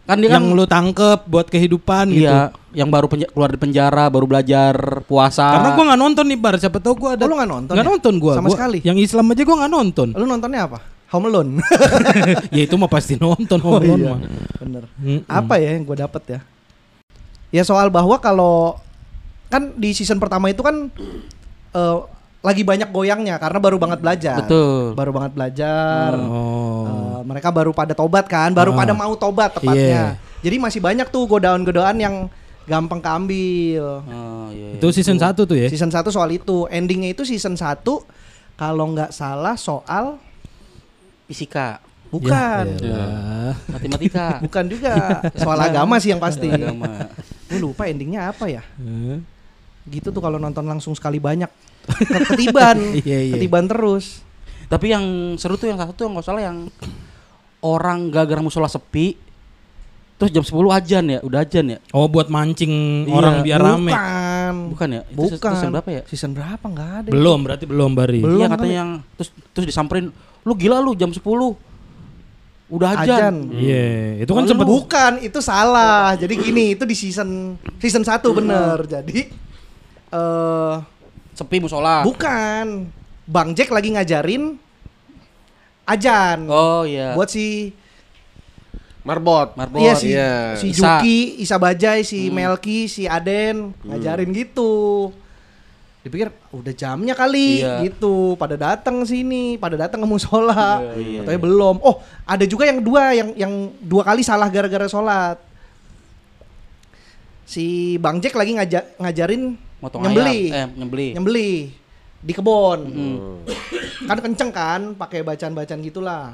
kan 0.03 0.17
dia 0.17 0.25
kan 0.27 0.41
yang 0.41 0.57
lu 0.57 0.65
tangkep 0.65 1.29
buat 1.29 1.45
kehidupan 1.45 2.09
gitu. 2.09 2.25
Iya, 2.25 2.49
yang 2.73 2.89
baru 2.89 3.05
penja- 3.05 3.29
keluar 3.29 3.45
dari 3.47 3.61
penjara, 3.61 4.09
baru 4.09 4.25
belajar 4.25 4.73
puasa. 5.05 5.45
Karena 5.53 5.69
gua 5.71 5.85
nggak 5.85 6.01
nonton 6.01 6.25
nih 6.25 6.39
bar, 6.39 6.57
siapa 6.57 6.81
tahu 6.81 6.97
gua 6.97 7.09
Oh, 7.09 7.13
ada. 7.13 7.23
lu 7.23 7.37
nggak 7.37 7.45
nonton 7.47 7.73
Nggak 7.77 7.85
ya? 7.85 7.91
nonton 7.93 8.13
gua. 8.17 8.33
Sama 8.33 8.49
Gua- 8.49 8.57
sekali? 8.57 8.77
Yang 8.81 8.97
Islam 9.05 9.25
aja 9.27 9.41
gua 9.45 9.55
nggak 9.61 9.69
nonton. 9.71 10.07
Lu 10.11 10.25
nontonnya 10.25 10.61
apa? 10.65 10.79
Home 11.09 11.25
Alone. 11.27 11.49
ya 12.57 12.61
itu 12.63 12.73
mah 12.73 12.85
pasti 12.87 13.13
nonton 13.15 13.57
Oh, 13.59 13.77
Home 13.77 13.85
Alone 13.85 14.01
iya. 14.01 14.09
mah. 14.09 14.19
Bener. 14.57 14.83
Mm-mm. 14.97 15.19
Apa 15.25 15.53
ya 15.57 15.69
yang 15.73 15.83
gue 15.83 15.97
dapet 15.99 16.23
ya? 16.27 16.39
Ya 17.49 17.65
soal 17.65 17.89
bahwa 17.89 18.17
kalau 18.17 18.77
kan 19.49 19.73
di 19.73 19.89
season 19.91 20.21
pertama 20.21 20.53
itu 20.53 20.61
kan 20.61 20.93
eh, 21.73 21.97
lagi 22.39 22.63
banyak 22.63 22.87
goyangnya 22.93 23.35
karena 23.35 23.59
baru 23.59 23.75
banget 23.81 23.99
belajar. 23.99 24.37
Betul. 24.39 24.93
Baru 24.95 25.11
banget 25.11 25.31
belajar. 25.35 26.15
Oh. 26.15 26.85
Eh, 26.87 27.21
mereka 27.25 27.49
baru 27.51 27.73
pada 27.73 27.91
tobat 27.91 28.29
kan, 28.29 28.53
baru 28.53 28.71
Ah. 28.73 28.77
pada 28.79 28.93
mau 28.93 29.11
tobat 29.17 29.51
tepatnya. 29.57 30.15
Jadi 30.39 30.55
masih 30.55 30.79
banyak 30.79 31.09
tuh 31.11 31.27
godaan-godaan 31.27 31.97
yang 31.99 32.15
gampang 32.63 33.01
keambil. 33.01 34.05
Oh, 34.05 34.47
iya, 34.53 34.71
iya. 34.71 34.77
Itu 34.77 34.93
season 34.93 35.17
1 35.19 35.43
tuh 35.43 35.57
ya. 35.57 35.67
Season 35.67 35.89
1 35.91 36.13
soal 36.13 36.29
itu. 36.31 36.69
Endingnya 36.69 37.11
itu 37.11 37.25
season 37.27 37.57
1 37.57 38.05
kalau 38.55 38.85
nggak 38.93 39.09
salah 39.11 39.57
soal 39.57 40.21
fisika, 41.25 41.81
bukan. 42.09 42.65
Ya, 42.77 42.89
elah. 42.89 43.53
matematika, 43.67 44.25
Bukan 44.45 44.63
juga 44.65 44.93
soal 45.33 45.59
agama 45.59 45.97
sih 45.97 46.09
yang 46.09 46.17
pasti. 46.17 46.45
agama. 46.45 47.09
Gue 47.45 47.59
lupa 47.59 47.85
endingnya 47.85 48.29
apa 48.29 48.45
ya. 48.45 48.61
Eh. 48.75 49.17
Gitu 49.85 50.09
tuh 50.09 50.19
kalau 50.19 50.37
nonton 50.37 50.63
langsung 50.63 50.93
sekali 50.93 51.17
banyak. 51.17 51.49
Ke- 51.85 52.25
Ketiban. 52.27 52.77
Iya, 53.01 53.19
iya. 53.23 53.33
Ketiban 53.35 53.65
terus. 53.65 54.21
Tapi 54.65 54.89
yang 54.89 55.05
seru 55.35 55.55
tuh 55.55 55.65
yang 55.65 55.77
satu 55.77 55.97
yang 55.99 56.13
nggak 56.13 56.25
salah 56.25 56.43
yang 56.43 56.69
orang 57.59 58.07
gara-gara 58.07 58.39
musola 58.39 58.67
sepi 58.67 59.17
terus 60.15 60.29
jam 60.29 60.43
10 60.43 60.51
ajan 60.75 61.03
ya, 61.07 61.19
udah 61.23 61.39
ajan 61.39 61.65
ya. 61.65 61.77
Oh 61.89 62.05
buat 62.05 62.27
mancing 62.27 63.07
Iya. 63.07 63.13
orang 63.13 63.35
biar 63.39 63.59
rame. 63.59 63.89
Bukan. 63.89 64.53
Bukan 64.69 64.87
ya? 64.89 65.01
Itu 65.05 65.15
Bukan. 65.15 65.51
season- 65.55 65.71
berapa 65.71 65.89
ya? 65.89 66.01
Season 66.05 66.31
berapa 66.33 66.59
nggak 66.61 66.89
ada. 66.91 67.09
Belum 67.09 67.39
berarti 67.39 67.63
belum 67.63 67.91
Bari. 67.95 68.19
Belum 68.19 68.37
iya 68.37 68.47
katanya 68.47 68.75
yang 68.77 68.91
terus 69.15 69.29
terus 69.49 69.65
disamperin, 69.65 70.11
"Lu 70.43 70.53
gila 70.53 70.77
lu 70.77 70.91
jam 70.93 71.09
10." 71.09 71.23
Udah 72.69 72.93
Ajan. 72.93 73.01
ajan. 73.01 73.35
Iya, 73.49 73.85
itu 74.21 74.29
kan 74.29 74.45
sempet 74.45 74.63
Bukan, 74.63 75.13
itu 75.19 75.39
salah. 75.41 76.13
Jadi 76.13 76.37
gini, 76.37 76.77
itu 76.77 76.85
di 76.85 76.93
season 76.93 77.57
season 77.77 78.05
1 78.05 78.29
bener. 78.29 78.85
Jadi 78.85 79.25
eh 80.09 80.73
Sepi 81.33 81.57
musola. 81.57 82.05
bukan. 82.05 82.85
Bang 83.25 83.53
Jack 83.53 83.69
lagi 83.69 83.89
ngajarin 83.89 84.57
ajan. 85.85 86.45
Oh 86.45 86.85
iya. 86.85 87.13
Buat 87.13 87.29
si 87.29 87.73
Marbot. 89.01 89.55
Marbot. 89.55 89.79
Iya 89.79 89.93
si, 89.95 90.07
Iya. 90.11 90.53
si 90.53 90.65
Isa. 90.69 91.01
Juki, 91.01 91.19
Isa 91.39 91.57
Bajai, 91.57 92.03
si 92.03 92.27
Hmm. 92.27 92.35
Melki, 92.35 92.85
si 92.85 93.05
Aden 93.05 93.73
ngajarin 93.81 94.29
gitu. 94.29 95.09
Dipikir 95.99 96.31
udah 96.49 96.71
jamnya 96.71 97.11
kali 97.11 97.59
Iya. 97.59 97.83
gitu. 97.83 98.33
Pada 98.35 98.55
datang 98.55 99.03
sini, 99.03 99.55
pada 99.55 99.75
datang 99.75 99.99
ke 99.99 100.07
musola. 100.07 100.79
Iya, 100.79 100.93
iya, 100.95 101.19
Katanya 101.21 101.41
belum. 101.43 101.75
Oh, 101.79 101.99
ada 102.23 102.43
juga 102.43 102.63
yang 102.63 102.79
dua 102.79 103.11
yang 103.11 103.29
yang 103.35 103.53
dua 103.77 104.03
kali 104.03 104.21
salah 104.21 104.47
gara-gara 104.47 104.87
sholat. 104.87 105.35
Si 107.43 107.65
Bang 107.97 108.19
Jack 108.19 108.33
lagi 108.33 108.53
ngaja- 108.53 108.87
ngajarin 108.95 109.57
Motong 109.79 110.01
nyembeli. 110.03 110.41
ayam. 110.49 110.69
Eh, 110.69 110.77
nyembeli. 110.77 111.07
Nyembeli 111.13 111.51
di 112.19 112.31
kebon. 112.31 112.79
Hmm. 112.85 113.35
Kan 114.05 114.17
kenceng 114.21 114.51
kan, 114.51 114.81
pakai 114.93 115.19
bacaan-bacaan 115.19 115.81
gitulah. 115.81 116.31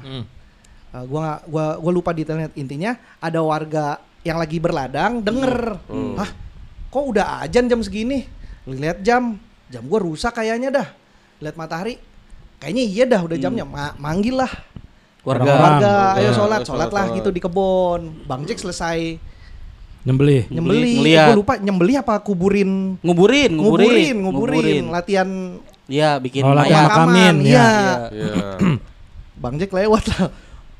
Uh, 0.86 1.04
gua 1.04 1.20
nggak 1.20 1.40
gua 1.46 1.64
gua 1.76 1.92
lupa 1.92 2.10
detailnya 2.10 2.48
intinya 2.54 2.94
ada 3.18 3.42
warga 3.42 3.98
yang 4.22 4.38
lagi 4.38 4.56
berladang 4.56 5.18
denger 5.18 5.76
hah 6.16 6.30
kok 6.88 7.04
udah 7.04 7.42
ajan 7.42 7.66
jam 7.66 7.78
segini 7.78 8.22
lihat 8.64 8.98
jam 8.98 9.38
jam 9.66 9.82
gua 9.84 9.98
rusak 9.98 10.32
kayaknya 10.32 10.70
dah 10.70 10.88
lihat 11.38 11.54
matahari 11.54 11.98
kayaknya 12.56 12.82
iya 12.82 13.04
dah 13.04 13.20
udah 13.20 13.36
jamnya 13.36 13.64
Ma- 13.64 13.96
manggil 13.96 14.36
lah 14.36 14.52
Warga. 15.20 15.52
warga 15.52 15.94
ayo 16.16 16.30
sholat 16.32 16.62
sholat 16.62 16.86
sholat, 16.86 16.88
lah 16.88 17.06
gitu 17.12 17.28
di 17.28 17.38
kebon 17.38 18.24
bang 18.24 18.42
Jack 18.44 18.58
selesai 18.58 19.18
nyembelih. 20.02 20.46
nyembeli 20.48 20.90
ngeliat. 20.96 21.26
gua 21.26 21.36
lupa 21.36 21.54
nyembeli 21.56 21.92
apa 21.94 22.14
kuburin 22.20 22.94
Nguburin, 23.00 23.50
nguburin, 23.52 24.14
nguburin 24.16 24.16
nguburin, 24.22 24.84
latihan 24.88 25.30
Iya, 25.86 26.18
bikin 26.18 26.42
Oh, 26.42 26.50
latihan 26.50 26.82
mayat. 26.82 26.90
Makamin, 26.90 27.34
iya 27.42 27.46
Iya. 27.46 27.68
Iya. 28.10 28.34
Bang 29.36 29.54
Jack 29.54 29.70
lewat 29.70 30.02
lah. 30.08 30.34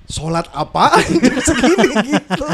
Sholat 0.05 0.47
apa? 0.51 0.99
Segini 1.39 1.91
gitu. 2.03 2.49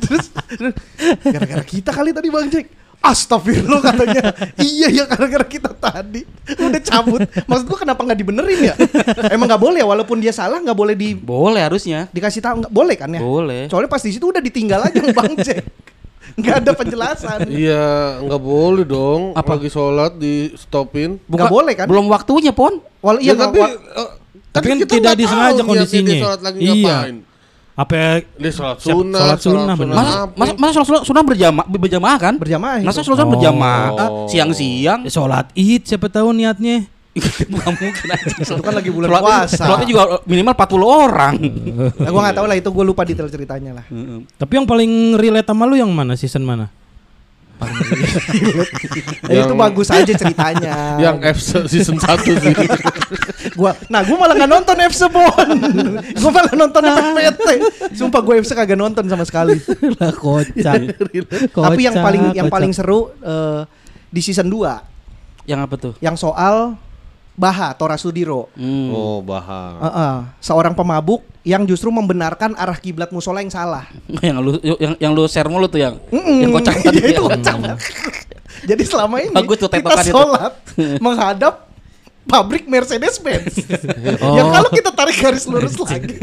terus, 0.00 0.24
terus, 0.48 0.74
gara-gara 1.20 1.62
kita 1.62 1.90
kali 1.90 2.10
tadi 2.10 2.26
Bang 2.26 2.46
Jack. 2.48 2.66
Astagfirullah 3.04 3.80
katanya. 3.84 4.22
iya 4.64 4.88
ya 4.88 5.04
gara-gara 5.04 5.44
kita 5.44 5.70
tadi. 5.70 6.24
Udah 6.50 6.80
cabut. 6.80 7.20
Maksud 7.44 7.64
gua 7.66 7.78
kenapa 7.78 8.00
nggak 8.00 8.16
dibenerin 8.16 8.60
ya? 8.64 8.74
Emang 9.28 9.44
nggak 9.44 9.60
boleh 9.60 9.78
ya 9.78 9.86
walaupun 9.86 10.18
dia 10.18 10.32
salah 10.32 10.56
nggak 10.56 10.72
boleh 10.74 10.94
di 10.94 11.12
Boleh 11.12 11.60
harusnya. 11.60 12.08
dikasih 12.10 12.40
tahu 12.40 12.64
nggak 12.64 12.72
boleh 12.72 12.96
kan 12.96 13.10
ya? 13.10 13.20
Boleh. 13.20 13.68
Soalnya 13.68 13.86
pas 13.86 14.00
di 14.00 14.10
situ 14.10 14.24
udah 14.24 14.40
ditinggal 14.40 14.80
aja 14.82 15.00
Bang 15.12 15.36
Jack. 15.38 15.68
Nggak 16.34 16.56
ada 16.58 16.72
penjelasan. 16.72 17.38
Iya, 17.46 17.86
nggak 18.18 18.40
boleh 18.42 18.82
dong. 18.82 19.36
Apa? 19.36 19.54
Lagi 19.54 19.68
sholat 19.68 20.16
di 20.16 20.50
stopin. 20.54 21.20
Nggak 21.22 21.46
boleh 21.46 21.72
kan? 21.74 21.86
Belum 21.86 22.08
waktunya, 22.08 22.50
Pon. 22.50 22.80
Wal 22.98 23.20
Ya, 23.20 23.30
iya 23.30 23.32
tapi 23.36 23.60
nggak- 23.60 23.76
eh, 23.94 24.10
Tapi 24.50 24.64
kan 24.64 24.76
kita 24.80 24.88
tidak 24.88 25.02
nggak 25.04 25.18
disengaja 25.20 25.62
kondisinya. 25.62 26.08
Dia 26.08 26.22
sholat 26.24 26.40
lagi 26.40 26.58
Iya. 26.58 26.72
ngapain? 26.72 27.16
Apa 27.74 28.22
Dia 28.34 28.50
sholat 28.50 28.78
sunnah, 28.78 29.18
sholat 29.34 29.40
sunnah, 29.40 29.74
bener. 29.74 29.94
Masa 29.94 30.18
masa, 30.30 30.52
masa 30.54 30.72
sholat 30.72 30.86
sunnah- 30.86 31.04
sunnah 31.04 31.24
berjamaah 31.24 31.66
berjamaah 31.66 32.16
kan? 32.16 32.34
berjamaah. 32.36 32.78
Masa 32.80 33.02
sholat 33.02 33.18
sunnah 33.18 33.26
Oh. 33.26 33.32
berjamaah 33.34 33.86
siang-siang? 34.26 35.00
ya, 35.02 35.10
sholat 35.10 35.50
id 35.52 35.82
siapa 35.82 36.06
tahu 36.06 36.30
niatnya. 36.30 36.86
Mungkin 37.50 38.08
aja. 38.08 38.26
Itu 38.42 38.58
kan 38.58 38.74
lagi 38.74 38.90
bulan 38.90 39.06
Sholatnya- 39.06 39.26
puasa. 39.42 39.64
Sholatnya 39.64 39.88
juga 39.88 40.02
minimal 40.24 40.52
40 40.52 40.86
orang. 40.86 41.34
Nah, 41.98 42.10
gua 42.10 42.20
nggak 42.22 42.36
tahu 42.36 42.46
lah 42.46 42.56
itu 42.56 42.68
gue 42.68 42.84
lupa 42.84 43.02
detail 43.02 43.26
ceritanya 43.26 43.70
lah. 43.72 43.84
Tapi 44.34 44.52
yang 44.52 44.66
paling 44.66 44.92
relate 45.14 45.44
sama 45.44 45.66
lu 45.66 45.74
yang 45.74 45.90
mana 45.90 46.14
season 46.14 46.42
mana? 46.42 46.70
Ya, 49.30 49.48
itu 49.48 49.54
bagus 49.56 49.88
aja 49.88 50.12
ceritanya. 50.12 51.00
Yang 51.00 51.16
F 51.32 51.38
season 51.70 51.96
1 51.96 52.22
sih. 52.22 52.54
gua 53.58 53.76
nah 53.92 54.00
gua 54.04 54.16
malah 54.24 54.34
nggak 54.36 54.50
nonton 54.50 54.76
FC 54.88 55.02
Bon 55.12 55.48
gua 56.22 56.30
malah 56.32 56.54
nonton 56.56 56.82
PPT 56.84 57.48
sumpah 57.92 58.20
gua 58.24 58.34
FC 58.40 58.56
kagak 58.56 58.78
nonton 58.78 59.04
sama 59.04 59.24
sekali 59.28 59.60
lah 60.00 60.12
kocak. 60.16 60.96
tapi 61.52 61.80
yang 61.84 61.94
Kocak, 61.96 62.04
paling 62.04 62.22
yang 62.32 62.48
paling 62.48 62.72
seru 62.72 63.12
eh, 63.20 63.68
di 64.08 64.20
season 64.24 64.48
2 64.48 65.44
Yang 65.44 65.60
apa 65.60 65.74
tuh? 65.76 65.92
yang 66.00 66.16
soal 66.16 66.80
Baha 67.34 67.74
Tora 67.74 67.94
Sudiro 67.94 68.46
Hmm. 68.52 68.88
Oh, 68.88 69.18
bahas. 69.18 69.78
Heeh, 69.80 70.14
seorang 70.40 70.72
pemabuk 70.72 71.22
yang 71.42 71.64
justru 71.64 71.90
membenarkan 71.90 72.54
arah 72.54 72.74
kiblat 72.74 73.10
musola 73.10 73.38
yang 73.38 73.50
salah 73.50 73.84
yang 74.24 74.38
lu 74.38 74.56
yang, 74.62 74.94
yang 74.98 75.12
lu 75.12 75.26
share 75.26 75.46
mulu 75.46 75.66
tuh 75.66 75.78
yang 75.78 75.98
Mm-mm. 76.08 76.38
yang 76.40 76.50
kocak 76.52 76.74
Iya, 76.74 76.84
tadi. 76.84 76.98
itu 77.10 77.18
ya. 77.18 77.28
kocak. 77.28 77.56
jadi 78.70 78.82
selama 78.82 79.16
ini 79.20 79.34
Bagus 79.34 79.58
tuh 79.58 79.68
kita 79.68 79.82
itu. 80.00 80.10
sholat 80.10 80.52
menghadap 80.98 81.54
pabrik 82.24 82.64
Mercedes 82.64 83.20
Benz. 83.20 83.60
Oh. 84.18 84.32
Yang 84.32 84.48
kalau 84.50 84.70
kita 84.72 84.90
tarik 84.90 85.16
garis 85.18 85.44
lurus 85.44 85.76
lagi 85.76 86.16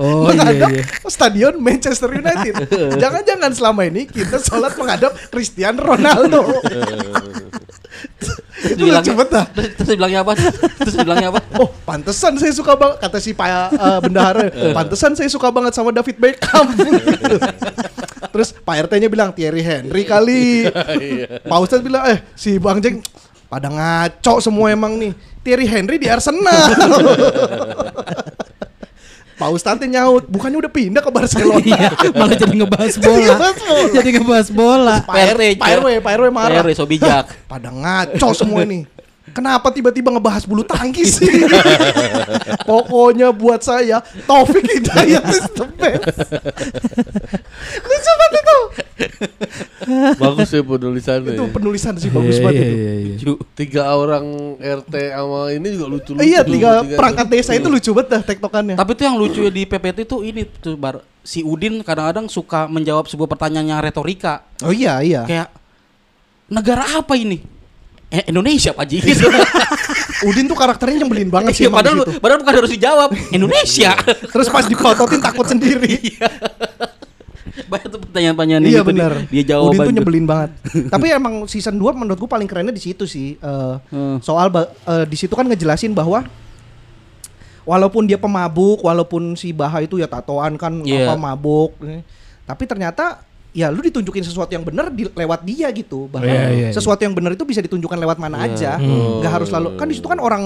Oh 0.00 0.24
menghadap 0.24 0.72
iya 0.72 0.80
iya. 0.80 1.04
stadion 1.04 1.54
Manchester 1.58 2.08
United. 2.08 2.54
Jangan-jangan 2.96 3.52
selama 3.52 3.84
ini 3.84 4.08
kita 4.08 4.40
sholat 4.40 4.72
menghadap 4.72 5.12
Cristiano 5.28 5.84
Ronaldo. 5.84 6.56
Terus 8.62 8.78
Itu 8.78 8.84
lucu 8.86 9.10
banget 9.18 9.30
dah. 9.34 9.46
Terus, 9.50 9.68
terus 9.74 9.90
bilangnya 9.98 10.20
apa? 10.22 10.32
Terus 10.78 10.94
bilangnya 11.02 11.28
apa? 11.34 11.40
Oh, 11.58 11.68
pantesan 11.82 12.38
saya 12.38 12.52
suka 12.54 12.78
banget 12.78 12.96
kata 13.02 13.18
si 13.18 13.30
Pak 13.34 13.48
eh, 13.50 13.98
bendahara. 14.06 14.46
Pantesan 14.78 15.12
saya 15.18 15.26
suka 15.26 15.50
banget 15.50 15.74
sama 15.74 15.90
David 15.90 16.16
Beckham. 16.22 16.66
Terus 18.32 18.54
Pak 18.54 18.88
RT-nya 18.88 19.10
bilang 19.10 19.34
Thierry 19.34 19.66
Henry 19.66 20.06
kali. 20.06 20.70
Pak 21.50 21.58
Ustadz 21.58 21.82
bilang 21.82 22.06
eh 22.06 22.22
si 22.38 22.56
Bang 22.62 22.78
Jeng 22.78 23.02
pada 23.50 23.68
ngaco 23.68 24.38
semua 24.38 24.70
emang 24.70 24.94
nih. 24.96 25.12
Thierry 25.42 25.66
Henry 25.66 25.98
di 25.98 26.06
Arsenal. 26.06 26.70
Pak 29.42 29.50
Ustadz 29.50 29.82
nyaut, 29.90 30.22
bukannya 30.30 30.54
udah 30.62 30.70
pindah 30.70 31.02
ke 31.02 31.10
Barcelona. 31.10 31.58
Iya, 31.72 31.90
malah 32.14 32.38
jadi 32.38 32.54
ngebahas 32.62 32.94
bola. 33.02 33.36
jadi 33.90 34.08
ngebahas 34.14 34.48
bola. 34.54 34.96
Pak 35.02 35.16
RW, 35.34 35.42
Pak 35.58 35.68
RW, 35.82 35.88
Pak 35.98 36.12
RW 36.14 36.26
marah. 36.30 36.62
So 36.78 36.86
bijak. 36.86 37.26
Pada 37.50 37.74
ngaco 37.74 38.28
semua 38.38 38.62
ini. 38.62 38.86
Kenapa 39.34 39.74
tiba-tiba 39.74 40.12
ngebahas 40.14 40.44
bulu 40.46 40.62
tangkis 40.62 41.18
sih? 41.18 41.30
Pokoknya 42.68 43.32
buat 43.32 43.64
saya 43.64 44.04
Taufik 44.28 44.60
Hidayat 44.60 45.24
is 45.24 45.46
the 45.56 45.66
best. 45.74 46.18
Lucu 47.82 48.12
banget 48.12 48.32
itu. 48.38 48.58
Bagus 50.22 50.48
ya 50.48 50.60
penulisannya. 50.60 51.34
Itu 51.34 51.44
ya. 51.44 51.50
penulisan 51.50 51.92
sih 51.96 52.08
bagus 52.08 52.36
Iya, 52.36 52.44
banget 52.44 52.54
iya, 52.54 52.66
itu. 52.66 52.76
iya, 52.76 52.92
iya. 52.92 53.14
Lucu. 53.14 53.32
Tiga 53.52 53.82
orang 53.90 54.24
RT 54.58 54.94
sama 55.10 55.40
ini 55.50 55.66
juga 55.72 55.86
lucu-lucu. 55.88 56.22
Iya, 56.22 56.40
tuh, 56.42 56.52
tiga 56.52 56.70
tiga- 56.80 56.98
perangkat 56.98 57.26
desa 57.28 57.50
itu 57.52 57.68
lucu 57.68 57.90
banget 57.90 58.08
dah 58.10 58.22
tektokannya. 58.24 58.74
Tapi 58.76 58.90
tuh 58.92 59.04
yang 59.04 59.16
lucu 59.16 59.42
di 59.48 59.62
PPT 59.64 59.98
tuh 60.04 60.20
ini 60.22 60.42
tuh 60.44 60.74
bar 60.74 61.00
si 61.20 61.40
Udin 61.40 61.80
kadang-kadang 61.80 62.26
suka 62.26 62.66
menjawab 62.66 63.06
sebuah 63.06 63.28
pertanyaan 63.28 63.66
yang 63.68 63.80
retorika. 63.80 64.44
Oh 64.60 64.70
iya, 64.70 65.00
iya. 65.00 65.22
Kayak 65.24 65.48
negara 66.46 66.84
apa 66.92 67.14
ini? 67.14 67.40
Eh, 68.08 68.28
Indonesia 68.28 68.70
Pak 68.70 68.84
Ji. 68.84 69.00
Udin 70.28 70.44
tuh 70.44 70.54
karakternya 70.54 71.02
nyebelin 71.02 71.26
banget 71.26 71.56
sih 71.56 71.64
Iya, 71.64 71.72
padahal, 71.72 72.04
padahal 72.20 72.38
bukan 72.38 72.54
harus 72.54 72.70
dijawab 72.70 73.10
Indonesia. 73.32 73.96
Terus 74.28 74.46
pas 74.46 74.62
dikototin 74.62 75.18
takut 75.18 75.48
sendiri. 75.48 75.98
Banyak 77.72 77.88
tuh 77.90 78.00
pertanyaan-pertanyaan 78.06 78.62
iya 78.64 78.80
gitu, 78.80 78.88
benar. 78.88 79.12
Dia 79.28 79.42
jawab 79.54 79.74
Udin 79.74 79.80
tuh 79.82 79.94
nyebelin 79.94 80.26
banget. 80.26 80.50
Tapi 80.94 81.06
emang 81.10 81.34
season 81.46 81.74
2 81.76 81.92
menurut 81.94 82.18
gua 82.18 82.30
paling 82.30 82.46
kerennya 82.46 82.74
di 82.74 82.82
situ 82.82 83.04
sih. 83.04 83.36
Eh, 83.36 83.74
Hmm. 83.90 84.22
Soal 84.22 84.48
eh, 84.48 85.04
di 85.06 85.16
situ 85.18 85.32
kan 85.34 85.44
ngejelasin 85.44 85.92
bahwa 85.92 86.24
walaupun 87.62 88.06
dia 88.06 88.18
pemabuk, 88.18 88.82
walaupun 88.82 89.38
si 89.38 89.54
Baha 89.54 89.82
itu 89.82 89.98
ya 89.98 90.10
tatoan 90.10 90.58
kan 90.58 90.82
Iya. 90.82 91.06
apa 91.08 91.14
mabuk, 91.14 91.78
tapi 92.42 92.64
ternyata 92.66 93.22
ya 93.52 93.68
lu 93.68 93.84
ditunjukin 93.84 94.24
sesuatu 94.24 94.50
yang 94.50 94.64
benar 94.64 94.88
di, 94.90 95.06
lewat 95.06 95.44
dia 95.44 95.68
gitu. 95.70 96.08
Bahkan 96.10 96.26
Iya, 96.26 96.42
iya, 96.50 96.66
iya. 96.68 96.70
sesuatu 96.74 96.98
yang 97.04 97.14
benar 97.14 97.36
itu 97.36 97.44
bisa 97.46 97.62
ditunjukkan 97.62 97.98
lewat 98.00 98.18
mana 98.18 98.42
Iya. 98.42 98.48
aja. 98.50 98.72
Hmm. 98.82 99.22
nggak 99.22 99.32
harus 99.32 99.48
lalu 99.52 99.68
kan 99.78 99.86
di 99.86 99.94
situ 99.94 100.08
kan 100.08 100.18
orang 100.18 100.44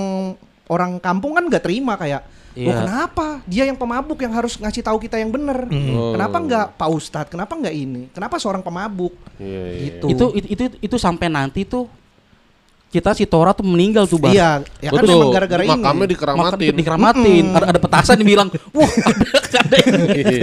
orang 0.66 0.98
kampung 0.98 1.38
kan 1.38 1.46
nggak 1.46 1.62
terima 1.64 1.94
kayak 1.96 2.26
Loh 2.56 2.72
Iya. 2.72 2.76
kenapa 2.88 3.26
dia 3.44 3.64
yang 3.68 3.76
pemabuk 3.76 4.16
yang 4.24 4.32
harus 4.32 4.56
ngasih 4.56 4.80
tahu 4.80 4.96
kita 4.96 5.20
yang 5.20 5.28
benar? 5.28 5.68
Oh. 5.68 6.16
Kenapa 6.16 6.36
nggak 6.40 6.66
Pak 6.80 6.88
Ustadz? 6.88 7.28
Kenapa 7.28 7.52
nggak 7.52 7.74
ini? 7.76 8.08
Kenapa 8.16 8.40
seorang 8.40 8.64
pemabuk? 8.64 9.12
Iya, 9.36 9.62
iya. 9.76 9.80
Gitu. 10.00 10.04
itu, 10.08 10.24
itu 10.40 10.46
itu 10.56 10.62
itu 10.80 10.96
sampai 10.96 11.28
nanti 11.28 11.68
tuh 11.68 11.84
kita 12.86 13.12
si 13.12 13.28
Tora 13.28 13.52
tuh 13.52 13.66
meninggal 13.66 14.08
tuh 14.08 14.16
Bar. 14.16 14.32
Iya, 14.32 14.64
ya 14.80 14.88
kan 14.88 15.04
Betul. 15.04 15.12
memang 15.20 15.28
gara-gara 15.36 15.62
ini. 15.68 15.70
Makamnya 15.74 16.06
Makan 16.06 16.12
dikeramatin. 16.16 16.72
dikeramatin. 16.80 17.44
Ada 17.52 17.66
ada 17.76 17.80
petasan 17.82 18.16
yang 18.24 18.28
bilang, 18.32 18.48
"Wah, 18.72 18.88
ada 19.52 19.58
ada." 19.60 19.76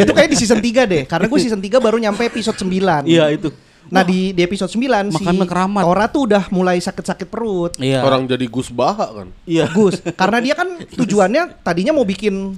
itu 0.06 0.12
kayak 0.14 0.30
di 0.30 0.38
season 0.38 0.60
3 0.62 0.86
deh. 0.86 1.04
Karena 1.10 1.26
gue 1.26 1.40
season 1.42 1.58
3 1.58 1.82
baru 1.82 1.98
nyampe 1.98 2.22
episode 2.30 2.54
9. 2.62 3.10
Iya, 3.10 3.26
itu. 3.34 3.50
Nah, 3.94 4.02
di 4.02 4.34
di 4.34 4.42
episode 4.42 4.74
9 4.74 5.14
si 5.14 5.22
Makannya 5.22 5.46
keramat. 5.46 5.84
Tora 5.86 6.06
tuh 6.10 6.26
udah 6.26 6.44
mulai 6.50 6.82
sakit-sakit 6.82 7.30
perut. 7.30 7.78
Iya. 7.78 8.02
Orang 8.02 8.26
jadi 8.26 8.42
Gus 8.50 8.74
Baha 8.74 9.22
kan. 9.22 9.28
Iya. 9.46 9.70
Gus, 9.70 10.02
karena 10.18 10.42
dia 10.42 10.58
kan 10.58 10.66
tujuannya 11.00 11.62
tadinya 11.62 11.94
mau 11.94 12.02
bikin 12.02 12.58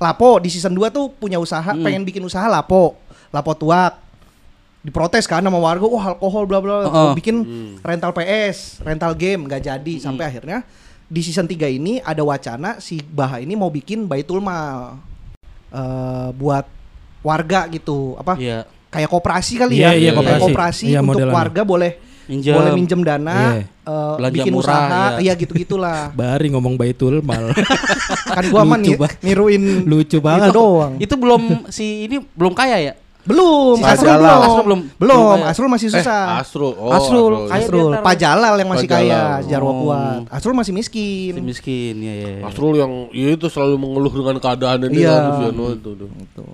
lapo 0.00 0.40
di 0.40 0.48
season 0.48 0.72
2 0.72 0.88
tuh 0.88 1.12
punya 1.12 1.36
usaha, 1.36 1.70
Hmm. 1.70 1.84
pengen 1.84 2.02
bikin 2.02 2.24
usaha 2.24 2.48
lapo, 2.48 2.96
lapo 3.28 3.52
tuak. 3.52 4.00
Diprotes 4.82 5.30
kan 5.30 5.38
sama 5.38 5.62
warga, 5.62 5.86
wah 5.86 6.10
alkohol 6.10 6.42
bla 6.42 6.58
bla, 6.58 6.76
Heeh. 6.82 6.90
mau 6.90 7.14
bikin 7.14 7.36
rental 7.78 8.10
PS, 8.10 8.82
rental 8.82 9.14
game 9.14 9.46
nggak 9.46 9.62
jadi 9.62 9.94
sampai 10.00 10.26
akhirnya 10.26 10.66
di 11.06 11.20
season 11.20 11.46
3 11.46 11.70
ini 11.70 12.00
ada 12.00 12.24
wacana 12.24 12.80
si 12.80 12.98
Baha 12.98 13.38
ini 13.38 13.54
mau 13.54 13.70
bikin 13.70 14.08
baitul 14.08 14.42
mal 14.42 14.98
eh, 15.70 16.28
buat 16.34 16.66
warga 17.22 17.70
gitu, 17.70 18.18
apa? 18.18 18.34
Iya. 18.34 18.66
Kayak 18.92 19.08
koperasi 19.08 19.52
kali 19.56 19.74
Iya, 19.74 19.88
ya, 19.88 19.90
iya, 19.90 20.10
kayak 20.12 20.14
koperasi. 20.14 20.42
koperasi 20.44 20.84
Iya, 20.86 21.00
untuk 21.00 21.32
warga 21.32 21.62
boleh 21.64 21.92
Minjem. 22.22 22.54
boleh 22.54 22.70
minjem 22.70 23.00
dana, 23.00 23.34
Iya. 23.34 23.64
eh, 23.82 24.14
Belanja 24.14 24.34
bikin 24.36 24.52
murah, 24.52 24.62
usaha, 24.62 25.02
iya. 25.16 25.18
iya 25.18 25.32
gitu 25.34 25.52
gitulah. 25.54 26.12
Bari 26.14 26.46
ngomong 26.48 26.76
baitul 26.76 27.18
mal. 27.20 27.50
kan 28.36 28.44
gua 28.46 28.62
mah 28.62 28.76
ni- 28.76 28.94
niruin 29.20 29.82
Lucu 29.82 30.06
itu 30.12 30.18
banget. 30.18 30.52
doang. 30.52 30.96
Itu 30.96 31.16
belum 31.16 31.42
si 31.66 32.06
ini 32.06 32.20
belum 32.30 32.52
kaya 32.52 32.78
ya? 32.78 32.94
Belum, 33.22 33.78
Si 33.78 33.86
Asrul 33.86 34.18
belum. 34.18 34.34
Asrul 34.36 34.64
belum. 34.64 34.80
Belum. 34.98 35.38
Asrul 35.40 35.68
masih 35.68 35.88
Eh, 35.88 35.94
susah. 35.96 36.22
Asrul. 36.36 36.74
Oh, 36.74 36.90
Asrul. 36.90 37.32
Asrul. 37.32 37.32
Kaya 37.48 37.58
Asrul, 37.60 37.78
dia 37.80 37.94
ntar- 37.94 38.02
Pak 38.02 38.14
Jalal 38.18 38.54
yang 38.56 38.68
masih 38.68 38.88
Pak 38.88 38.94
kaya. 38.98 39.22
Jarwo 39.44 39.70
Oh. 39.70 39.76
kuat. 39.80 40.20
Asrul 40.28 40.54
masih 40.54 40.72
miskin. 40.72 41.32
Si 41.32 41.40
miskin, 41.40 41.94
ya 41.96 42.12
ya. 42.12 42.30
ya. 42.36 42.38
Asrul 42.44 42.74
yang 42.76 42.90
ya 43.10 43.28
itu 43.30 43.46
selalu 43.46 43.78
mengeluh 43.78 44.10
dengan 44.12 44.36
keadaannya 44.36 44.88
dia 44.90 45.06
Iya. 45.06 45.14
itu 45.48 45.90
tuh. 45.94 46.10
Itu. 46.10 46.44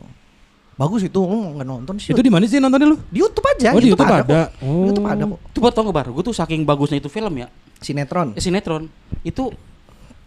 Bagus 0.79 1.03
itu, 1.03 1.19
oh, 1.19 1.59
nggak 1.59 1.67
nonton 1.67 1.95
sih. 1.99 2.15
Itu 2.15 2.23
di 2.23 2.31
mana 2.31 2.47
sih 2.47 2.63
nontonnya 2.63 2.87
lu? 2.87 2.97
di 3.11 3.19
YouTube 3.19 3.43
aja. 3.51 3.75
Oh, 3.75 3.83
di 3.83 3.91
YouTube 3.91 4.07
ada. 4.07 4.23
kok. 4.23 4.63
Oh. 4.63 4.87
Di 4.87 4.87
YouTube 4.95 5.09
ada 5.11 5.23
kok. 5.27 5.39
Itu 5.51 5.59
buat 5.59 5.73
tau 5.75 5.83
nggak 5.83 5.97
bar? 5.99 6.07
Gue 6.15 6.23
tuh 6.23 6.35
saking 6.39 6.63
bagusnya 6.63 7.03
itu 7.03 7.11
film 7.11 7.35
ya, 7.35 7.51
Sinetron. 7.83 8.39
eh, 8.39 8.43
sinetron. 8.43 8.87
Itu 9.27 9.51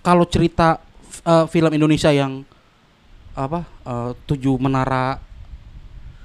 kalau 0.03 0.27
cerita 0.27 0.83
eh, 1.23 1.45
film 1.47 1.71
Indonesia 1.71 2.11
yang 2.11 2.43
apa 3.31 3.63
eh, 3.63 4.11
tujuh 4.27 4.59
menara 4.59 5.23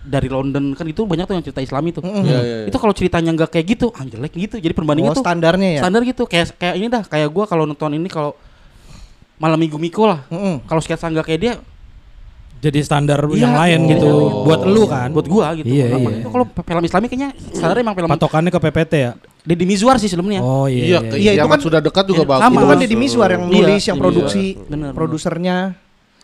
dari 0.02 0.26
London 0.30 0.74
kan 0.74 0.86
itu 0.86 1.02
banyak 1.02 1.26
tuh 1.26 1.34
yang 1.38 1.44
cerita 1.46 1.62
Islami 1.62 1.94
tuh. 1.94 2.02
Mm-mm. 2.02 2.22
Iya, 2.26 2.38
iya, 2.42 2.56
iya. 2.62 2.66
Itu 2.66 2.78
kalau 2.78 2.94
ceritanya 2.94 3.30
nggak 3.30 3.50
kayak 3.54 3.66
gitu, 3.78 3.86
ah, 3.94 4.02
jelek 4.02 4.34
gitu. 4.34 4.58
Jadi 4.58 4.74
perbandingan 4.74 5.14
Oh, 5.14 5.16
tuh 5.18 5.22
standarnya 5.22 5.68
ya. 5.78 5.80
standar 5.86 6.02
gitu. 6.02 6.26
Kayak 6.26 6.54
kayak 6.58 6.74
ini 6.78 6.86
dah, 6.90 7.02
kayak 7.06 7.30
gua 7.30 7.46
kalau 7.46 7.62
nonton 7.62 7.94
ini 7.94 8.10
kalau 8.10 8.34
malam 9.38 9.58
minggu 9.58 9.78
Miko 9.78 10.06
lah. 10.06 10.26
Mm-mm. 10.30 10.66
Kalau 10.66 10.82
sketsa 10.82 11.10
nggak 11.10 11.26
kayak 11.26 11.40
dia, 11.42 11.52
Jadi 12.56 12.78
standar 12.80 13.20
Iya. 13.26 13.36
yang 13.38 13.54
lain 13.54 13.78
Oh. 13.78 13.88
gitu. 13.88 14.10
Buat 14.42 14.60
lu 14.64 14.82
kan. 14.84 15.08
buat 15.10 15.26
gua 15.26 15.52
gitu. 15.54 15.66
Iya, 15.66 15.92
iya. 15.92 16.10
Itu 16.18 16.28
kalau 16.28 16.46
film 16.48 16.82
Islami 16.82 17.06
kayaknya 17.06 17.30
standarnya 17.52 17.84
emang 17.84 17.94
film 17.94 18.08
Patokannya 18.08 18.50
ke 18.50 18.60
PPT 18.60 18.92
ya. 18.96 19.12
Deddy 19.42 19.64
Mizwar 19.64 19.96
sih 19.96 20.06
sebelumnya. 20.06 20.40
Oh 20.40 20.66
Iya, 20.66 20.98
iya. 20.98 20.98
Iya, 21.12 21.30
itu 21.36 21.46
kan- 21.46 21.62
sudah 21.62 21.78
dekat 21.78 22.04
juga 22.04 22.22
Iya, 22.22 22.30
bagus. 22.32 22.42
sama. 22.42 22.58
Itu 22.58 22.66
kan 22.66 22.78
Deddy 22.78 22.96
Miswar 22.96 23.28
yang 23.30 23.44
Iya, 23.44 23.54
nulis, 23.54 23.82
yang 23.84 23.94
iya. 23.94 24.02
produksi, 24.02 24.44
Bener, 24.66 24.90
produsernya. 24.90 25.56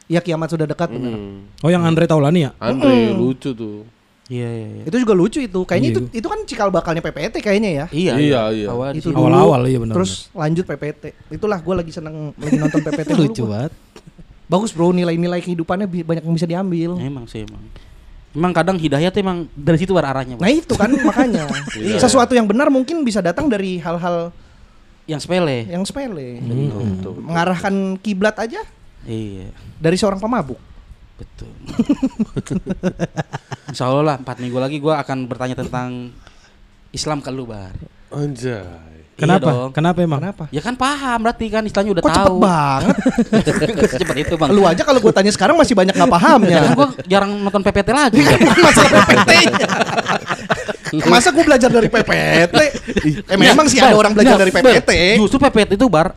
Ya 0.06 0.20
kiamat 0.20 0.48
sudah 0.48 0.66
dekat 0.66 0.90
bener. 0.90 1.14
Hmm. 1.14 1.46
Oh 1.58 1.70
yang 1.70 1.80
Andre 1.82 2.04
Taulani 2.04 2.42
ya? 2.42 2.50
Andre 2.58 3.14
lucu 3.14 3.54
tuh. 3.54 3.86
Iya, 4.26 4.48
iya, 4.48 4.68
iya. 4.74 4.82
Itu 4.84 4.96
juga 4.98 5.12
lucu 5.12 5.38
itu. 5.38 5.60
Kayaknya 5.62 5.88
Iya. 5.88 5.94
itu 5.94 6.00
itu 6.14 6.26
kan 6.26 6.38
cikal 6.42 6.68
bakalnya 6.68 7.00
PPT 7.00 7.38
kayaknya 7.38 7.70
ya. 7.70 7.86
Iya, 7.88 8.12
Iya, 8.16 8.40
iya. 8.50 8.66
Awal 8.66 8.96
Itu 8.96 9.08
Awal-awal, 9.10 9.60
iya 9.66 9.78
benar, 9.78 9.94
Terus 9.94 10.32
lanjut 10.32 10.64
PPT. 10.64 11.02
Itulah 11.30 11.58
gue 11.58 11.74
lagi 11.76 11.92
seneng 11.92 12.32
lagi 12.34 12.56
nonton 12.56 12.80
PPT 12.80 13.08
dulu 13.14 13.22
Lucu 13.22 13.42
gua. 13.42 13.50
banget. 13.54 13.72
Bagus 14.52 14.70
bro, 14.70 14.92
nilai-nilai 14.92 15.40
kehidupannya 15.40 15.88
banyak 15.88 16.22
yang 16.22 16.36
bisa 16.36 16.44
diambil. 16.44 17.00
Emang 17.00 17.24
sih 17.24 17.40
emang. 17.40 17.64
Emang 18.32 18.52
kadang 18.52 18.76
hidayah 18.76 19.08
tuh 19.08 19.20
emang 19.20 19.48
dari 19.52 19.76
situ 19.76 19.92
bar 19.92 20.04
arahnya. 20.04 20.36
Bang. 20.36 20.44
Nah 20.44 20.52
itu 20.52 20.72
kan 20.72 20.92
makanya 21.08 21.48
Iya. 21.72 21.96
sesuatu 21.96 22.32
yang 22.32 22.44
benar 22.44 22.68
mungkin 22.68 23.00
bisa 23.00 23.20
datang 23.20 23.48
dari 23.48 23.76
hal-hal 23.76 24.28
Yang 25.04 25.24
sepele. 25.24 25.64
yang 25.66 25.84
sepele. 25.84 26.36
Betul, 26.38 26.84
betul. 26.86 27.14
Mengarahkan 27.18 27.74
kiblat 27.98 28.36
aja 28.36 28.60
Iya, 29.02 29.48
dari 29.76 29.96
seorang 29.96 30.20
pemabuk. 30.20 30.60
betul. 31.16 31.48
Insya 33.68 33.86
Allah 33.86 34.04
lah 34.04 34.16
empat 34.18 34.36
minggu 34.38 34.58
lagi 34.58 34.76
gua 34.78 35.00
akan 35.00 35.24
bertanya 35.26 35.54
tentang 35.54 36.12
Islam 36.90 37.18
ke 37.18 37.30
lu 37.30 37.46
bar. 37.46 37.72
Anjay. 38.10 39.01
Kenapa? 39.22 39.46
Iya 39.46 39.54
dong. 39.54 39.70
Kenapa 39.70 39.98
emang? 40.02 40.18
Kenapa? 40.18 40.44
Ya 40.50 40.60
kan 40.60 40.74
paham 40.74 41.18
berarti 41.22 41.46
kan 41.46 41.62
istilahnya 41.62 41.92
udah 41.94 42.02
Kok 42.02 42.10
cepet 42.10 42.26
tahu. 42.26 42.38
banget? 42.42 42.96
cepet 44.02 44.16
itu 44.26 44.34
bang. 44.34 44.50
Lu 44.50 44.62
aja 44.66 44.82
kalau 44.82 44.98
gue 44.98 45.12
tanya 45.14 45.30
sekarang 45.30 45.54
masih 45.54 45.74
banyak 45.78 45.94
nggak 45.94 46.10
pahamnya. 46.10 46.60
gua 46.74 46.88
jarang 47.06 47.30
nonton 47.38 47.62
PPT 47.62 47.88
lagi. 47.94 48.20
Masa 48.66 48.82
PPT? 48.90 49.30
Masa 51.06 51.28
gue 51.30 51.44
belajar 51.46 51.70
dari 51.70 51.88
PPT? 51.88 52.56
Eh 53.30 53.38
memang 53.38 53.66
sih 53.70 53.78
ada 53.78 53.94
orang 53.94 54.12
belajar 54.12 54.42
dari. 54.42 54.50
PPT. 54.50 54.90
Justru 55.22 55.38
PPT 55.38 55.78
itu 55.78 55.86
bar 55.86 56.12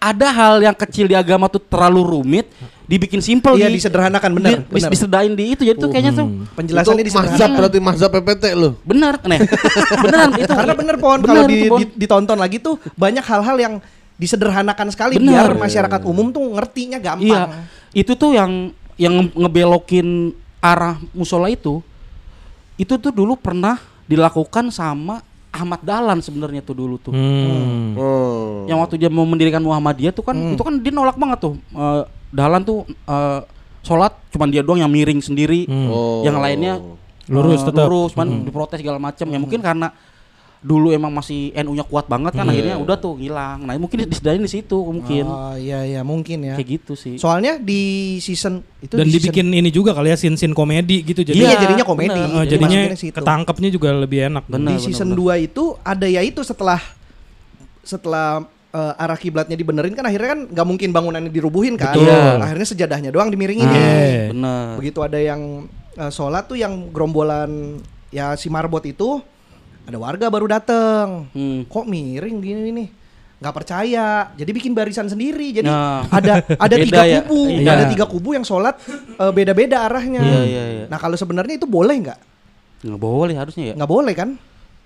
ada 0.00 0.28
hal 0.32 0.64
yang 0.64 0.72
kecil 0.72 1.04
di 1.04 1.16
agama 1.16 1.44
tuh 1.52 1.60
terlalu 1.60 2.16
rumit 2.16 2.48
dibikin 2.90 3.22
simpel 3.22 3.54
Iya 3.54 3.70
di- 3.70 3.78
disederhanakan 3.78 4.30
bener. 4.34 4.50
di- 4.50 4.66
dis- 4.66 4.82
bener. 4.82 4.90
disedain 4.90 5.32
di 5.32 5.44
itu 5.48 5.62
jadi 5.62 5.78
tuh 5.78 5.88
kayaknya 5.88 6.12
tuh 6.12 6.26
Penjelasannya 6.52 7.02
itu 7.06 7.14
mazhab 7.14 7.50
berarti 7.54 7.78
mazhab 7.78 8.10
PPT 8.10 8.44
lu. 8.52 8.74
bener 8.82 9.14
nih 9.22 9.40
beneran 10.04 10.30
itu 10.34 10.50
Karena 10.50 10.74
bener 10.74 10.96
pohon 10.98 11.18
Bener 11.20 11.30
kalau 11.30 11.42
di- 11.46 11.70
Pon. 11.70 11.78
di- 11.78 11.94
ditonton 11.96 12.34
lagi 12.34 12.58
tuh 12.58 12.82
banyak 12.92 13.22
hal-hal 13.22 13.56
yang 13.56 13.74
disederhanakan 14.18 14.90
sekali 14.90 15.16
Benar. 15.16 15.48
biar 15.48 15.50
masyarakat 15.56 16.00
umum 16.04 16.28
tuh 16.28 16.44
ngertinya 16.50 16.98
gampang. 16.98 17.24
Iya, 17.24 17.42
itu 17.96 18.12
tuh 18.12 18.36
yang 18.36 18.68
yang 18.98 19.16
nge- 19.16 19.32
ngebelokin 19.34 20.08
arah 20.60 21.00
musola 21.10 21.48
itu. 21.48 21.80
Itu 22.76 22.96
tuh 22.96 23.08
dulu 23.10 23.32
pernah 23.34 23.80
dilakukan 24.04 24.68
sama 24.68 25.24
Ahmad 25.48 25.80
Dahlan 25.80 26.20
sebenarnya 26.20 26.60
tuh 26.60 26.76
dulu 26.76 26.96
tuh. 26.96 27.10
Hmm. 27.10 27.96
Oh. 27.96 28.68
Yang 28.68 28.78
waktu 28.78 28.94
dia 28.98 29.08
mau 29.08 29.24
mendirikan 29.24 29.58
Muhammadiyah 29.58 30.12
tuh 30.12 30.22
kan 30.22 30.36
itu 30.36 30.60
kan 30.60 30.76
dia 30.76 30.92
nolak 30.92 31.16
banget 31.16 31.38
tuh. 31.40 31.54
Eh, 31.70 32.02
Dahlan 32.30 32.62
tuh 32.62 32.86
eh, 32.86 33.40
sholat 33.82 34.12
cuman 34.30 34.48
dia 34.48 34.62
doang 34.62 34.78
yang 34.78 34.90
miring 34.90 35.18
sendiri. 35.18 35.66
Oh. 35.70 36.22
Yang 36.22 36.36
lainnya 36.38 36.74
Lurus 37.30 37.62
eh, 37.62 37.66
tetap. 37.70 37.86
Lurus, 37.86 38.10
cuman 38.12 38.42
diprotes 38.42 38.78
segala 38.78 38.98
macam. 38.98 39.26
Ya 39.26 39.38
mungkin 39.38 39.62
karena 39.62 39.94
dulu 40.60 40.92
emang 40.92 41.08
masih 41.08 41.56
NU-nya 41.56 41.88
kuat 41.88 42.04
banget 42.04 42.36
kan 42.36 42.44
akhirnya 42.44 42.76
udah 42.76 43.00
tuh 43.00 43.16
hilang. 43.16 43.64
Nah, 43.64 43.72
mungkin 43.80 44.04
disediain 44.04 44.44
di 44.44 44.50
situ 44.50 44.76
mungkin. 44.76 45.24
Oh 45.24 45.56
iya 45.56 45.88
iya 45.88 46.04
mungkin 46.04 46.44
ya. 46.44 46.54
Kayak 46.60 46.68
gitu 46.84 46.92
sih. 46.92 47.16
Soalnya 47.16 47.56
di 47.56 48.16
season 48.20 48.60
itu 48.84 48.92
Dan 48.92 49.08
di 49.08 49.16
season- 49.16 49.32
dibikin 49.32 49.46
ini 49.56 49.72
juga 49.72 49.96
kali 49.96 50.12
ya 50.12 50.20
sin-sin 50.20 50.52
komedi 50.52 51.00
gitu 51.00 51.24
jadi 51.24 51.32
Iya, 51.32 51.48
Iya, 51.48 51.56
jadinya 51.64 51.84
komedi. 51.88 52.12
bener. 52.12 52.44
Jadi 52.44 52.60
jadinya 52.60 52.80
ketangkepnya 52.92 53.68
juga 53.72 53.88
lebih 53.96 54.18
enak. 54.28 54.44
Bener. 54.52 54.76
di 54.76 54.84
season 54.84 55.16
2 55.16 55.40
itu 55.40 55.64
ada 55.80 56.04
ya 56.04 56.20
itu 56.20 56.44
setelah 56.44 56.76
setelah 57.80 58.44
eh, 58.70 58.94
arah 58.96 59.14
kiblatnya 59.14 59.54
dibenerin 59.54 59.92
kan 59.92 60.04
akhirnya 60.04 60.28
kan 60.30 60.40
nggak 60.48 60.66
mungkin 60.66 60.88
bangunannya 60.90 61.28
dirubuhin 61.28 61.74
kan. 61.74 61.92
Betul. 61.92 62.38
Akhirnya 62.38 62.66
sejadahnya 62.66 63.10
doang 63.10 63.28
dimiringin. 63.28 63.66
Ah, 63.66 63.74
iya. 63.74 64.24
Bener. 64.30 64.78
Begitu 64.78 64.98
ada 65.00 65.18
yang 65.18 65.66
eh, 65.94 66.10
sholat 66.10 66.46
tuh 66.46 66.54
yang 66.54 66.88
gerombolan 66.90 67.82
ya 68.08 68.34
si 68.34 68.46
marbot 68.46 68.82
itu 68.82 69.18
ada 69.84 69.96
warga 69.96 70.26
baru 70.26 70.46
dateng. 70.46 71.26
Hmm. 71.30 71.66
Kok 71.66 71.84
miring 71.84 72.38
gini 72.38 72.70
nih? 72.70 72.88
nggak 73.40 73.56
percaya 73.56 74.28
jadi 74.36 74.52
bikin 74.52 74.76
barisan 74.76 75.08
sendiri 75.08 75.48
jadi 75.48 75.64
Nah. 75.64 76.04
ada 76.12 76.44
ada 76.44 76.76
tiga 76.76 77.08
ya. 77.08 77.24
kubu 77.24 77.48
Iya. 77.48 77.72
ada 77.72 77.84
tiga 77.88 78.04
kubu 78.04 78.36
yang 78.36 78.44
sholat 78.44 78.76
eh, 79.16 79.32
beda-beda 79.32 79.88
arahnya 79.88 80.20
Iya, 80.20 80.40
iya, 80.44 80.64
iya. 80.68 80.84
nah 80.92 81.00
kalau 81.00 81.16
sebenarnya 81.16 81.56
itu 81.56 81.64
boleh 81.64 81.96
nggak 82.04 82.18
Nggak 82.84 83.00
boleh 83.00 83.32
harusnya 83.32 83.72
ya. 83.72 83.74
nggak 83.80 83.88
boleh 83.88 84.12
kan 84.12 84.36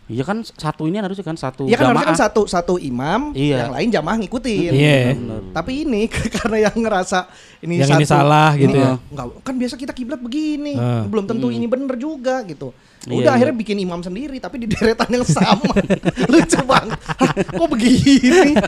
Iya 0.05 0.21
kan 0.21 0.45
satu 0.45 0.85
ini 0.85 1.01
harusnya 1.01 1.25
kan 1.25 1.33
satu 1.33 1.65
Iya 1.65 1.81
kan 1.81 1.97
harusnya 1.97 2.13
kan 2.13 2.19
satu 2.29 2.45
satu 2.45 2.77
imam, 2.77 3.33
Iya. 3.33 3.65
yang 3.65 3.73
lain 3.73 3.89
jamaah 3.89 4.17
ngikutin. 4.21 4.73
Iya. 4.77 5.17
Tapi 5.57 5.89
ini 5.89 6.13
karena 6.37 6.69
yang 6.69 6.77
ngerasa 6.77 7.25
ini 7.65 7.81
Yang 7.81 7.91
ini 7.97 8.05
salah 8.05 8.53
gitu 8.53 8.77
ini 8.77 8.85
ya. 8.85 9.01
Enggak, 9.01 9.27
kan 9.41 9.55
biasa 9.57 9.75
kita 9.81 9.97
kiblat 9.97 10.21
begini, 10.21 10.77
Ah. 10.77 11.09
belum 11.09 11.25
tentu 11.25 11.49
ini 11.49 11.65
bener 11.65 11.97
juga 11.97 12.45
gitu. 12.45 12.77
Iya, 13.09 13.17
Udah 13.17 13.33
iya. 13.33 13.37
akhirnya 13.37 13.57
bikin 13.57 13.81
imam 13.81 14.01
sendiri 14.01 14.37
tapi 14.41 14.61
di 14.61 14.69
deretan 14.69 15.09
yang 15.09 15.25
sama. 15.25 15.73
Lucu 16.33 16.61
banget. 16.69 17.01
Hah, 17.01 17.33
kok 17.33 17.69
begini? 17.73 18.51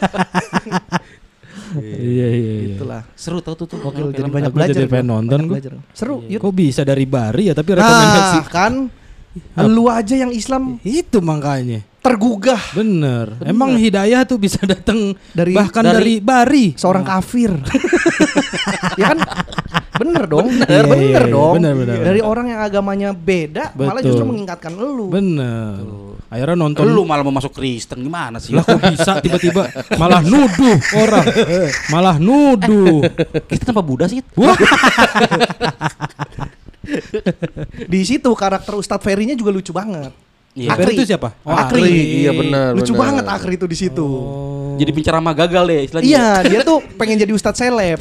Iya 1.77 2.29
iya 2.31 2.53
iya. 2.63 2.73
Itulah. 2.79 3.03
Seru 3.19 3.43
tau 3.45 3.53
tuh 3.53 3.67
tuh. 3.69 3.77
Film. 3.83 4.09
jadi 4.15 4.31
banyak 4.31 4.53
belajar. 4.55 4.73
jadi 4.73 4.89
pengen 4.89 5.09
nonton 5.13 5.41
belajar. 5.51 5.73
Seru, 5.93 6.25
yuk. 6.25 6.41
Kok 6.41 6.55
bisa 6.55 6.87
dari 6.87 7.05
Bari 7.05 7.53
ya 7.53 7.55
tapi 7.59 7.77
rekomendasi 7.77 8.39
Nah, 8.41 8.47
kan 8.49 8.73
lu 9.65 9.87
aja 9.87 10.15
yang 10.15 10.31
Islam 10.31 10.79
itu 10.83 11.19
makanya. 11.19 11.81
tergugah 11.99 12.63
Bener. 12.71 13.35
Emang 13.43 13.75
hidayah 13.75 14.23
tuh 14.23 14.39
bisa 14.39 14.63
datang 14.63 15.11
Dari- 15.35 15.51
bahkan 15.51 15.83
dari, 15.83 16.23
dari- 16.23 16.23
Bari. 16.23 16.67
seorang 16.79 17.03
kafir. 17.03 17.51
ya 19.01 19.11
kan? 19.11 19.19
Bener 19.97 20.23
dong. 20.25 20.47
Bener. 20.47 20.87
Bener, 20.87 21.03
Iya, 21.03 21.19
iya, 21.19 21.21
dong. 21.27 21.59
bener, 21.59 21.75
bener, 21.75 21.99
Dari 21.99 22.23
bener. 22.23 22.31
orang 22.31 22.47
yang 22.47 22.61
agamanya 22.63 23.11
beda 23.11 23.75
malah 23.75 23.99
Betul. 23.99 24.07
justru 24.07 24.23
mengingatkan 24.23 24.73
elu. 24.73 25.07
Bener. 25.11 25.83
Akhirnya 26.31 26.55
nonton 26.55 26.87
Lu 26.87 27.03
malah 27.03 27.23
mau 27.23 27.35
masuk 27.35 27.51
Kristen 27.51 27.99
gimana 27.99 28.39
sih? 28.39 28.51
lah 28.51 28.63
kok 28.63 28.79
bisa 28.79 29.19
tiba-tiba 29.19 29.67
malah 29.95 30.23
nuduh 30.23 30.79
orang. 30.95 31.27
Malah 31.91 32.17
nuduh. 32.19 33.03
Kita 33.51 33.75
tanpa 33.75 33.83
Buddha 33.83 34.07
sih. 34.07 34.23
Di 37.93 38.01
situ 38.07 38.31
karakter 38.33 38.75
Ustadz 38.75 39.03
Ferry-nya 39.03 39.35
juga 39.35 39.51
lucu 39.53 39.71
banget. 39.75 40.13
Iya. 40.57 40.73
Ferry 40.73 40.97
itu 40.97 41.05
siapa? 41.05 41.37
Oh, 41.45 41.53
Akri. 41.53 41.85
Akri, 41.85 42.25
iya 42.25 42.33
benar, 42.33 42.73
Lucu 42.73 42.97
benar. 42.97 43.03
banget 43.05 43.25
Akri 43.29 43.55
itu 43.61 43.67
di 43.69 43.77
situ. 43.77 44.09
Jadi 44.77 44.91
penceramah 44.93 45.33
gagal 45.37 45.65
deh 45.69 45.81
istilahnya. 45.85 46.09
Iya, 46.09 46.29
dia 46.49 46.61
tuh 46.65 46.81
pengen 46.97 47.17
jadi 47.21 47.33
Ustadz 47.37 47.61
seleb. 47.61 48.01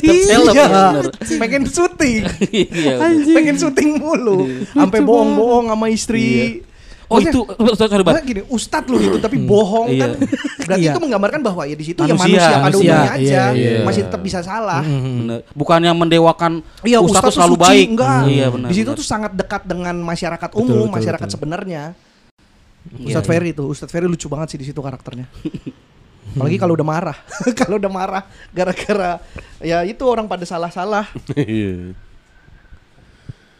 seleb, 0.00 0.52
iya, 0.56 0.66
bener. 0.68 1.06
pengen 1.36 1.62
syuting. 1.68 2.24
Iya. 2.48 2.94
pengen 3.36 3.56
syuting 3.60 4.00
mulu. 4.00 4.48
Sampai 4.72 5.04
bohong-bohong 5.04 5.68
sama 5.72 5.86
istri. 5.92 6.64
Oh 7.10 7.18
Maksudnya, 7.18 7.34
itu 7.34 7.42
sorry, 7.74 7.90
sorry, 7.90 8.04
Bar. 8.06 8.12
Maksudnya 8.14 8.30
gini, 8.30 8.42
ustadz 8.46 8.86
lu 8.86 9.02
itu 9.02 9.18
tapi 9.18 9.42
bohong 9.42 9.90
Iya. 9.90 9.98
kan. 9.98 10.10
Berarti 10.62 10.78
Iya. 10.86 10.92
itu 10.94 11.00
menggambarkan 11.02 11.40
bahwa 11.42 11.62
ya 11.66 11.74
di 11.74 11.82
situ 11.82 12.00
ya 12.06 12.14
Manusia, 12.14 12.22
manusia 12.22 12.46
pada 12.46 12.62
manusia, 12.62 12.78
umumnya 12.94 13.10
aja 13.10 13.26
iya, 13.26 13.44
iya. 13.50 13.78
masih 13.82 14.02
tetap 14.06 14.20
bisa 14.22 14.38
salah. 14.46 14.82
Bener. 14.86 15.42
Bukan 15.50 15.80
yang 15.82 15.98
mendewakan 15.98 16.62
Iya, 16.86 17.02
ustadz 17.02 17.10
ustadz 17.10 17.26
tuh 17.26 17.34
selalu 17.34 17.54
suci, 17.58 17.66
baik. 17.66 17.86
enggak. 17.90 18.20
Iya 18.30 18.46
benar. 18.54 18.68
di 18.70 18.74
situ 18.78 18.90
benar. 18.94 18.98
tuh 19.02 19.06
sangat 19.10 19.32
dekat 19.34 19.62
dengan 19.66 19.96
masyarakat 19.98 20.50
umum, 20.54 20.86
betul, 20.86 20.94
masyarakat 21.02 21.26
betul. 21.26 21.34
sebenarnya. 21.34 21.82
Iya, 22.94 23.06
Ustadz 23.10 23.26
iya. 23.26 23.32
Ferry 23.34 23.50
tuh, 23.52 23.66
Ustadz 23.74 23.90
Ferry 23.90 24.06
lucu 24.06 24.30
banget 24.30 24.54
sih 24.54 24.58
di 24.62 24.70
situ 24.70 24.78
karakternya. 24.78 25.26
Apalagi 26.30 26.56
kalau 26.56 26.78
udah 26.78 26.86
marah, 26.86 27.18
kalau 27.58 27.74
udah 27.76 27.90
marah 27.90 28.22
gara-gara 28.54 29.18
ya 29.58 29.82
itu 29.82 30.06
orang 30.06 30.30
pada 30.30 30.46
salah-salah. 30.46 31.10
Iya. 31.34 31.90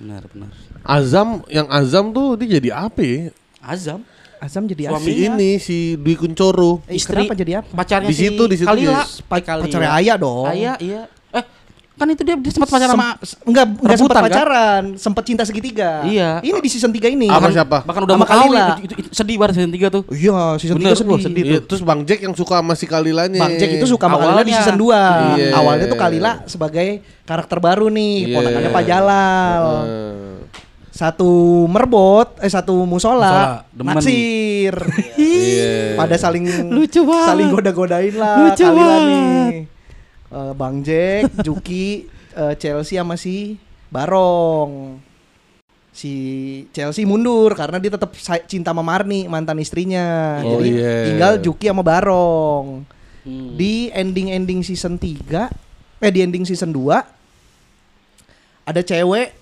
Benar, 0.01 0.23
benar. 0.33 0.49
Azam 0.81 1.45
yang 1.53 1.69
Azam 1.69 2.09
tuh 2.09 2.39
dia 2.41 2.57
jadi 2.57 2.73
apa 2.73 3.01
ya? 3.05 3.29
Azam, 3.61 4.01
Azam 4.37 4.65
jadi 4.65 4.89
Suami. 4.89 5.05
Si 5.05 5.13
asli. 5.13 5.25
ini 5.27 5.51
si 5.57 5.77
Dwi 5.95 6.17
Kuncoro. 6.17 6.81
Eh, 6.85 6.97
istri 6.97 7.13
kenapa 7.19 7.35
jadi 7.35 7.53
apa? 7.61 7.69
pacarnya 7.75 8.09
Di 8.09 8.15
si 8.15 8.25
situ, 8.27 8.43
di 8.45 8.57
situ 8.57 8.67
Kalila. 8.67 9.05
dia- 9.05 9.09
Pa- 9.23 9.39
Kalila. 9.39 9.65
Pacarnya 9.65 9.91
Ayah 9.95 10.17
dong. 10.17 10.47
Ayah, 10.47 10.75
iya. 10.79 11.03
Eh, 11.31 11.45
kan 11.95 12.09
itu 12.09 12.23
dia, 12.23 12.33
dia 12.35 12.49
sempat 12.51 12.73
pacaran 12.73 12.91
sama 12.91 13.09
Sem- 13.21 13.37
enggak 13.45 13.67
enggak 13.77 13.99
sempat 14.01 14.17
kan? 14.17 14.25
pacaran, 14.25 14.83
sempat 14.97 15.23
cinta 15.23 15.45
segitiga. 15.45 15.91
Iya. 16.03 16.41
Ini 16.41 16.57
di 16.57 16.71
season 16.73 16.89
3 16.89 17.07
ini. 17.07 17.29
Bahkan- 17.29 17.53
siapa? 17.53 17.85
bahkan 17.85 18.01
udah 18.03 18.17
Sama. 18.17 18.25
Kalila. 18.25 18.65
Itu, 18.73 18.83
itu, 18.83 18.95
itu 18.97 19.09
sedih 19.13 19.37
banget 19.37 19.53
season 19.55 19.69
3 19.71 19.87
tuh. 19.91 20.03
Iya, 20.09 20.41
season 20.57 20.75
Bener, 20.75 20.89
3 20.89 20.97
sedih. 20.97 21.13
wah, 21.13 21.21
sedih. 21.21 21.43
Iya, 21.45 21.61
terus 21.61 21.83
Bang 21.83 22.01
Jack 22.03 22.21
yang 22.23 22.33
suka 22.33 22.57
sama 22.57 22.73
si 22.73 22.89
Kalilanya. 22.89 23.37
Bang 23.39 23.55
Jack 23.55 23.71
itu 23.71 23.87
suka 23.87 24.09
sama 24.09 24.17
Kalila 24.17 24.41
di 24.41 24.53
season 24.57 24.77
2. 24.79 25.01
Iya. 25.37 25.49
Awalnya 25.53 25.85
tuh 25.87 25.99
Kalila 26.01 26.33
sebagai 26.47 26.89
karakter 27.23 27.61
baru 27.61 27.87
nih, 27.87 28.15
Iya. 28.25 28.35
ponakannya 28.35 28.71
Pak 28.73 28.85
Jalal. 28.89 29.63
Heeh. 29.85 30.30
Satu 31.01 31.65
merbot, 31.65 32.37
eh 32.45 32.53
satu 32.53 32.85
musola, 32.85 33.65
Musola, 33.73 33.97
naksir. 33.97 34.77
Iya. 35.17 35.97
Pada 35.97 36.21
saling 36.21 36.69
Lucu 36.69 37.09
banget. 37.09 37.29
saling 37.33 37.49
goda-godain 37.49 38.13
lah 38.21 38.37
Lucu 38.45 38.65
banget. 38.69 39.01
nih. 39.09 39.57
Eh, 40.29 40.53
Bang 40.53 40.85
Jack, 40.85 41.33
Juki, 41.47 42.05
eh, 42.37 42.53
Chelsea 42.61 43.01
sama 43.01 43.17
si 43.17 43.57
Barong. 43.89 45.01
Si 45.89 46.13
Chelsea 46.77 47.09
mundur 47.09 47.57
karena 47.57 47.81
dia 47.81 47.97
tetap 47.97 48.13
cinta 48.45 48.77
sama 48.77 48.85
Marni, 48.85 49.25
mantan 49.25 49.57
istrinya. 49.57 50.37
Oh, 50.45 50.61
Jadi 50.61 50.69
iya. 50.69 50.97
tinggal 51.09 51.33
Juki 51.41 51.73
sama 51.73 51.81
Barong. 51.81 52.85
Hmm. 53.25 53.57
Di 53.57 53.89
ending-ending 53.97 54.61
season 54.61 55.01
3, 55.01 55.49
eh 56.05 56.13
di 56.13 56.21
ending 56.21 56.45
season 56.45 56.77
2 56.77 57.01
ada 58.69 58.85
cewek 58.85 59.40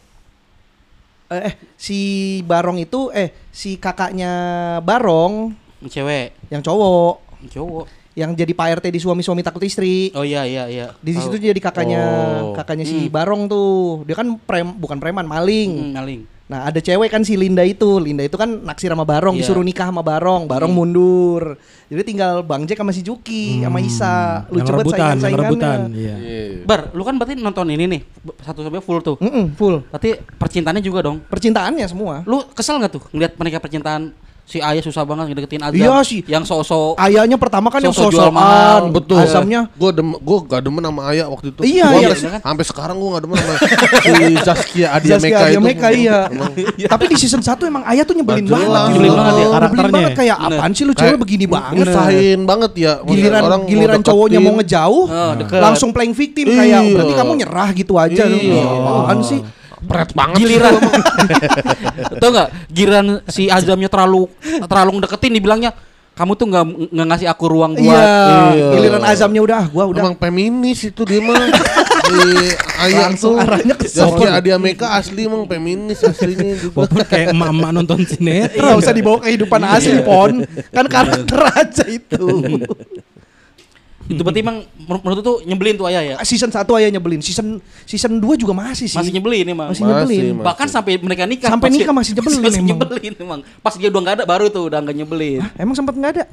eh, 1.30 1.40
eh, 1.44 1.54
si 1.74 1.98
Barong 2.42 2.76
itu 2.76 3.08
eh 3.10 3.32
si 3.48 3.76
kakaknya 3.76 4.32
Barong 4.80 5.52
Cewek, 5.80 6.34
yang 6.48 6.58
cowok 6.58 7.22
cowok. 7.48 7.86
yang 8.12 8.34
jadi 8.34 8.50
Pak 8.50 8.82
RT 8.82 8.90
di 8.90 8.98
suami-suami 8.98 9.40
takut 9.40 9.62
istri. 9.62 10.10
Oh 10.10 10.26
iya 10.26 10.42
iya 10.42 10.66
iya. 10.66 10.86
Di 10.98 11.14
situ 11.14 11.38
jadi 11.38 11.54
kakaknya 11.54 12.02
Oh. 12.42 12.50
kakaknya 12.50 12.82
si 12.82 13.06
Hmm. 13.06 13.14
Barong 13.14 13.46
tuh. 13.46 14.02
Dia 14.02 14.18
kan 14.18 14.34
prem 14.36 14.74
bukan 14.74 14.98
preman, 14.98 15.22
maling. 15.22 15.70
Hmm, 15.70 15.94
maling. 15.94 16.20
Nah, 16.48 16.64
ada 16.64 16.80
cewek 16.80 17.12
kan 17.12 17.20
si 17.20 17.36
Linda 17.36 17.60
itu. 17.60 18.00
Linda 18.00 18.24
itu 18.24 18.32
kan 18.34 18.48
naksir 18.48 18.88
sama 18.88 19.04
Barong, 19.04 19.36
Iya. 19.36 19.44
disuruh 19.44 19.60
nikah 19.60 19.92
sama 19.92 20.00
Barong. 20.00 20.48
Barong 20.48 20.72
Hmm. 20.72 20.80
mundur. 20.80 21.60
Jadi 21.86 22.02
tinggal 22.04 22.40
Bang 22.40 22.64
Jack 22.64 22.80
sama 22.80 22.88
si 22.88 23.04
Juki 23.04 23.60
sama 23.60 23.78
Isa. 23.78 24.48
Hmm. 24.48 24.56
yang 24.56 24.64
banget 24.64 24.72
rebutan, 24.72 24.96
yang 24.96 25.20
saingan-saingannya. 25.20 25.44
rebutan. 25.44 25.78
Iya. 25.92 26.14
Iya. 26.16 26.64
Bar, 26.64 26.80
lu 26.96 27.04
kan 27.04 27.14
berarti 27.14 27.36
nonton 27.36 27.68
ini 27.68 27.84
nih 27.86 28.00
satu 28.40 28.64
sampai 28.64 28.80
full 28.80 29.00
tuh. 29.00 29.16
Mm-mm, 29.20 29.52
full. 29.54 29.84
Berarti 29.86 30.16
percintaannya 30.18 30.80
juga 30.80 31.04
dong. 31.04 31.20
Percintaannya 31.22 31.84
semua. 31.84 32.24
Lu 32.24 32.40
kesel 32.50 32.80
nggak 32.80 32.92
tuh 32.96 33.04
ngeliat 33.12 33.36
mereka 33.36 33.60
percintaan 33.60 34.16
si 34.48 34.58
ayah 34.58 34.80
susah 34.80 35.04
banget 35.04 35.28
ngedeketin 35.28 35.60
Azam 35.60 35.76
Iya 35.76 36.00
sih. 36.00 36.24
yang 36.24 36.40
sok-sok 36.40 36.96
Ayahnya 36.96 37.36
pertama 37.36 37.68
kan 37.68 37.78
yang 37.78 37.92
Sosok 37.92 38.08
jual 38.10 38.32
mahal. 38.32 38.48
sosokan. 38.80 38.82
Betul. 38.90 39.18
Asamnya 39.20 39.60
Gue 39.70 39.90
dem, 39.92 40.16
gua 40.16 40.38
gak 40.42 40.60
demen 40.64 40.80
sama 40.80 41.00
Ayah 41.06 41.28
waktu 41.28 41.52
itu. 41.52 41.60
Iya, 41.60 41.84
Gua 41.86 42.00
iya. 42.00 42.08
sampai, 42.10 42.40
sampai 42.40 42.64
sekarang 42.64 42.96
gue 42.96 43.08
gak 43.10 43.22
demen 43.22 43.36
sama 43.36 43.54
si 44.00 44.12
Zaskia 44.40 44.88
Adia 44.90 45.16
Meka 45.18 45.44
itu. 45.46 45.60
Meka, 45.60 45.88
iya. 45.92 46.18
Emang 46.26 46.52
Tapi 46.96 47.04
di 47.06 47.16
season 47.16 47.38
1 47.38 47.60
emang 47.62 47.84
Ayah 47.84 48.02
tuh 48.02 48.16
nyebelin 48.16 48.48
banget. 48.48 48.72
Nyebelin 48.88 49.12
banget 49.12 49.28
ya 49.28 49.36
Nyebelin 49.36 49.52
karakternya. 49.52 49.92
banget 49.92 50.12
kayak 50.16 50.36
Bener. 50.38 50.56
apaan 50.56 50.70
sih 50.72 50.84
lu 50.84 50.94
cewek 50.94 51.16
begini 51.18 51.44
banget. 51.44 51.74
Nyusahin 51.76 52.40
banget 52.42 52.72
ya. 52.74 52.92
Giliran 53.04 53.42
giliran 53.62 54.00
cowoknya 54.00 54.38
mau 54.40 54.56
ngejauh, 54.56 55.04
Oh, 55.08 55.32
langsung 55.52 55.92
playing 55.92 56.16
victim 56.16 56.48
kayak 56.48 56.64
Iya. 56.80 56.92
berarti 56.96 57.12
kamu 57.14 57.32
nyerah 57.36 57.68
gitu 57.70 57.94
aja. 57.94 58.24
Iya. 58.24 58.64
Apaan 58.64 59.20
sih? 59.20 59.40
Pret 59.80 60.10
banget. 60.10 60.36
giliran 60.38 60.74
tau 62.20 62.28
nggak 62.28 62.48
giliran 62.68 63.06
si 63.26 63.46
Azamnya 63.46 63.86
terlalu 63.86 64.26
terlalu 64.64 64.90
ngedeketin 64.98 65.32
dibilangnya 65.32 65.70
kamu 66.12 66.34
tuh 66.34 66.50
nggak 66.50 66.64
nggak 66.90 67.06
ngasih 67.06 67.28
aku 67.28 67.44
ruang 67.46 67.72
buat 67.72 67.86
Iya, 67.94 68.50
Iya. 68.50 68.66
giliran 68.74 69.02
azamnya 69.06 69.38
udah, 69.38 69.62
gua 69.70 69.86
udah. 69.86 70.02
Emang 70.02 70.18
feminis 70.18 70.82
itu 70.82 71.06
dia 71.06 71.22
mah. 71.22 71.38
Di 72.08 72.18
ayam 72.80 73.14
Langsung 73.14 73.38
tuh. 73.38 73.44
arahnya 73.46 73.74
ke 73.76 73.86
sono. 73.86 74.26
Adi 74.26 74.50
Meka 74.56 74.98
asli 74.98 75.30
emang 75.30 75.46
feminis 75.46 76.02
aslinya 76.02 76.58
juga. 76.64 76.90
Kayak 77.06 77.38
emak-emak 77.38 77.70
nonton 77.70 78.02
sinetron. 78.02 78.58
Nggak 78.58 78.78
usah 78.82 78.92
dibawa 78.92 79.18
kehidupan 79.22 79.62
asli, 79.62 80.02
Pon. 80.02 80.42
Kan 80.74 80.86
karakter 80.88 81.38
aja 81.54 81.84
itu. 81.86 82.26
Itu 84.08 84.18
berarti 84.18 84.40
emang 84.40 84.56
menur- 84.78 85.02
menurut 85.02 85.20
tuh 85.20 85.36
nyebelin 85.42 85.74
tuh 85.74 85.86
ayah 85.86 86.02
ya 86.02 86.16
season 86.22 86.48
1 86.48 86.64
ayah 86.74 86.88
nyebelin, 86.90 87.20
season 87.20 87.60
season 87.84 88.16
2 88.16 88.34
juga 88.34 88.52
masih 88.52 88.84
sih. 88.84 88.96
masih 88.96 89.12
nyebelin 89.12 89.46
emang 89.46 89.68
Masih 89.68 89.84
nyebelin. 89.84 90.32
Masih, 90.32 90.44
bahkan 90.44 90.66
sampai 90.66 90.96
mereka 90.96 91.22
nikah 91.22 91.48
Sampai 91.48 91.68
nikah 91.70 91.92
masih 91.92 92.12
nyebelin 92.16 92.40
masih 92.40 92.58
emang. 92.58 92.68
nyebelin 92.74 93.12
emang 93.18 93.40
pas 93.60 93.74
dia 93.74 93.86
udah 93.86 94.00
nggak 94.00 94.14
ada 94.14 94.24
baru 94.24 94.48
tuh 94.48 94.64
udah 94.64 94.78
nggak 94.80 94.96
nyebelin 94.96 95.40
Hah, 95.40 95.50
emang 95.58 95.74
sempat 95.74 95.92
nggak 95.92 96.12
ada? 96.12 96.24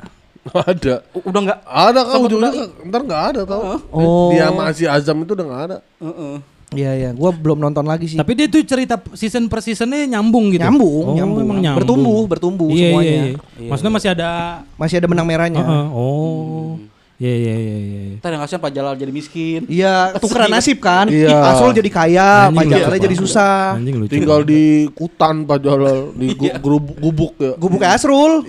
Ada. 0.45 0.95
Udah 1.17 1.39
nggak 1.41 1.59
Ada 1.59 2.01
kan 2.01 2.17
ujungnya 2.21 2.51
udah- 2.53 2.69
ntar 2.85 3.01
nggak 3.01 3.23
ada 3.27 3.41
tau. 3.43 3.61
Oh. 3.89 4.29
Dia 4.29 4.47
masih 4.49 4.85
Azam 4.85 5.17
itu 5.19 5.33
udah 5.33 5.41
nggak 5.43 5.61
ada. 5.65 5.77
Heeh. 5.97 6.35
Iya 6.71 6.91
iya, 6.93 7.09
gua 7.11 7.29
belum 7.31 7.57
nonton 7.57 7.81
lagi 7.81 8.05
sih. 8.05 8.15
Tapi 8.15 8.31
dia 8.33 8.45
tuh 8.45 8.61
cerita 8.61 8.93
season 9.11 9.47
per 9.47 9.59
seasonnya 9.59 10.05
nyambung 10.07 10.49
gitu. 10.49 10.61
Nyambung, 10.61 11.03
Oh, 11.03 11.15
nyambung. 11.15 11.41
Emang 11.41 11.57
nyambung. 11.59 11.77
Bertumbuh, 11.77 12.21
bertumbuh 12.27 12.67
Iya, 12.69 12.77
semuanya. 12.83 13.09
Iya, 13.09 13.23
iya. 13.57 13.69
Maksudnya 13.69 13.89
masih 13.91 14.09
ada 14.11 14.29
Masih 14.75 14.95
ada 14.95 15.07
benang 15.07 15.25
merahnya. 15.25 15.61
Heeh, 15.61 15.85
Oh. 15.89 16.77
Iya 17.15 17.31
iya 17.31 17.53
iya 17.55 17.75
iya. 17.79 18.01
Ntar 18.19 18.29
yang 18.29 18.43
kasihan 18.43 18.59
Pak 18.59 18.71
Jalal 18.71 18.93
jadi 18.93 19.07
miskin 19.07 19.63
Iya, 19.65 20.19
tukeran 20.19 20.51
nasib 20.51 20.77
kan. 20.77 21.07
Iya. 21.07 21.31
Asrul 21.47 21.71
jadi 21.71 21.87
kaya, 21.87 22.51
Pak 22.51 22.63
Jalal 22.65 22.91
jadi 22.93 23.07
banget. 23.09 23.23
susah. 23.23 23.79
Anjing 23.79 23.95
lucu. 23.95 24.11
Tinggal 24.11 24.43
di 24.43 24.63
Kutan 24.91 25.35
Pak 25.41 25.57
Jalal 25.57 26.11
di 26.11 26.27
gu- 26.29 26.55
gurub- 26.59 26.91
gubuk 26.93 27.33
ya. 27.37 27.55
Gubuk 27.55 27.79
kayak 27.79 27.95
Asrul. 27.95 28.43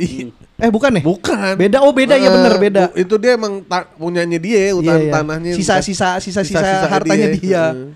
Eh 0.57 0.67
bukan 0.67 0.91
nih? 0.91 1.05
Bukan. 1.05 1.55
Beda, 1.55 1.79
oh 1.79 1.93
beda 1.93 2.17
ya 2.17 2.27
Eh, 2.27 2.33
bener 2.33 2.55
beda. 2.57 2.83
bu- 2.89 2.99
Itu 2.99 3.15
dia 3.17 3.33
emang 3.35 3.63
ta- 3.63 3.87
punyanya 3.93 4.35
dia, 4.37 4.73
hutan 4.73 4.99
Iya, 4.99 5.05
iya. 5.05 5.13
tanahnya. 5.15 5.51
Sisa-sisa 5.55 6.19
sisa-sisa 6.19 6.91
hartanya 6.91 7.29
dia. 7.31 7.65
Heeh. 7.71 7.91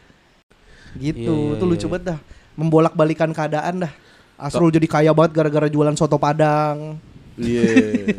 Gitu, 1.03 1.19
Iya, 1.25 1.47
iya, 1.47 1.55
itu 1.57 1.65
lucu 1.67 1.83
iya. 1.83 1.91
banget 1.91 2.05
dah. 2.15 2.19
Membolak-balikan 2.55 3.31
keadaan 3.31 3.75
dah. 3.81 3.93
Asrul 4.37 4.71
jadi 4.71 4.87
kaya 4.87 5.11
banget 5.11 5.35
gara-gara 5.35 5.67
jualan 5.67 5.93
soto 5.95 6.15
Padang. 6.15 6.95
Iya. 7.35 7.63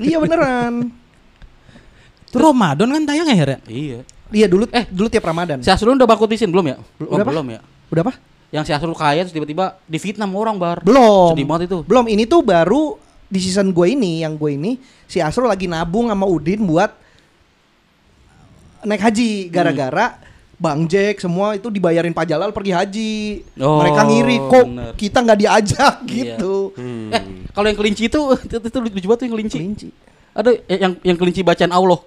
iya 0.04 0.18
beneran. 0.18 1.00
Itu 2.32 2.40
Ramadan 2.40 2.88
kan 2.88 3.04
tayang 3.04 3.28
ya 3.28 3.36
Her 3.36 3.50
ya? 3.50 3.60
iya 3.68 4.00
Iya 4.32 4.48
dulu 4.48 4.64
eh 4.70 4.88
dulu 4.88 5.08
tiap 5.08 5.24
Ramadan. 5.24 5.60
si 5.60 5.68
Asrul 5.68 5.94
udah 5.94 6.08
bakutisin 6.08 6.48
belum 6.48 6.66
ya 6.66 6.78
Oh, 6.98 7.12
Udah 7.12 7.22
apa? 7.22 7.30
belum 7.30 7.46
ya 7.50 7.60
Udah 7.88 8.02
apa? 8.02 8.14
yang 8.50 8.64
si 8.64 8.72
Asrul 8.72 8.92
kaya 8.94 9.22
terus 9.22 9.32
tiba-tiba 9.32 9.76
di 9.82 9.98
Vietnam 9.98 10.32
orang 10.34 10.56
bar 10.56 10.80
Belum. 10.80 11.32
sedih 11.32 11.44
banget 11.44 11.68
itu 11.68 11.84
Belum, 11.84 12.04
ini 12.06 12.24
tuh 12.24 12.40
baru 12.42 12.96
di 13.28 13.40
season 13.40 13.70
gue 13.70 13.88
ini, 13.90 14.24
yang 14.24 14.36
gue 14.36 14.52
ini 14.52 14.76
si 15.04 15.20
Asrul 15.20 15.48
lagi 15.48 15.64
nabung 15.64 16.08
sama 16.08 16.24
Udin 16.24 16.60
buat 16.62 16.92
naik 18.82 19.02
haji 19.02 19.30
gara-gara 19.48 20.18
Bang 20.58 20.86
Jack 20.86 21.18
semua 21.18 21.54
itu 21.54 21.68
dibayarin 21.68 22.12
Pak 22.12 22.28
Jalal 22.28 22.52
pergi 22.52 22.70
haji. 22.70 23.14
Oh, 23.58 23.82
Mereka 23.82 24.02
ngiri 24.04 24.38
kok 24.44 24.66
bener. 24.68 24.92
kita 24.94 25.18
nggak 25.20 25.40
diajak 25.40 25.96
Iya. 26.04 26.38
gitu. 26.38 26.54
eh 27.10 27.22
kalau 27.50 27.66
yang 27.66 27.76
kelinci 27.76 28.06
itu 28.06 28.20
itu, 28.38 28.56
itu 28.60 28.78
lucu 28.80 29.06
banget 29.06 29.18
tuh 29.18 29.26
yang 29.26 29.34
kelinci 29.34 29.58
Kelinci. 29.58 29.88
ada 30.32 30.50
eh, 30.54 30.78
yang 30.78 30.94
yang 31.02 31.18
kelinci 31.18 31.42
bacaan 31.42 31.72
Allah 31.72 31.98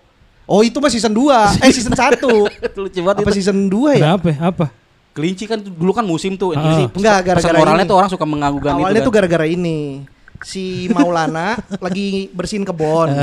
Oh, 0.44 0.60
itu 0.60 0.76
mah 0.76 0.88
season 0.88 1.10
2. 1.10 1.24
Eh 1.58 1.70
season 1.70 1.92
1. 1.92 2.16
itu 2.16 2.32
lucu 2.82 3.00
banget 3.00 3.16
Apa 3.18 3.24
itu 3.26 3.36
season 3.36 3.58
2 3.66 3.96
ya? 3.96 4.00
Kenapa? 4.14 4.30
Apa? 4.40 4.66
kelinci 5.14 5.46
kan 5.46 5.62
dulu 5.62 5.94
kan 5.94 6.02
musim 6.02 6.34
tuh 6.34 6.52
Ah. 6.52 6.90
Enggak, 6.90 7.22
gara-gara 7.22 7.38
pesan 7.38 7.54
moralnya 7.54 7.80
ini. 7.80 7.88
tuh 7.88 7.96
orang 7.96 8.10
suka 8.10 8.26
mengganggukan 8.26 8.72
Awalnya 8.74 8.98
itu 8.98 9.06
tuh 9.06 9.14
gara-gara 9.14 9.46
ini. 9.46 10.02
Si 10.42 10.64
Maulana 10.90 11.54
lagi 11.86 12.26
bersihin 12.28 12.66
kebon. 12.66 13.14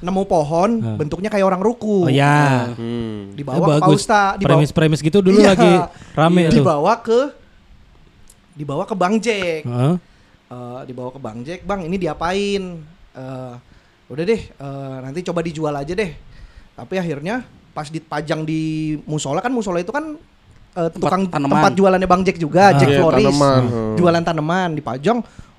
Nemu 0.00 0.22
pohon 0.24 0.70
bentuknya 0.96 1.28
kayak 1.28 1.44
orang 1.44 1.60
ruku. 1.60 2.04
Oh 2.04 2.10
ya. 2.10 2.72
Hmm. 2.72 3.36
Dibawa 3.36 3.54
Eh, 3.54 3.60
ke 3.60 3.68
Pak 3.68 3.76
bagus. 3.84 3.98
Ustaz, 4.00 4.30
dibawa 4.34 4.56
Premis-premis 4.56 5.00
gitu 5.00 5.20
dulu 5.20 5.36
Iya. 5.36 5.52
lagi 5.52 5.72
rame 6.16 6.40
Iya. 6.40 6.48
tuh. 6.48 6.56
Dibawa 6.58 6.92
ke 6.96 7.20
dibawa 8.54 8.82
ke 8.82 8.94
Bang 8.96 9.14
Jack. 9.20 9.62
Heeh. 9.62 9.94
Eh, 10.48 10.80
dibawa 10.88 11.12
ke 11.12 11.20
Bang 11.20 11.38
Jack, 11.44 11.60
Bang 11.62 11.84
ini 11.84 11.94
diapain? 11.94 12.62
Eh, 13.12 13.52
udah 14.08 14.24
deh, 14.24 14.40
eh, 14.48 14.96
nanti 14.98 15.20
coba 15.22 15.44
dijual 15.44 15.76
aja 15.76 15.92
deh. 15.92 16.10
Tapi 16.78 16.94
akhirnya 16.94 17.42
pas 17.74 17.86
dipajang 17.86 18.42
di 18.42 18.62
musola 19.02 19.38
kan 19.38 19.50
musola 19.50 19.78
itu 19.78 19.90
kan 19.90 20.14
eh, 20.70 20.90
tukang 20.94 21.26
tanaman. 21.26 21.58
tempat 21.58 21.72
jualannya 21.74 22.06
Bang 22.06 22.22
Jack 22.22 22.38
juga, 22.38 22.70
Ah. 22.70 22.78
Jack 22.78 22.88
Iya, 22.88 22.98
Floris. 22.98 23.26
tanaman. 23.26 23.62
Hmm. 23.66 23.94
Jualan 23.94 24.22
tanaman 24.22 24.68
dipajang, 24.72 25.18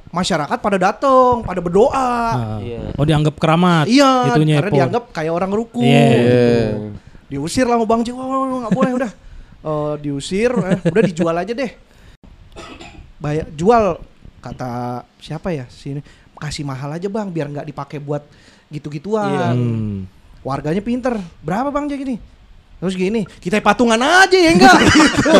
masyarakat 0.09 0.57
pada 0.57 0.77
datang, 0.79 1.43
pada 1.43 1.59
berdoa. 1.59 1.91
Ah. 1.91 2.57
Iya. 2.59 2.95
Oh 2.95 3.03
dianggap 3.03 3.35
keramat. 3.35 3.85
Iya, 3.85 4.31
Itunya 4.31 4.55
karena 4.57 4.71
Epo. 4.71 4.77
dianggap 4.79 5.03
kayak 5.11 5.33
orang 5.33 5.51
ruku. 5.51 5.83
Iya. 5.83 6.07
Iya. 6.07 6.67
Diusir 7.27 7.67
lah 7.67 7.75
sama 7.75 7.85
Bang 7.85 8.01
Jack, 8.01 8.15
wah, 8.15 8.25
wah, 8.25 8.59
nggak 8.63 8.73
boleh 8.73 8.93
udah. 8.95 9.11
Eh, 9.59 9.95
diusir, 9.99 10.55
eh, 10.55 10.79
udah 10.81 11.03
dijual 11.03 11.35
aja 11.35 11.51
deh. 11.51 11.67
Bayar 13.19 13.51
jual 13.51 13.99
kata 14.39 15.03
siapa 15.19 15.51
ya 15.51 15.67
sini 15.67 15.99
kasih 16.39 16.63
mahal 16.63 16.95
aja 16.95 17.11
bang 17.11 17.27
biar 17.27 17.51
nggak 17.51 17.67
dipakai 17.67 17.99
buat 17.99 18.23
gitu-gituan. 18.69 19.51
Hmm. 19.51 19.97
Warganya 20.41 20.79
pinter. 20.79 21.15
Berapa 21.39 21.69
bang 21.69 21.87
ini? 21.89 22.17
Terus 22.79 22.95
gini, 22.95 23.27
kita 23.43 23.59
patungan 23.59 23.99
aja 23.99 24.39
ya 24.39 24.55
enggak 24.55 24.71
gitu. 24.87 25.31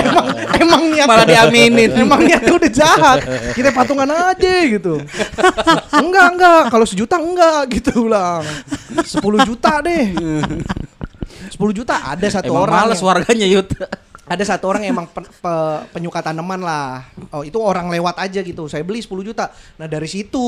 emang 0.00 0.26
emang 0.56 0.82
niat 0.88 1.04
Malah 1.04 1.26
diaminin. 1.28 1.92
Emang 1.92 2.24
niatnya 2.24 2.52
udah 2.56 2.70
jahat. 2.72 3.18
Kita 3.52 3.76
patungan 3.76 4.08
aja 4.08 4.52
gitu. 4.64 4.96
enggak, 6.00 6.26
enggak. 6.32 6.62
Kalau 6.72 6.88
sejuta 6.88 7.20
enggak 7.20 7.68
gitu 7.76 8.08
ulang. 8.08 8.40
10 9.04 9.04
juta 9.44 9.84
deh. 9.84 10.16
10 10.16 11.60
juta 11.76 11.94
ada 12.08 12.26
satu 12.26 12.56
Emang 12.56 12.64
orang. 12.64 12.76
males 12.88 12.96
yang- 12.96 13.06
warganya 13.06 13.46
Yud 13.46 13.68
ada 14.24 14.44
satu 14.44 14.68
orang 14.68 14.84
yang 14.84 14.92
emang 14.92 15.08
pen- 15.08 15.24
pe- 15.24 15.80
penyuka 15.92 16.20
tanaman 16.20 16.60
lah. 16.60 17.04
Oh, 17.32 17.44
itu 17.44 17.56
orang 17.56 17.88
lewat 17.88 18.16
aja 18.16 18.40
gitu. 18.40 18.64
Saya 18.64 18.80
beli 18.80 19.00
10 19.00 19.24
juta. 19.24 19.48
Nah, 19.76 19.84
dari 19.84 20.04
situ 20.04 20.40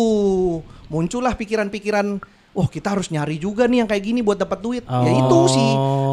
muncullah 0.89 1.33
pikiran-pikiran 1.33 2.21
Oh 2.51 2.67
kita 2.67 2.91
harus 2.91 3.07
nyari 3.09 3.39
juga 3.39 3.65
nih 3.65 3.79
yang 3.79 3.89
kayak 3.89 4.03
gini 4.03 4.21
buat 4.21 4.35
dapat 4.35 4.59
duit. 4.59 4.83
Ya 4.83 5.13
itu 5.13 5.39
si 5.47 5.63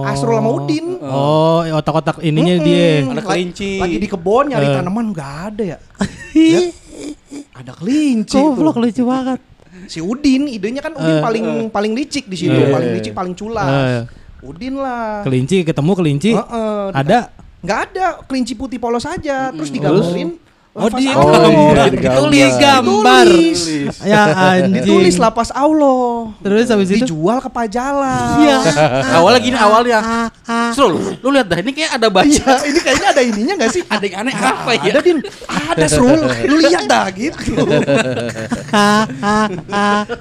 Asrul 0.06 0.38
sama 0.38 0.54
Udin. 0.54 1.02
Oh, 1.02 1.66
otak-otak 1.66 2.22
ininya 2.22 2.56
Mm-mm. 2.56 2.64
dia. 2.64 2.88
Ada 3.10 3.24
kelinci. 3.24 3.72
Lagi 3.78 3.98
di 3.98 4.08
kebon 4.08 4.46
nyari 4.48 4.68
Eh. 4.68 4.74
tanaman 4.76 5.06
nggak 5.10 5.34
ada 5.48 5.64
ya. 5.66 5.78
Ya, 6.38 6.70
Ada 7.52 7.74
kelinci. 7.74 8.38
tuh. 8.38 8.54
lucu 8.54 9.04
banget. 9.04 9.42
Si 9.86 9.98
Udin, 9.98 10.46
idenya 10.46 10.80
kan 10.80 10.94
Udin 10.94 11.18
Eh. 11.18 11.22
paling 11.22 11.46
paling 11.68 11.94
licik 11.94 12.26
di 12.26 12.38
situ, 12.38 12.54
Eh. 12.54 12.70
paling 12.70 12.90
licik, 12.94 13.14
paling 13.14 13.34
culas. 13.34 13.66
Eh. 13.66 14.04
Udin 14.40 14.78
lah. 14.78 15.26
Kelinci 15.26 15.66
ketemu 15.66 15.92
kelinci. 15.94 16.32
Heeh, 16.32 16.82
di- 16.88 16.96
Ada. 16.96 17.20
nggak 17.58 17.80
ada 17.90 18.06
kelinci 18.24 18.54
putih 18.54 18.78
polos 18.78 19.04
aja, 19.04 19.50
terus 19.50 19.74
digambarin. 19.74 20.38
Oh, 20.38 20.47
dia 20.94 21.18
Allah. 21.18 21.42
Oh, 21.42 21.50
iya, 21.50 21.84
Ditulis 21.90 22.54
digambar. 22.54 22.62
gambar. 22.62 23.28
Ditulis. 23.28 23.62
Ya 24.06 24.22
anjing. 24.30 24.74
Ditulis 24.78 25.16
lapas 25.18 25.50
Allah. 25.50 26.30
Terus 26.46 26.70
habis 26.70 26.90
itu 26.94 27.06
Dijual 27.10 27.42
ke 27.42 27.50
pajalan. 27.50 28.38
Iya. 28.46 28.58
awalnya 29.18 29.40
gini 29.42 29.58
awalnya 29.58 30.00
Srul 30.72 31.18
lu 31.20 31.30
lihat 31.34 31.48
dah 31.50 31.58
ini 31.60 31.72
kayak 31.74 31.98
ada 31.98 32.08
baca 32.08 32.28
Iya, 32.28 32.54
ini 32.70 32.80
kayaknya 32.80 33.08
ada 33.10 33.22
ininya 33.26 33.54
gak 33.58 33.72
sih? 33.74 33.82
ada 33.88 34.04
yang 34.06 34.18
aneh 34.22 34.36
apa 34.36 34.72
ya 34.78 34.92
Ada 34.94 35.02
din, 35.02 35.18
ada 35.50 35.86
Srul, 35.90 36.22
lu 36.46 36.56
lihat 36.62 36.84
dah 36.86 37.06
gitu. 37.12 37.58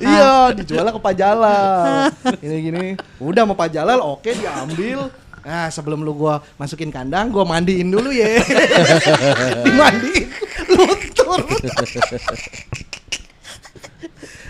iya, 0.03 0.33
dijual 0.55 0.87
ke 0.91 1.01
Pajalal. 1.01 2.11
Ini 2.41 2.57
gini, 2.63 2.87
udah 3.21 3.43
mau 3.45 3.57
Pajalal, 3.59 3.99
oke 4.01 4.31
diambil. 4.31 5.11
Nah, 5.47 5.71
sebelum 5.71 6.03
lu 6.03 6.11
gua 6.11 6.43
masukin 6.59 6.91
kandang, 6.91 7.31
gua 7.31 7.47
mandiin 7.47 7.87
dulu 7.87 8.11
ya. 8.11 8.27
Dimandiin, 9.65 10.27
luntur. 10.67 11.41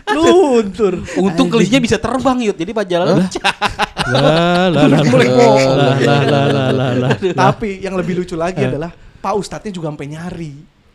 luntur. 0.07 0.95
untung 1.19 1.51
kelincinya 1.51 1.83
bisa 1.83 1.99
terbang 1.99 2.39
Yud 2.41 2.57
jadi 2.57 2.71
Pak 2.71 2.87
Jalal 2.87 3.19
lah 3.19 3.27
lah 4.71 4.87
lah 5.99 6.23
lah 6.23 6.45
lah 6.47 6.69
lah 6.71 6.91
lah. 6.95 7.11
Tapi 7.19 7.83
yang 7.83 7.99
lebih 7.99 8.23
lucu 8.23 8.39
lagi 8.39 8.63
Eh. 8.63 8.71
adalah 8.71 8.95
Pak 8.95 9.35
Ustadznya 9.35 9.75
juga 9.75 9.91
sampai 9.91 10.07
nyari. 10.07 10.53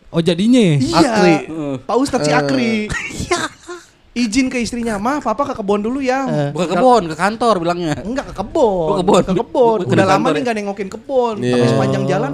Oh 0.09 0.23
jadinya. 0.23 0.79
Iya. 0.79 0.97
Akri. 0.97 1.35
Pak 1.83 1.95
Ustadz 1.99 2.25
si 2.25 2.31
Akri. 2.31 2.73
Izin 4.11 4.51
ke 4.51 4.59
istrinya, 4.59 4.99
"Ma, 4.99 5.23
papa 5.23 5.47
ke 5.47 5.53
kebon 5.55 5.79
dulu 5.79 6.03
ya." 6.03 6.51
bukan 6.51 6.67
ke 6.67 6.73
kebon 6.75 7.03
ke 7.07 7.15
kantor 7.15 7.55
bilangnya 7.63 7.95
Enggak 8.03 8.31
ke 8.31 8.43
kebon. 8.43 8.87
Oh, 8.91 8.97
kebon. 8.99 9.23
Ke 9.23 9.33
kebon. 9.39 9.77
Ke 9.87 9.93
Udah 9.95 10.07
lama 10.07 10.27
nih 10.29 10.35
ya? 10.35 10.43
nggak 10.43 10.55
nengokin 10.59 10.89
kebon. 10.91 11.35
Iya. 11.39 11.55
Tapi 11.55 11.67
sepanjang 11.71 12.03
jalan 12.11 12.31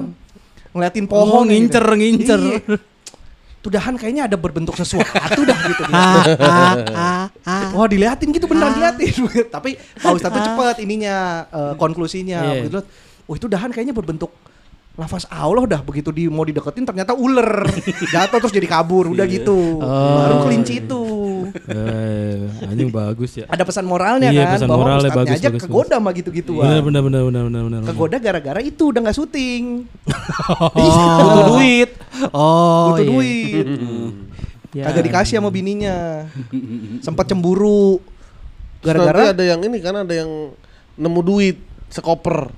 ngeliatin 0.74 1.06
Oh, 1.06 1.10
pohon 1.14 1.46
yang 1.46 1.54
ngincer, 1.54 1.86
gitu. 1.86 1.98
ngincer. 2.02 2.42
Iya. 2.42 2.78
Tudahan 3.58 3.94
kayaknya 4.00 4.24
ada 4.32 4.38
berbentuk 4.40 4.74
sesuatu 4.74 5.42
dah 5.44 5.60
gitu. 5.68 5.84
Wah 7.78 7.88
diliatin 7.90 8.30
gitu 8.32 8.46
beneran 8.50 8.74
diliatin. 8.74 9.14
Tapi 9.56 9.76
Pak 9.76 10.12
Ustadz 10.18 10.34
tuh 10.34 10.44
cepet 10.46 10.76
ininya 10.82 11.46
eh, 11.52 11.74
konklusinya. 11.76 12.40
Iya. 12.42 12.64
Begitu, 12.64 12.80
oh 13.28 13.34
itu 13.36 13.46
dahan 13.46 13.70
kayaknya 13.70 13.94
berbentuk 13.94 14.32
lafaz 14.98 15.30
Allah 15.30 15.70
dah 15.70 15.82
begitu 15.86 16.10
di 16.10 16.26
mau 16.26 16.42
dideketin 16.42 16.82
ternyata 16.82 17.14
ular 17.14 17.70
jatuh 18.14 18.38
terus 18.42 18.50
jadi 18.50 18.66
kabur 18.66 19.14
udah 19.14 19.30
gitu 19.30 19.78
Oh. 19.78 20.18
baru 20.18 20.36
kelinci 20.44 20.82
itu 20.82 21.02
Eh, 21.48 22.44
anjing 22.60 22.92
bagus 22.92 23.40
ya. 23.40 23.48
Ada 23.48 23.64
pesan 23.64 23.88
moralnya 23.88 24.30
Iya, 24.30 24.46
kan 24.46 24.60
pesan 24.60 24.68
bahwa 24.68 24.84
moralnya 24.84 25.12
bagus, 25.16 25.40
aja 25.40 25.48
bagus, 25.48 25.64
kegoda 25.64 25.96
sama 25.96 26.12
gitu-gituan. 26.12 26.68
Benar 26.68 26.82
benar 26.84 27.02
benar 27.08 27.22
benar 27.24 27.42
benar 27.48 27.62
benar. 27.64 27.82
Kegoda 27.88 28.18
gara-gara 28.20 28.60
itu 28.60 28.84
udah 28.92 29.00
nggak 29.00 29.16
syuting. 29.16 29.64
Butuh 30.76 31.44
duit. 31.56 31.90
Oh, 32.36 32.92
butuh 32.94 33.04
iya. 33.04 33.10
duit. 33.10 33.66
Ya. 34.76 34.92
Kagak 34.92 35.10
dikasih 35.10 35.40
sama 35.40 35.50
bininya. 35.50 36.28
Sempat 37.02 37.26
cemburu. 37.26 37.98
Gara-gara 38.84 39.32
ada 39.34 39.42
yang 39.42 39.64
ini 39.64 39.80
kan 39.80 40.04
ada 40.04 40.14
yang 40.14 40.54
nemu 40.94 41.22
duit 41.24 41.58
sekoper. 41.90 42.52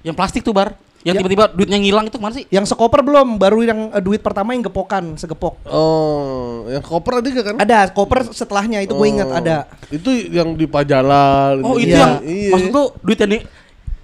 Yang 0.00 0.14
plastik 0.16 0.46
tuh 0.46 0.54
bar. 0.56 0.78
Yang 1.02 1.14
Ya. 1.14 1.20
tiba-tiba 1.22 1.44
duitnya 1.50 1.78
ngilang 1.78 2.04
itu 2.06 2.16
ke 2.16 2.22
mana 2.22 2.34
sih? 2.34 2.44
yang 2.48 2.64
sekoper 2.64 3.00
belum, 3.00 3.36
baru 3.36 3.62
yang 3.62 3.80
eh, 3.90 4.00
duit 4.00 4.18
pertama 4.18 4.52
yang 4.52 4.62
gepokan, 4.62 5.14
segepok. 5.14 5.60
Oh, 5.66 6.66
yang 6.66 6.80
koper 6.80 7.20
ada 7.20 7.28
gak 7.28 7.44
kan? 7.44 7.56
Ada 7.58 7.78
koper 7.90 8.18
setelahnya 8.30 8.80
itu 8.80 8.90
gue 8.90 9.08
ingat 9.08 9.28
Oh. 9.28 9.38
ada. 9.38 9.56
Itu 9.86 10.10
yang 10.10 10.54
di 10.54 10.66
Pajalan. 10.66 11.62
Oh 11.62 11.74
gitu. 11.74 11.86
itu 11.86 11.94
Iya. 11.94 12.00
yang 12.00 12.12
Iya. 12.22 12.50
maksud 12.50 12.68
tuh 12.70 12.86
duit 13.00 13.18
yang 13.18 13.30
di 13.30 13.38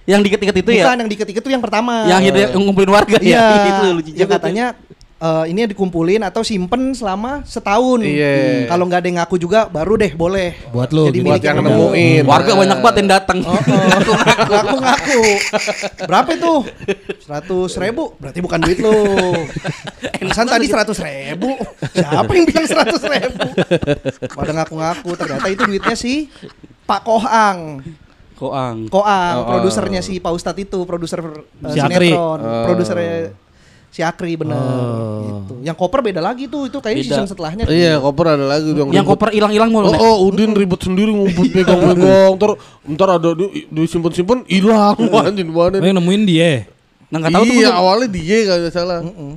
yang 0.03 0.19
diket-diket 0.19 0.57
itu 0.59 0.71
Bukan 0.75 0.83
ya? 0.83 0.99
yang 0.99 1.07
dikit-dikit 1.07 1.43
itu 1.43 1.51
yang 1.51 1.63
pertama. 1.63 1.95
Yang 2.07 2.21
dia 2.29 2.47
yang 2.51 2.63
ngumpulin 2.63 2.91
warga 2.91 3.19
Iya. 3.19 3.39
ya? 3.39 3.67
itu 3.71 3.87
lucu 3.93 4.11
juga 4.13 4.25
tuh. 4.27 4.31
katanya 4.35 4.65
eh, 5.23 5.45
ini 5.55 5.71
dikumpulin 5.71 6.27
atau 6.27 6.43
simpen 6.43 6.91
selama 6.93 7.47
setahun. 7.47 8.03
Iya. 8.03 8.67
Kalau 8.67 8.85
nggak 8.91 9.01
ada 9.01 9.09
yang 9.09 9.19
ngaku 9.23 9.37
juga 9.39 9.71
baru 9.71 9.95
deh 9.95 10.13
boleh. 10.13 10.59
Buat 10.75 10.91
lu, 10.91 11.07
Jadi. 11.07 11.23
Buat 11.23 11.39
milik 11.39 11.43
yang 11.47 11.59
nemuin. 11.63 12.23
Warga 12.27 12.53
banyak 12.59 12.79
banget 12.83 12.97
yang 12.99 13.11
datang. 13.15 13.39
Oh, 13.47 13.55
oh. 13.55 14.17
ngaku-ngaku. 14.53 15.23
Berapa 16.11 16.31
itu? 16.35 16.55
Seratus 17.23 17.73
ribu. 17.79 18.05
Berarti 18.19 18.39
bukan 18.43 18.59
duit 18.59 18.79
lu. 18.83 18.99
Pesan 20.19 20.47
tadi 20.51 20.67
seratus 20.67 20.99
ribu. 20.99 21.55
Siapa 21.95 22.31
yang 22.35 22.45
bilang 22.51 22.67
seratus 22.67 23.03
ribu? 23.07 23.47
Pada 24.35 24.53
ngaku-ngaku. 24.59 25.11
Ternyata 25.15 25.47
itu 25.47 25.63
duitnya 25.65 25.95
si 25.95 26.27
Pak 26.83 27.07
Kohang. 27.07 27.83
Koang. 28.43 28.91
Koang, 28.91 29.35
Oh, 29.39 29.43
oh. 29.47 29.49
produsernya 29.55 30.03
si 30.03 30.19
Pak 30.19 30.35
Ustadz 30.35 30.59
itu, 30.59 30.83
produser 30.83 31.23
uh, 31.23 31.71
Si 31.71 31.79
sinetron, 31.79 32.43
Oh. 32.43 32.67
produsernya 32.67 33.31
si 33.93 34.01
Akri 34.01 34.35
bener. 34.35 34.57
Oh. 34.57 35.45
Gitu. 35.45 35.53
Yang 35.63 35.77
koper 35.77 36.01
beda 36.01 36.19
lagi 36.19 36.49
tuh, 36.49 36.65
itu 36.65 36.79
kayaknya 36.79 37.05
season 37.05 37.29
setelahnya. 37.29 37.65
Iya, 37.67 38.01
koper 38.01 38.25
ada 38.33 38.47
lagi 38.49 38.73
yang 38.73 38.89
Yang 38.89 39.05
ribut. 39.05 39.13
koper 39.15 39.29
hilang-hilang 39.31 39.69
mau. 39.69 39.85
Oh, 39.85 39.93
oh, 39.93 40.17
Udin 40.27 40.51
ribet 40.51 40.81
sendiri 40.81 41.13
ngumpet 41.13 41.53
pegang-pegang. 41.55 42.33
Ntar, 42.35 42.51
ntar 42.89 43.09
ada 43.13 43.31
di, 43.33 43.69
disimpan-simpan 43.69 44.49
hilang. 44.49 44.97
Anjing 45.23 45.49
Oh, 45.49 45.69
banget. 45.69 45.85
yang 45.85 46.01
nemuin 46.01 46.23
dia. 46.25 46.65
Nah, 47.07 47.21
nggak 47.21 47.31
tahu 47.31 47.45
tuh 47.45 47.55
Iya, 47.55 47.69
gua- 47.69 47.79
awalnya 47.79 48.09
dia 48.11 48.37
kalau 48.43 48.61
nggak 48.63 48.75
salah. 48.75 49.01
Mm-mm. 49.05 49.33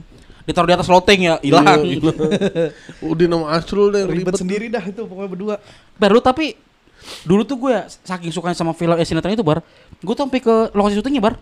ditaruh 0.45 0.69
di 0.69 0.75
atas 0.77 0.87
loteng 0.87 1.19
ya, 1.19 1.35
hilang. 1.41 1.81
Iya, 1.81 2.13
Udin 3.11 3.27
sama 3.27 3.45
Asrul 3.51 3.89
deh 3.89 3.99
yang 3.99 4.09
Ribet 4.09 4.29
ribet. 4.29 4.39
sendiri 4.39 4.65
dah 4.69 4.79
itu 4.79 5.01
pokoknya 5.01 5.27
berdua. 5.27 5.55
Baru 5.95 6.21
tapi 6.21 6.53
dulu 7.21 7.41
tuh 7.41 7.57
gue 7.59 7.71
ya 7.71 7.83
saking 8.01 8.29
sukanya 8.29 8.53
sama 8.53 8.71
film 8.71 8.93
eh, 8.93 9.01
sinetron 9.01 9.33
itu 9.33 9.41
bar, 9.41 9.65
gue 9.95 10.05
tuh 10.07 10.21
sampai 10.21 10.39
ke 10.39 10.69
lokasi 10.71 10.95
syutingnya 10.95 11.17
bar, 11.19 11.35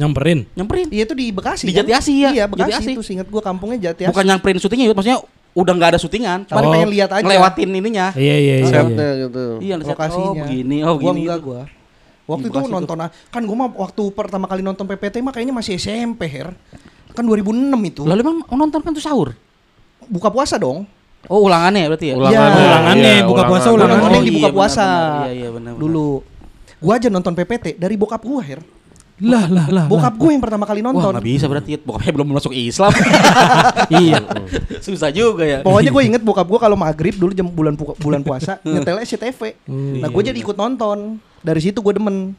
Nyamperin. 0.00 0.48
nyamperin. 0.56 0.88
Iya 0.88 1.04
itu 1.04 1.12
di 1.12 1.26
Bekasi. 1.28 1.68
Di 1.68 1.76
kan? 1.76 1.84
Jati 1.84 1.92
Asih, 1.92 2.16
ya. 2.16 2.30
Iya 2.32 2.44
Bekasi 2.48 2.72
Asih. 2.74 2.94
itu. 2.96 3.02
Seingat 3.04 3.28
gua 3.28 3.44
kampungnya 3.44 3.92
Jati 3.92 4.08
Asih. 4.08 4.10
Bukan 4.10 4.24
nyamperin 4.24 4.56
syutingnya, 4.56 4.88
maksudnya 4.90 5.20
udah 5.50 5.72
nggak 5.74 5.90
ada 5.92 5.98
syutingan, 5.98 6.38
Cuma 6.46 6.62
Oh. 6.62 6.72
pengen 6.72 6.88
lihat 6.88 7.10
aja. 7.10 7.20
ngelewatin 7.20 7.68
ininya. 7.68 8.06
Iya 8.14 8.36
iya 8.38 8.54
iya. 8.56 8.66
Setnya 8.66 8.88
iya. 8.88 9.12
gitu. 9.26 9.44
Iya, 9.60 9.74
lihat, 9.76 9.88
lokasinya. 9.92 10.24
Oh 10.24 10.34
begini, 10.34 10.76
oh 10.80 10.94
Gua 10.94 11.10
begini. 11.12 11.20
enggak 11.26 11.40
gua. 11.42 11.62
Waktu 12.24 12.46
itu 12.46 12.58
nonton 12.62 12.96
kan 13.28 13.42
gua 13.42 13.56
mah 13.58 13.68
waktu 13.76 14.02
pertama 14.14 14.46
kali 14.46 14.62
nonton 14.62 14.86
PPT 14.86 15.18
mah 15.18 15.30
kayaknya 15.30 15.52
masih 15.52 15.74
SMP 15.76 16.24
her. 16.26 16.54
Kan 17.10 17.26
2006 17.26 17.50
itu. 17.84 18.02
Lalu 18.06 18.20
emang 18.22 18.36
nonton 18.48 18.80
kan 18.80 18.94
tuh 18.94 19.02
sahur. 19.02 19.34
Buka 20.06 20.30
puasa 20.30 20.54
dong. 20.56 20.86
Oh 21.26 21.44
ulangannya 21.44 21.84
ya 21.84 21.88
berarti 21.90 22.06
ya? 22.06 22.14
Ulangannya. 22.16 22.40
Iya. 22.56 22.64
Ulangannya, 22.64 23.12
Iya, 23.12 23.28
buka 23.28 23.42
puasa 23.44 23.66
Gua 23.66 23.76
ulangannya. 23.76 24.08
di 24.08 24.24
iya, 24.24 24.32
buka 24.32 24.48
benar, 24.48 24.56
puasa. 24.56 24.86
benar. 24.86 25.10
Iya, 25.20 25.32
iya, 25.34 25.48
benar, 25.50 25.72
benar. 25.74 25.82
Dulu. 25.82 26.08
Gua 26.80 26.92
aja 26.96 27.08
nonton 27.10 27.32
PPT 27.34 27.66
dari 27.76 27.94
bokap 27.98 28.22
gua 28.22 28.40
her. 28.40 28.60
Lah 29.20 29.44
lah 29.46 29.66
lah. 29.68 29.84
Bokap 29.84 30.16
gua 30.16 30.30
yang 30.32 30.40
pertama 30.40 30.64
kali 30.64 30.80
Wah 30.80 30.90
nonton. 30.90 31.12
nggak 31.12 31.26
bisa 31.28 31.44
berarti 31.44 31.76
bokapnya 31.76 32.12
belum 32.12 32.26
masuk 32.32 32.52
Islam. 32.52 32.92
Iya. 33.90 34.22
Susah 34.84 35.10
juga 35.10 35.44
ya. 35.44 35.58
Pokoknya 35.60 35.90
gue 35.90 36.02
inget 36.06 36.22
bokap 36.22 36.46
gue 36.46 36.60
kalau 36.60 36.76
maghrib 36.78 37.12
dulu 37.12 37.32
jam 37.34 37.44
bulan 37.44 37.74
pu- 37.74 37.96
bulan 37.98 38.22
puasa 38.22 38.56
nyetel 38.62 39.02
SCTV. 39.02 39.60
Hmm. 39.66 40.00
Nah 40.00 40.08
gue 40.08 40.22
jadi 40.24 40.38
ikut 40.38 40.56
nonton. 40.56 41.20
Dari 41.40 41.60
situ 41.60 41.80
gue 41.80 41.94
demen. 41.94 42.32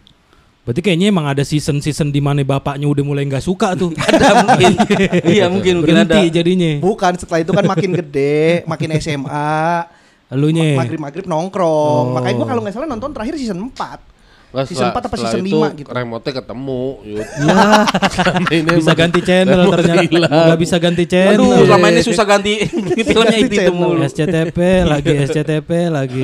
Berarti 0.62 0.80
kayaknya 0.80 1.10
emang 1.10 1.26
ada 1.26 1.42
season-season 1.42 2.10
di 2.10 2.22
mana 2.22 2.46
bapaknya 2.46 2.86
udah 2.86 3.02
mulai 3.02 3.26
nggak 3.26 3.42
suka 3.42 3.74
tuh. 3.74 3.94
ada 4.08 4.46
mungkin. 4.46 4.74
iya 5.26 5.46
mungkin 5.50 5.82
mungkin 5.82 5.98
ada. 6.00 6.22
Jadinya. 6.24 6.78
Bukan 6.80 7.14
setelah 7.18 7.42
itu 7.42 7.52
kan 7.52 7.66
makin 7.66 7.92
gede, 7.98 8.62
makin 8.66 8.90
SMA, 8.98 9.58
Elunya. 10.30 10.78
maghrib 10.78 11.02
maghrib 11.02 11.26
nongkrong. 11.26 12.06
Oh. 12.10 12.16
Makanya 12.16 12.36
gue 12.38 12.48
kalau 12.48 12.62
nggak 12.62 12.76
salah 12.78 12.88
nonton 12.88 13.10
terakhir 13.12 13.36
season 13.38 13.58
4 13.70 14.11
Nggak, 14.52 14.66
Season 14.68 14.84
setelah- 14.84 15.00
4 15.00 15.08
apa 15.08 15.16
season 15.16 15.42
itu 15.42 15.58
5 15.58 15.80
gitu. 15.80 15.90
Remote-nya 15.90 16.34
ketemu. 16.44 16.84
Lah, 17.48 17.84
Ini 18.60 18.70
bisa 18.76 18.94
ganti 18.94 19.20
channel 19.24 19.60
remote 19.64 19.78
ternyata. 19.80 20.28
Nggak 20.28 20.60
bisa 20.60 20.76
ganti 20.76 21.04
channel. 21.08 21.40
Aduh, 21.40 21.64
selama 21.64 21.86
ini 21.88 22.02
susah 22.04 22.26
ganti 22.28 22.54
filmnya 23.08 23.38
itu, 23.40 23.56
itu 23.56 23.72
mulu. 23.72 24.04
SCTP 24.04 24.58
lagi 24.84 25.12
SCTP 25.24 25.70
lagi. 25.88 26.24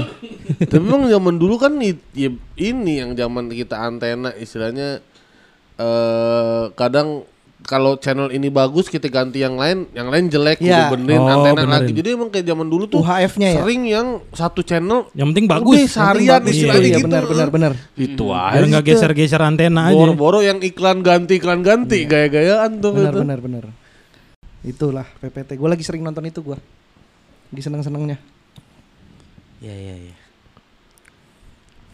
Tapi 0.60 0.84
memang 0.84 1.08
zaman 1.08 1.36
dulu 1.40 1.56
kan 1.56 1.72
ya 1.80 2.30
ini 2.60 2.94
yang 3.00 3.16
zaman 3.16 3.48
kita 3.48 3.80
antena 3.80 4.36
istilahnya 4.36 5.00
eh 5.78 6.64
kadang 6.74 7.24
kalau 7.68 8.00
channel 8.00 8.32
ini 8.32 8.48
bagus 8.48 8.88
kita 8.88 9.06
ganti 9.06 9.44
yang 9.44 9.54
lain, 9.54 9.92
yang 9.92 10.08
lain 10.08 10.32
jelek 10.32 10.58
Iya. 10.58 10.72
udah 10.72 10.86
benerin 10.96 11.20
Oh, 11.20 11.28
antena 11.28 11.52
benerin. 11.54 11.72
lagi. 11.76 11.92
Jadi 11.92 12.10
emang 12.10 12.30
kayak 12.32 12.46
zaman 12.48 12.64
dulu 12.66 12.84
tuh 12.88 13.04
UHF-nya 13.04 13.48
ya? 13.52 13.58
sering 13.60 13.82
yang 13.84 14.08
satu 14.32 14.64
channel 14.64 15.12
Yang 15.12 15.28
penting 15.30 15.46
bagus. 15.46 15.76
udah 15.76 15.84
seharian 15.86 16.40
Bagus, 16.40 16.52
istilahnya 16.56 16.80
iya, 16.82 16.96
gitu. 16.96 17.06
benar 17.06 17.24
benar 17.28 17.48
benar. 17.52 17.72
Itu 17.94 18.26
aja. 18.32 18.56
Biar 18.56 18.64
nggak 18.72 18.86
geser-geser 18.88 19.42
antena 19.42 19.92
aja. 19.92 20.00
Boro-boro 20.00 20.40
yang 20.40 20.58
iklan 20.60 21.04
ganti 21.04 21.38
iklan 21.38 21.60
ganti 21.60 22.08
gaya-gayaan 22.08 22.80
tuh 22.80 22.96
Benar 22.96 23.12
gitu. 23.12 23.20
benar 23.22 23.40
benar. 23.44 23.64
Itulah 24.64 25.08
PPT. 25.20 25.56
Gue 25.56 25.68
lagi 25.68 25.84
sering 25.84 26.02
nonton 26.02 26.24
itu 26.24 26.40
gue. 26.40 26.56
Lagi 27.48 27.62
seneng-senengnya. 27.62 28.16
Iya 29.60 29.76
iya 29.76 29.96
iya. 30.08 30.16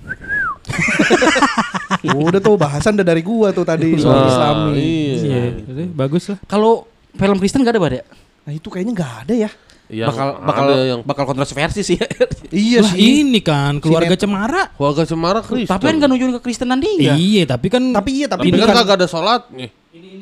Udah 2.03 2.39
tuh 2.39 2.55
bahasan 2.55 2.93
udah 2.93 3.05
dari 3.05 3.21
gua 3.21 3.49
tuh 3.49 3.63
tadi 3.63 3.95
soal 3.95 4.17
Nah, 4.17 4.27
Islami. 4.27 4.71
Iya. 4.75 5.15
Iya, 5.19 5.43
jadi 5.63 5.83
bagus 5.89 6.23
lah. 6.27 6.37
Kalau 6.45 6.85
film 7.11 7.37
Kristen 7.37 7.61
gak 7.61 7.73
ada 7.73 7.81
bar 7.81 7.93
ya? 7.93 8.03
Nah 8.43 8.51
itu 8.51 8.67
kayaknya 8.67 8.91
nggak 8.93 9.13
ada 9.23 9.33
ya. 9.37 9.49
Yang 9.85 10.09
bakal 10.09 10.27
bakal 10.41 10.63
ada 10.65 10.75
yang 10.81 10.99
bakal 11.03 11.23
kontroversi 11.25 11.81
sih. 11.81 11.97
Iya 12.53 12.81
lah 12.81 12.93
ini 12.93 13.41
kan 13.41 13.77
keluarga 13.77 14.13
cemara. 14.13 14.69
warga 14.75 15.03
Cemara 15.03 15.39
Kristen. 15.41 15.67
Tapi 15.67 15.83
kan 15.83 15.93
gak 15.97 16.07
nunjukin 16.07 16.33
kekristenan 16.37 16.77
dia. 16.77 17.13
Iya, 17.13 17.43
tapi 17.47 17.67
kan 17.67 17.81
Tapi 17.81 18.09
iya 18.13 18.25
tapi 18.29 18.47
Tapi 18.47 18.55
kan 18.55 18.67
kan- 18.69 18.77
kagak 18.85 18.95
ada 19.01 19.07
sholat 19.09 19.41
nih. 19.49 19.69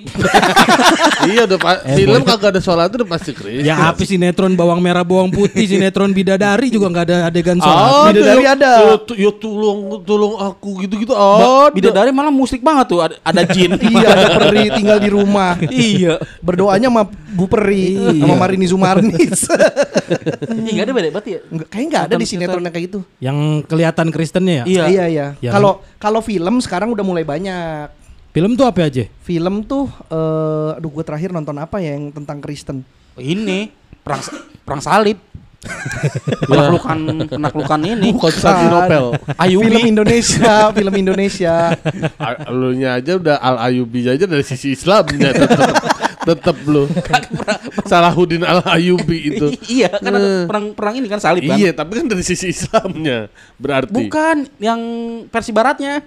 iya 1.28 1.46
udah 1.46 1.58
pa- 1.58 1.82
Eh, 1.84 1.98
film 1.98 2.22
kagak 2.22 2.50
ada 2.52 2.62
sholat 2.62 2.90
udah 2.90 3.08
pasti 3.08 3.32
Kristen. 3.32 3.64
Ya 3.64 3.78
apa 3.86 4.02
sinetron 4.02 4.54
bawang 4.54 4.78
merah 4.78 5.02
bawang 5.02 5.30
putih, 5.30 5.66
sinetron 5.66 6.10
bidadari 6.10 6.68
juga 6.68 6.88
nggak 6.88 7.06
ada 7.06 7.18
adegan 7.28 7.58
Ah, 7.58 7.64
sholat. 7.64 7.90
Bidadari 8.10 8.44
ya- 8.44 8.54
ada. 8.54 8.72
Ya, 9.12 9.32
tolong 9.32 9.80
tolong 10.02 10.34
aku 10.38 10.70
gitu-gitu 10.82 11.12
Ba- 11.12 11.70
ada. 11.70 11.72
Bidadari 11.72 12.10
malah 12.10 12.30
musrik 12.30 12.60
banget 12.60 12.86
tuh 12.88 13.00
ada, 13.00 13.16
ada 13.20 13.42
jin. 13.48 13.76
iya 13.92 14.08
ada 14.10 14.28
peri 14.40 14.70
tinggal 14.72 14.98
di 14.98 15.10
rumah. 15.10 15.56
iya. 15.72 16.18
Berdoanya 16.40 16.88
sama 16.88 17.04
Bu 17.32 17.46
Peri 17.46 17.96
Iya. 18.12 18.22
sama 18.22 18.36
Marini 18.38 18.66
Zumarnis. 18.66 19.48
Iya 20.52 20.72
gak 20.74 20.86
ada 20.86 20.94
beda 20.94 21.08
berarti 21.10 21.30
ya? 21.32 21.40
Kayaknya 21.66 21.88
nggak 21.88 22.04
ada 22.04 22.16
di 22.16 22.26
sinetron 22.26 22.62
yang 22.62 22.74
kayak 22.74 22.86
gitu. 22.88 23.00
Yang 23.20 23.38
kelihatan 23.66 24.08
Kristennya 24.10 24.54
ya. 24.54 24.66
Iya. 24.66 24.84
Iya 24.88 25.06
iya. 25.08 25.28
Ya. 25.40 25.52
Kalau 25.52 25.72
kalau 25.96 26.20
film 26.20 26.60
sekarang 26.60 26.90
udah 26.90 27.02
mulai 27.02 27.24
banyak. 27.24 28.01
Film 28.32 28.56
tuh 28.56 28.64
apa 28.64 28.88
aja? 28.88 29.04
Film 29.28 29.68
tuh 29.68 29.92
eh 30.08 30.80
aduh 30.80 30.88
gue 30.88 31.04
terakhir 31.04 31.36
nonton 31.36 31.56
apa 31.60 31.84
ya 31.84 32.00
yang 32.00 32.16
tentang 32.16 32.40
Kristen. 32.40 32.88
Ini 33.20 33.68
perang 34.02 34.24
perang 34.64 34.80
salib. 34.80 35.20
penaklukan 36.50 36.98
penaklukan 37.30 37.80
ini. 37.86 38.18
Konstantinopel. 38.18 39.14
Ayubi. 39.38 39.70
Film 39.70 39.84
Indonesia, 39.94 40.74
film 40.74 40.94
Indonesia. 40.98 41.78
Lu 42.50 42.74
nya 42.74 42.98
aja 42.98 43.22
udah 43.22 43.38
Al 43.38 43.70
Ayubi 43.70 44.10
aja 44.10 44.26
dari 44.26 44.42
sisi 44.42 44.74
Islamnya 44.74 45.30
tetep 45.38 45.70
tetep 46.26 46.58
lu. 46.66 46.90
Salahuddin 47.86 48.42
Al 48.42 48.66
Ayubi 48.66 49.38
itu. 49.38 49.54
iya, 49.78 49.92
kan 49.92 50.10
ada 50.18 50.50
perang 50.50 50.66
perang 50.74 50.96
ini 50.98 51.06
kan 51.06 51.22
salib 51.22 51.46
kan. 51.46 51.60
Iya, 51.60 51.78
tapi 51.78 52.00
kan 52.00 52.10
dari 52.10 52.24
sisi 52.26 52.50
Islamnya 52.50 53.30
berarti. 53.62 53.94
Bukan 53.94 54.50
yang 54.58 54.82
versi 55.30 55.52
baratnya. 55.54 56.02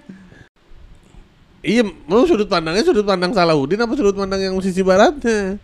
Iya, 1.65 1.81
lu 1.81 2.23
sudut 2.29 2.45
pandangnya 2.45 2.85
sudut 2.85 3.01
pandang 3.01 3.33
Salahuddin 3.33 3.81
apa 3.81 3.97
sudut 3.97 4.13
pandang 4.13 4.37
yang 4.37 4.53
sisi 4.61 4.85
baratnya? 4.85 5.57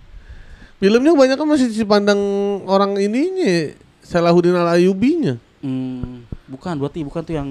Filmnya 0.82 1.14
banyak 1.14 1.38
kan 1.38 1.46
masih 1.46 1.70
sisi 1.70 1.86
pandang 1.86 2.18
orang 2.66 2.98
ininya, 2.98 3.70
Salahuddin 4.02 4.58
Al 4.58 4.82
Ayubinya. 4.82 5.38
Hmm, 5.62 6.26
bukan 6.50 6.74
berarti 6.82 7.06
bukan 7.06 7.22
tuh 7.22 7.38
yang 7.38 7.50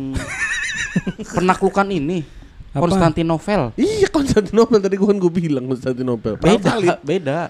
penaklukan 1.39 1.87
ini. 1.95 2.27
Apa? 2.75 2.91
Konstantinopel. 2.91 3.71
Iya, 3.79 4.11
Konstantinopel 4.11 4.83
tadi 4.83 4.95
gua 4.99 5.15
kan 5.15 5.19
gue 5.23 5.31
bilang 5.31 5.71
Konstantinopel. 5.71 6.35
Beda, 6.43 6.99
beda. 7.07 7.41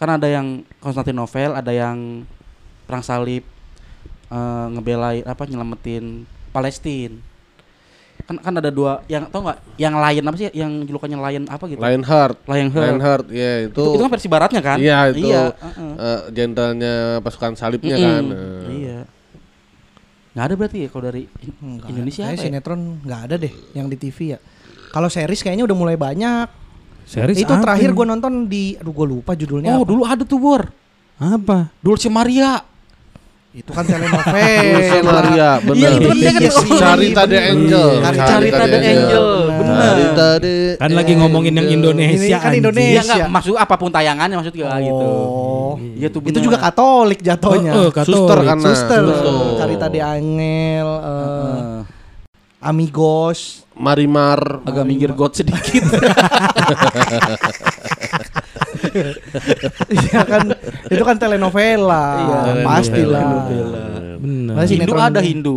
Kan 0.00 0.08
ada 0.16 0.28
yang 0.32 0.64
Konstantinopel, 0.80 1.52
ada 1.56 1.72
yang 1.72 2.24
perang 2.88 3.04
salib. 3.04 3.44
eh, 4.32 4.66
ngebelain 4.72 5.22
apa 5.28 5.44
nyelamatin 5.44 6.24
Palestina. 6.50 7.33
Kan 8.24 8.40
kan 8.40 8.56
ada 8.56 8.72
dua 8.72 9.04
yang 9.04 9.28
tau 9.28 9.44
nggak 9.44 9.58
yang 9.76 9.94
Lion 9.94 10.24
apa 10.24 10.36
sih 10.36 10.48
yang 10.50 10.72
julukannya 10.82 11.18
Lion 11.18 11.44
apa 11.44 11.64
gitu? 11.66 11.76
Lionheart. 11.76 12.40
Lionheart. 12.44 12.84
Lionheart, 12.88 13.26
ya 13.28 13.52
itu. 13.62 13.76
Itu, 13.76 13.90
itu 13.90 14.02
kan 14.02 14.10
versi 14.10 14.28
baratnya 14.28 14.60
kan? 14.60 14.76
Iya 14.80 14.98
itu. 15.10 15.28
Iya, 15.28 15.42
Iya. 15.44 15.44
heeh. 15.60 16.18
jenderalnya 16.32 16.94
pasukan 17.20 17.52
salibnya 17.52 17.94
Mm-mm. 17.94 18.06
kan. 18.06 18.24
eh. 18.26 18.68
Iya. 18.74 18.98
Nggak 20.32 20.44
ada 20.44 20.54
berarti 20.56 20.78
ya 20.80 20.88
kalau 20.88 21.04
dari 21.04 21.22
In- 21.38 21.58
Enggak, 21.62 21.88
Indonesia 21.90 22.22
apa 22.24 22.32
ya? 22.32 22.42
sinetron 22.42 22.80
nggak 23.00 23.20
ada 23.22 23.34
deh 23.38 23.52
yang 23.70 23.86
di 23.86 23.96
TV 23.96 24.18
ya. 24.34 24.38
Kalau 24.88 25.06
series 25.06 25.40
kayaknya 25.40 25.62
udah 25.62 25.76
mulai 25.76 25.94
banyak. 25.94 26.48
Series 27.04 27.36
itu 27.36 27.52
apa 27.52 27.60
terakhir 27.62 27.92
gue 27.92 28.06
nonton 28.08 28.48
di, 28.48 28.74
aduh 28.74 28.90
gue 28.90 29.06
lupa 29.06 29.36
judulnya. 29.36 29.76
Oh 29.76 29.84
apa. 29.84 29.86
dulu 29.86 30.02
ada 30.02 30.24
tuh 30.24 30.40
Bor. 30.40 30.62
Apa? 31.14 31.68
Dulce 31.78 32.08
Maria. 32.08 32.64
Itu 33.54 33.70
kan 33.70 33.86
telenovel. 33.86 34.82
Maria, 35.06 35.62
bener. 35.62 35.78
Iya, 35.78 35.88
itu 35.94 36.06
kan 36.10 36.16
dia 36.18 36.32
kan 36.34 36.42
Iya 36.42 36.50
sih. 36.50 36.70
Carita 36.74 37.22
de 37.22 37.38
Angel. 37.38 37.88
Carita 38.02 38.64
de 38.66 38.78
Angel. 38.82 39.26
Bener. 39.46 39.78
Carita 39.78 40.28
de 40.42 40.54
Kan 40.74 40.90
lagi 40.90 41.12
ngomongin 41.14 41.54
yang. 41.54 41.70
Indonesia. 41.70 42.18
Ini 42.18 42.42
kan. 42.42 42.50
Indonesia. 42.50 43.14
Iya 43.14 43.30
maksud 43.30 43.54
apa 43.54 43.78
pun 43.78 43.94
tayangannya 43.94 44.42
maksud 44.42 44.58
gue 44.58 44.66
gitu. 44.66 45.06
Oh. 45.06 45.78
Iya 45.78 46.10
tuh 46.10 46.18
Itu 46.26 46.42
juga 46.42 46.58
Katolik 46.58 47.22
jatuhnya. 47.22 47.72
Oh, 47.78 47.86
oh, 47.86 47.90
Katolik. 47.94 48.26
Suster 48.26 48.38
kan. 48.42 48.58
Suster. 48.58 49.02
Carita 49.54 49.86
de 49.86 50.00
Angel, 50.02 50.88
eh. 50.98 51.80
Amigos. 52.58 53.62
Marimar. 53.74 54.62
agak 54.66 54.82
minggir 54.86 55.10
got 55.14 55.34
sedikit. 55.34 55.82
Iya 59.96 60.20
kan, 60.24 60.44
itu 60.90 61.02
kan 61.02 61.16
telenovela. 61.18 62.06
Iya, 62.18 62.40
pastilah. 62.62 63.28
Bener. 64.18 64.54
Masih 64.54 64.76
Hindu 64.78 64.92
sinetron 64.94 65.02
ada 65.02 65.20
ini. 65.20 65.28
Hindu. 65.34 65.56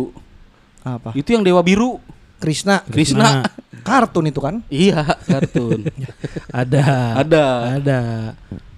Apa? 0.84 1.10
Itu 1.14 1.28
yang 1.32 1.42
Dewa 1.46 1.62
Biru. 1.62 2.02
Krishna. 2.38 2.86
Krishna. 2.86 3.42
Kartun 3.82 4.30
itu 4.30 4.38
kan? 4.38 4.62
Iya, 4.70 5.02
kartun. 5.26 5.90
Ada. 6.60 7.18
Ada. 7.18 7.46
Ada. 7.80 8.00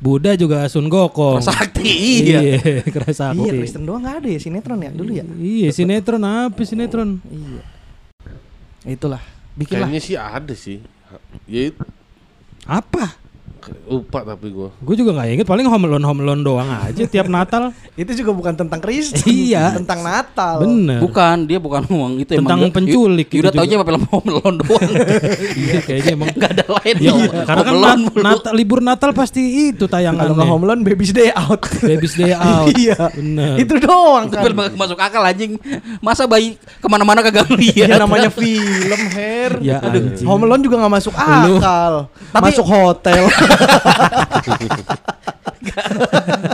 Buddha 0.01 0.33
juga 0.33 0.65
Sun 0.73 0.89
Gokong. 0.89 1.45
Sakti. 1.45 2.25
Iya. 2.25 2.57
Kerasakti. 2.89 3.45
Iya, 3.45 3.53
Kristen 3.53 3.85
doang 3.85 4.01
nggak 4.01 4.25
ada 4.25 4.29
ya 4.33 4.39
sinetron 4.41 4.81
ya 4.81 4.91
dulu 4.97 5.13
ya. 5.13 5.25
Iya, 5.29 5.69
sinetron 5.77 6.25
apa 6.25 6.61
sinetron? 6.65 7.21
Iya. 7.29 7.63
Itulah. 8.97 9.21
Bikinlah. 9.61 9.93
Kayaknya 9.93 10.01
sih 10.01 10.17
ada 10.17 10.55
sih. 10.57 10.79
Ya 11.45 11.69
itu 11.69 11.83
Apa? 12.65 13.19
Lupa 13.85 14.23
tapi 14.23 14.47
gua. 14.49 14.69
Gue 14.77 14.95
juga 14.95 15.11
nggak 15.13 15.29
inget 15.33 15.47
paling 15.47 15.65
home 15.65 15.85
alone 15.85 16.03
home 16.03 16.21
alone 16.21 16.41
doang 16.41 16.67
aja 16.67 17.03
tiap 17.03 17.27
Natal. 17.27 17.71
Itu 18.01 18.13
juga 18.15 18.31
bukan 18.31 18.55
tentang 18.55 18.79
Kristen. 18.79 19.21
Iya. 19.25 19.77
Tentang 19.77 20.01
Natal. 20.01 20.63
Bener. 20.63 21.01
Bukan, 21.01 21.37
dia 21.45 21.59
bukan 21.59 21.85
uang 21.87 22.13
itu 22.19 22.33
Tentang 22.33 22.59
emang 22.59 22.73
penculik 22.73 23.29
gitu 23.29 23.41
Yuda 23.41 23.51
juga. 23.51 23.59
taunya 23.59 23.77
apa 23.77 23.87
film 23.87 24.03
Home 24.07 24.29
Alone 24.31 24.57
doang. 24.59 24.91
Iya, 25.61 25.79
kayaknya 25.81 26.13
emang. 26.15 26.29
Enggak 26.33 26.51
ada 26.53 26.65
lain. 26.73 26.95
Ya, 26.97 27.11
Home 27.11 27.29
karena 27.43 27.63
kan 27.63 27.75
mulu. 27.75 28.21
Natal, 28.21 28.53
libur 28.53 28.81
Natal 28.81 29.11
pasti 29.13 29.43
itu 29.69 29.85
Kalau 29.85 29.93
tayangannya. 29.93 30.33
nggak 30.33 30.49
Home 30.49 30.65
Alone, 30.65 30.83
Baby's 30.83 31.13
Day 31.13 31.31
Out. 31.31 31.61
Baby's 31.89 32.15
Day 32.15 32.33
Out. 32.33 32.73
iya. 32.75 32.97
Bener. 33.13 33.55
Itu 33.59 33.75
doang 33.77 34.27
Itu 34.27 34.35
kan. 34.35 34.43
film 34.47 34.57
masuk 34.75 34.99
akal 34.99 35.23
anjing. 35.23 35.53
Masa 35.99 36.25
bayi 36.25 36.55
ke 36.57 36.87
mana-mana 36.87 37.21
kagak 37.21 37.45
Ya 37.45 37.87
ngeliat. 37.87 37.99
namanya 37.99 38.31
film 38.31 39.01
Her. 39.13 39.53
Ya, 39.61 39.79
anjing. 39.83 40.25
Home 40.25 40.43
Alone 40.43 40.63
juga 40.63 40.77
nggak 40.79 40.95
masuk 40.95 41.13
Lu- 41.13 41.59
akal. 41.59 41.93
Tapi- 42.31 42.45
masuk 42.47 42.67
hotel. 42.67 43.23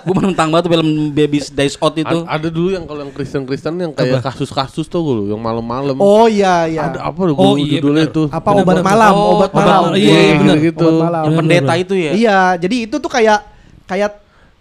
Gue 0.03 0.15
menentang 0.15 0.49
banget 0.49 0.65
tuh 0.67 0.73
film 0.73 0.89
Baby's 1.11 1.49
Days 1.49 1.75
Out 1.77 1.95
itu. 1.97 2.19
A- 2.23 2.37
ada 2.37 2.49
dulu 2.49 2.69
yang 2.71 2.85
kalau 2.85 3.01
yang 3.01 3.13
Kristen-Kristen 3.13 3.75
yang 3.77 3.93
kayak 3.93 4.23
kasus-kasus 4.23 4.87
tuh 4.87 5.01
gua 5.01 5.17
yang 5.29 5.41
malam-malam. 5.41 5.97
oh 5.97 6.27
iya 6.27 6.67
iya. 6.67 6.91
Ada 6.91 6.99
apa 7.05 7.19
gua 7.25 7.35
Oh, 7.37 7.55
iya, 7.57 7.79
judulnya 7.79 8.05
bener. 8.05 8.13
itu? 8.13 8.23
Apa 8.29 8.49
Bener, 8.53 8.63
obat 8.63 8.75
bener. 8.75 8.85
malam? 8.85 9.13
Oh, 9.13 9.27
obat 9.37 9.51
obat 9.51 9.55
malam. 9.57 9.83
malam. 9.85 9.93
Iya, 9.95 10.17
iya, 10.17 10.35
bener. 10.37 10.57
gitu. 10.61 10.87
Obat 10.87 11.03
malam. 11.03 11.23
Yang 11.25 11.35
pendeta 11.37 11.73
itu 11.77 11.95
ya. 11.95 12.13
Iya, 12.13 12.39
jadi 12.59 12.77
itu 12.83 12.97
tuh 12.97 13.11
kayak 13.11 13.39
kayak 13.85 14.13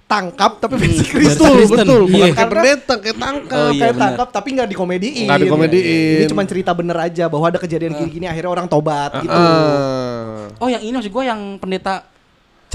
tangkap 0.06 0.62
tapi 0.62 0.74
versi 0.78 1.02
Versi 1.02 1.10
Kristen. 1.10 1.50
Kristen, 1.52 1.78
Betul, 1.82 2.02
iya. 2.02 2.06
bukan 2.06 2.22
kayak 2.22 2.38
Karena- 2.38 2.54
pendeta, 2.62 2.94
kayak 2.96 3.18
tangkap. 3.18 3.58
Oh, 3.58 3.66
iya, 3.68 3.80
kayak 3.82 3.94
benar. 3.94 4.04
tangkap 4.06 4.28
tapi 4.32 4.48
nggak 4.54 4.70
dikomediin. 4.70 5.26
Nggak 5.26 5.40
dikomediin. 5.42 6.16
Ini 6.16 6.26
cuma 6.28 6.44
cerita 6.44 6.72
bener 6.72 6.98
aja 7.00 7.26
bahwa 7.26 7.46
ada 7.46 7.58
kejadian 7.58 7.92
gini-gini 7.96 8.26
akhirnya 8.26 8.52
orang 8.52 8.68
tobat 8.68 9.12
gitu. 9.18 9.34
Ah. 9.34 10.46
Oh 10.56 10.70
yang 10.70 10.80
ini 10.80 10.94
maksud 10.94 11.10
gue 11.10 11.24
yang 11.24 11.42
pendeta 11.58 12.06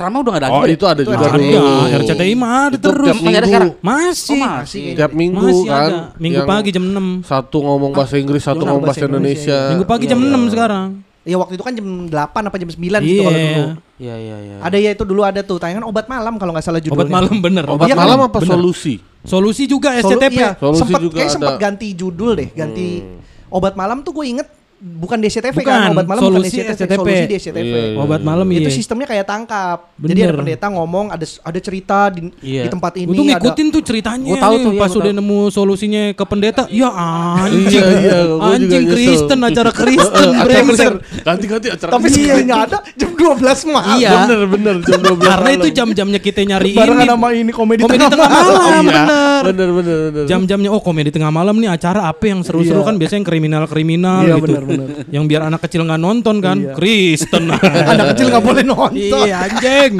ceramah 0.01 0.19
udah 0.19 0.33
gak 0.33 0.41
ada 0.41 0.49
Oh, 0.49 0.59
lagi. 0.59 0.73
itu 0.73 0.85
ada 0.87 1.01
juga 1.03 1.17
ada. 1.21 1.29
dulu. 1.31 1.61
Ada, 1.85 1.97
RCTI 2.01 2.33
mah 2.33 2.51
ada 2.51 2.73
Itu 2.73 2.87
terus. 2.87 3.07
tiap 3.07 3.15
Masih 3.15 3.21
ada 3.21 3.37
minggu. 3.37 3.45
sekarang? 3.47 3.71
Masih. 3.83 4.33
Oh, 4.33 4.39
masih. 4.41 4.85
Tiap 4.97 5.13
minggu 5.13 5.45
Masih 5.45 5.69
kan. 5.69 5.85
ada. 5.85 5.99
Minggu 6.17 6.39
yang 6.39 6.49
pagi 6.49 6.71
jam 6.71 6.85
6. 6.87 7.07
Satu 7.23 7.59
ngomong 7.61 7.91
bahasa 7.93 8.15
Inggris, 8.17 8.41
satu 8.41 8.63
ngomong 8.63 8.83
bahasa 8.83 9.05
Indonesia. 9.05 9.59
Minggu 9.69 9.85
pagi 9.85 10.05
jam 10.07 10.17
Iya. 10.17 10.29
6 10.33 10.43
sekarang. 10.49 10.89
Ya 11.21 11.37
waktu 11.37 11.53
itu 11.53 11.63
kan 11.63 11.73
jam 11.75 11.87
8 12.09 12.17
apa 12.43 12.57
jam 12.57 12.69
9 12.71 12.81
gitu 13.03 13.21
kalau 13.21 13.37
Iya. 13.37 13.45
dulu. 13.47 13.65
Iya 13.95 14.15
iya 14.17 14.37
iya. 14.41 14.57
Ada 14.59 14.77
ya 14.79 14.91
itu 14.91 15.05
dulu 15.05 15.21
ada 15.21 15.41
tuh 15.41 15.61
tayangan 15.61 15.85
obat 15.85 16.09
malam 16.09 16.35
kalau 16.35 16.57
nggak 16.57 16.65
salah 16.65 16.81
judulnya. 16.81 16.97
Obat 16.97 17.13
malam 17.13 17.35
bener. 17.39 17.65
Obat 17.69 17.85
Iya 17.85 17.93
kan? 17.93 18.01
malam 18.01 18.19
apa 18.25 18.39
Bener. 18.41 18.57
solusi? 18.57 18.95
Solusi 19.21 19.69
juga 19.69 19.93
Solu- 19.95 20.17
SCTV. 20.17 20.33
iya, 20.35 20.51
Solusi 20.57 20.81
sempet, 20.81 21.01
juga 21.03 21.15
kayak 21.15 21.29
ada. 21.29 21.35
sempet 21.37 21.55
ganti 21.61 21.89
judul 21.93 22.31
deh, 22.35 22.49
ganti 22.51 23.05
obat 23.47 23.77
malam 23.77 24.01
tuh 24.01 24.17
gue 24.17 24.25
inget 24.27 24.49
bukan 24.81 25.21
DCTV 25.21 25.53
Bukan, 25.55 25.69
kan 25.69 25.93
obat 25.93 26.07
malam 26.07 26.23
Solusi 26.23 26.57
bukan 26.57 26.73
DCTV, 26.73 26.73
SCTV. 26.75 26.97
solusi 26.97 27.25
DCTV. 27.29 27.57
Iya, 27.61 27.81
iya. 27.87 27.99
Obat 27.99 28.21
malam 28.23 28.47
Itu 28.49 28.61
iya. 28.63 28.73
sistemnya 28.73 29.05
kayak 29.05 29.25
tangkap. 29.25 29.79
Jadi 29.95 30.19
ada 30.19 30.27
Bener. 30.27 30.39
pendeta 30.41 30.67
ngomong 30.69 31.07
ada 31.11 31.21
ada 31.23 31.59
cerita 31.59 31.99
di, 32.09 32.21
Iya. 32.41 32.63
di 32.65 32.71
tempat 32.71 32.93
ini 32.97 33.05
Gue 33.05 33.15
tuh 33.15 33.23
ada 33.23 33.33
ngikutin 33.37 33.67
tuh 33.69 33.83
ceritanya 33.83 34.25
Gua 34.27 34.39
tahu 34.39 34.55
nih, 34.55 34.63
tuh, 34.63 34.73
iya, 34.73 34.81
pas 34.81 34.93
udah 34.93 35.05
tahu. 35.07 35.19
nemu 35.21 35.39
solusinya 35.51 36.03
ke 36.11 36.25
pendeta. 36.25 36.63
Ya 36.67 36.89
anjing. 36.89 37.69
Iya, 37.71 37.85
iya, 38.01 38.19
anjing. 38.35 38.85
Kristen 38.87 39.39
acara 39.39 39.71
Kristen 39.71 40.29
brengsek. 40.33 40.67
Kristen. 40.67 40.93
Ganti-ganti 41.21 41.69
acara 41.69 41.91
tapi 41.91 42.03
Kristen. 42.03 42.25
sekalinya 42.25 42.57
ada 42.63 42.79
jam 42.95 43.11
12 43.13 43.37
malam. 43.67 43.95
Iya. 43.95 44.11
Bener 44.17 44.41
bener 44.49 44.77
jam 44.83 45.01
12 45.03 45.21
Karena 45.21 45.51
itu 45.53 45.69
jam-jamnya 45.71 46.19
kita 46.19 46.41
nyari 46.43 46.73
Barengan 46.73 47.05
ini. 47.05 47.11
sama 47.11 47.29
ini 47.31 47.53
komedi, 47.53 47.81
Komedi 47.81 48.01
tengah 48.03 48.17
malam, 48.27 48.49
Iya, 48.57 48.81
bener. 48.81 49.43
Bener 49.45 49.69
bener 49.71 49.99
bener. 50.11 50.25
Jam-jamnya 50.25 50.71
oh 50.71 50.81
komedi 50.81 51.11
tengah 51.11 51.29
malam 51.29 51.53
nih 51.55 51.69
acara 51.69 52.07
apa 52.07 52.25
yang 52.25 52.41
seru-seru 52.41 52.81
Iya. 52.81 52.87
kan 52.87 52.95
biasanya 52.97 53.19
yang 53.19 53.29
kriminal-kriminal 53.29 54.19
Iya, 54.23 54.35
gitu. 54.39 54.53
Bener-bener. 54.71 55.07
Yang 55.11 55.25
biar 55.27 55.43
anak 55.47 55.61
kecil 55.67 55.83
nggak 55.83 55.99
nonton 55.99 56.37
kan. 56.39 56.57
Iya. 56.57 56.75
Kristen. 56.75 57.45
Anak 57.91 58.15
kecil 58.15 58.27
nggak 58.31 58.45
boleh 58.45 58.63
nonton. 58.63 59.21
Iya 59.27 59.37
anjing. 59.45 59.93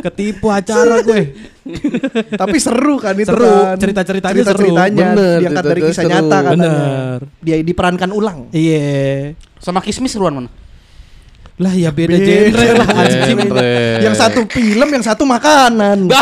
Ketipu 0.00 0.46
acara 0.48 1.00
gue. 1.00 1.22
Tapi 2.32 2.56
seru 2.58 2.98
kan 2.98 3.14
itu 3.14 3.30
Seru, 3.30 3.46
kan. 3.46 3.76
cerita-ceritanya 3.78 4.42
seru. 4.42 4.66
Cerita-ceritanya 4.66 5.06
Bener, 5.14 5.38
diangkat 5.38 5.64
dari 5.64 5.80
kisah 5.80 6.02
cerita-ceritanya 6.02 6.24
nyata 6.24 6.36
seru. 6.36 6.50
katanya. 6.50 6.72
Bener. 6.72 7.18
Dia 7.38 7.54
diperankan 7.60 8.10
ulang. 8.10 8.38
Iya. 8.50 9.36
Sama 9.58 9.78
Kismis 9.78 10.10
seruan 10.10 10.34
mana? 10.34 10.50
Lah 11.60 11.70
ya 11.70 11.92
beda 11.92 12.16
Beda 12.16 12.26
genre 12.26 12.68
lah 12.74 12.88
anjing. 12.90 13.38
Genre. 13.38 13.70
Yang 14.02 14.14
satu 14.18 14.40
film, 14.48 14.88
yang 14.88 15.04
satu 15.04 15.22
makanan. 15.22 16.08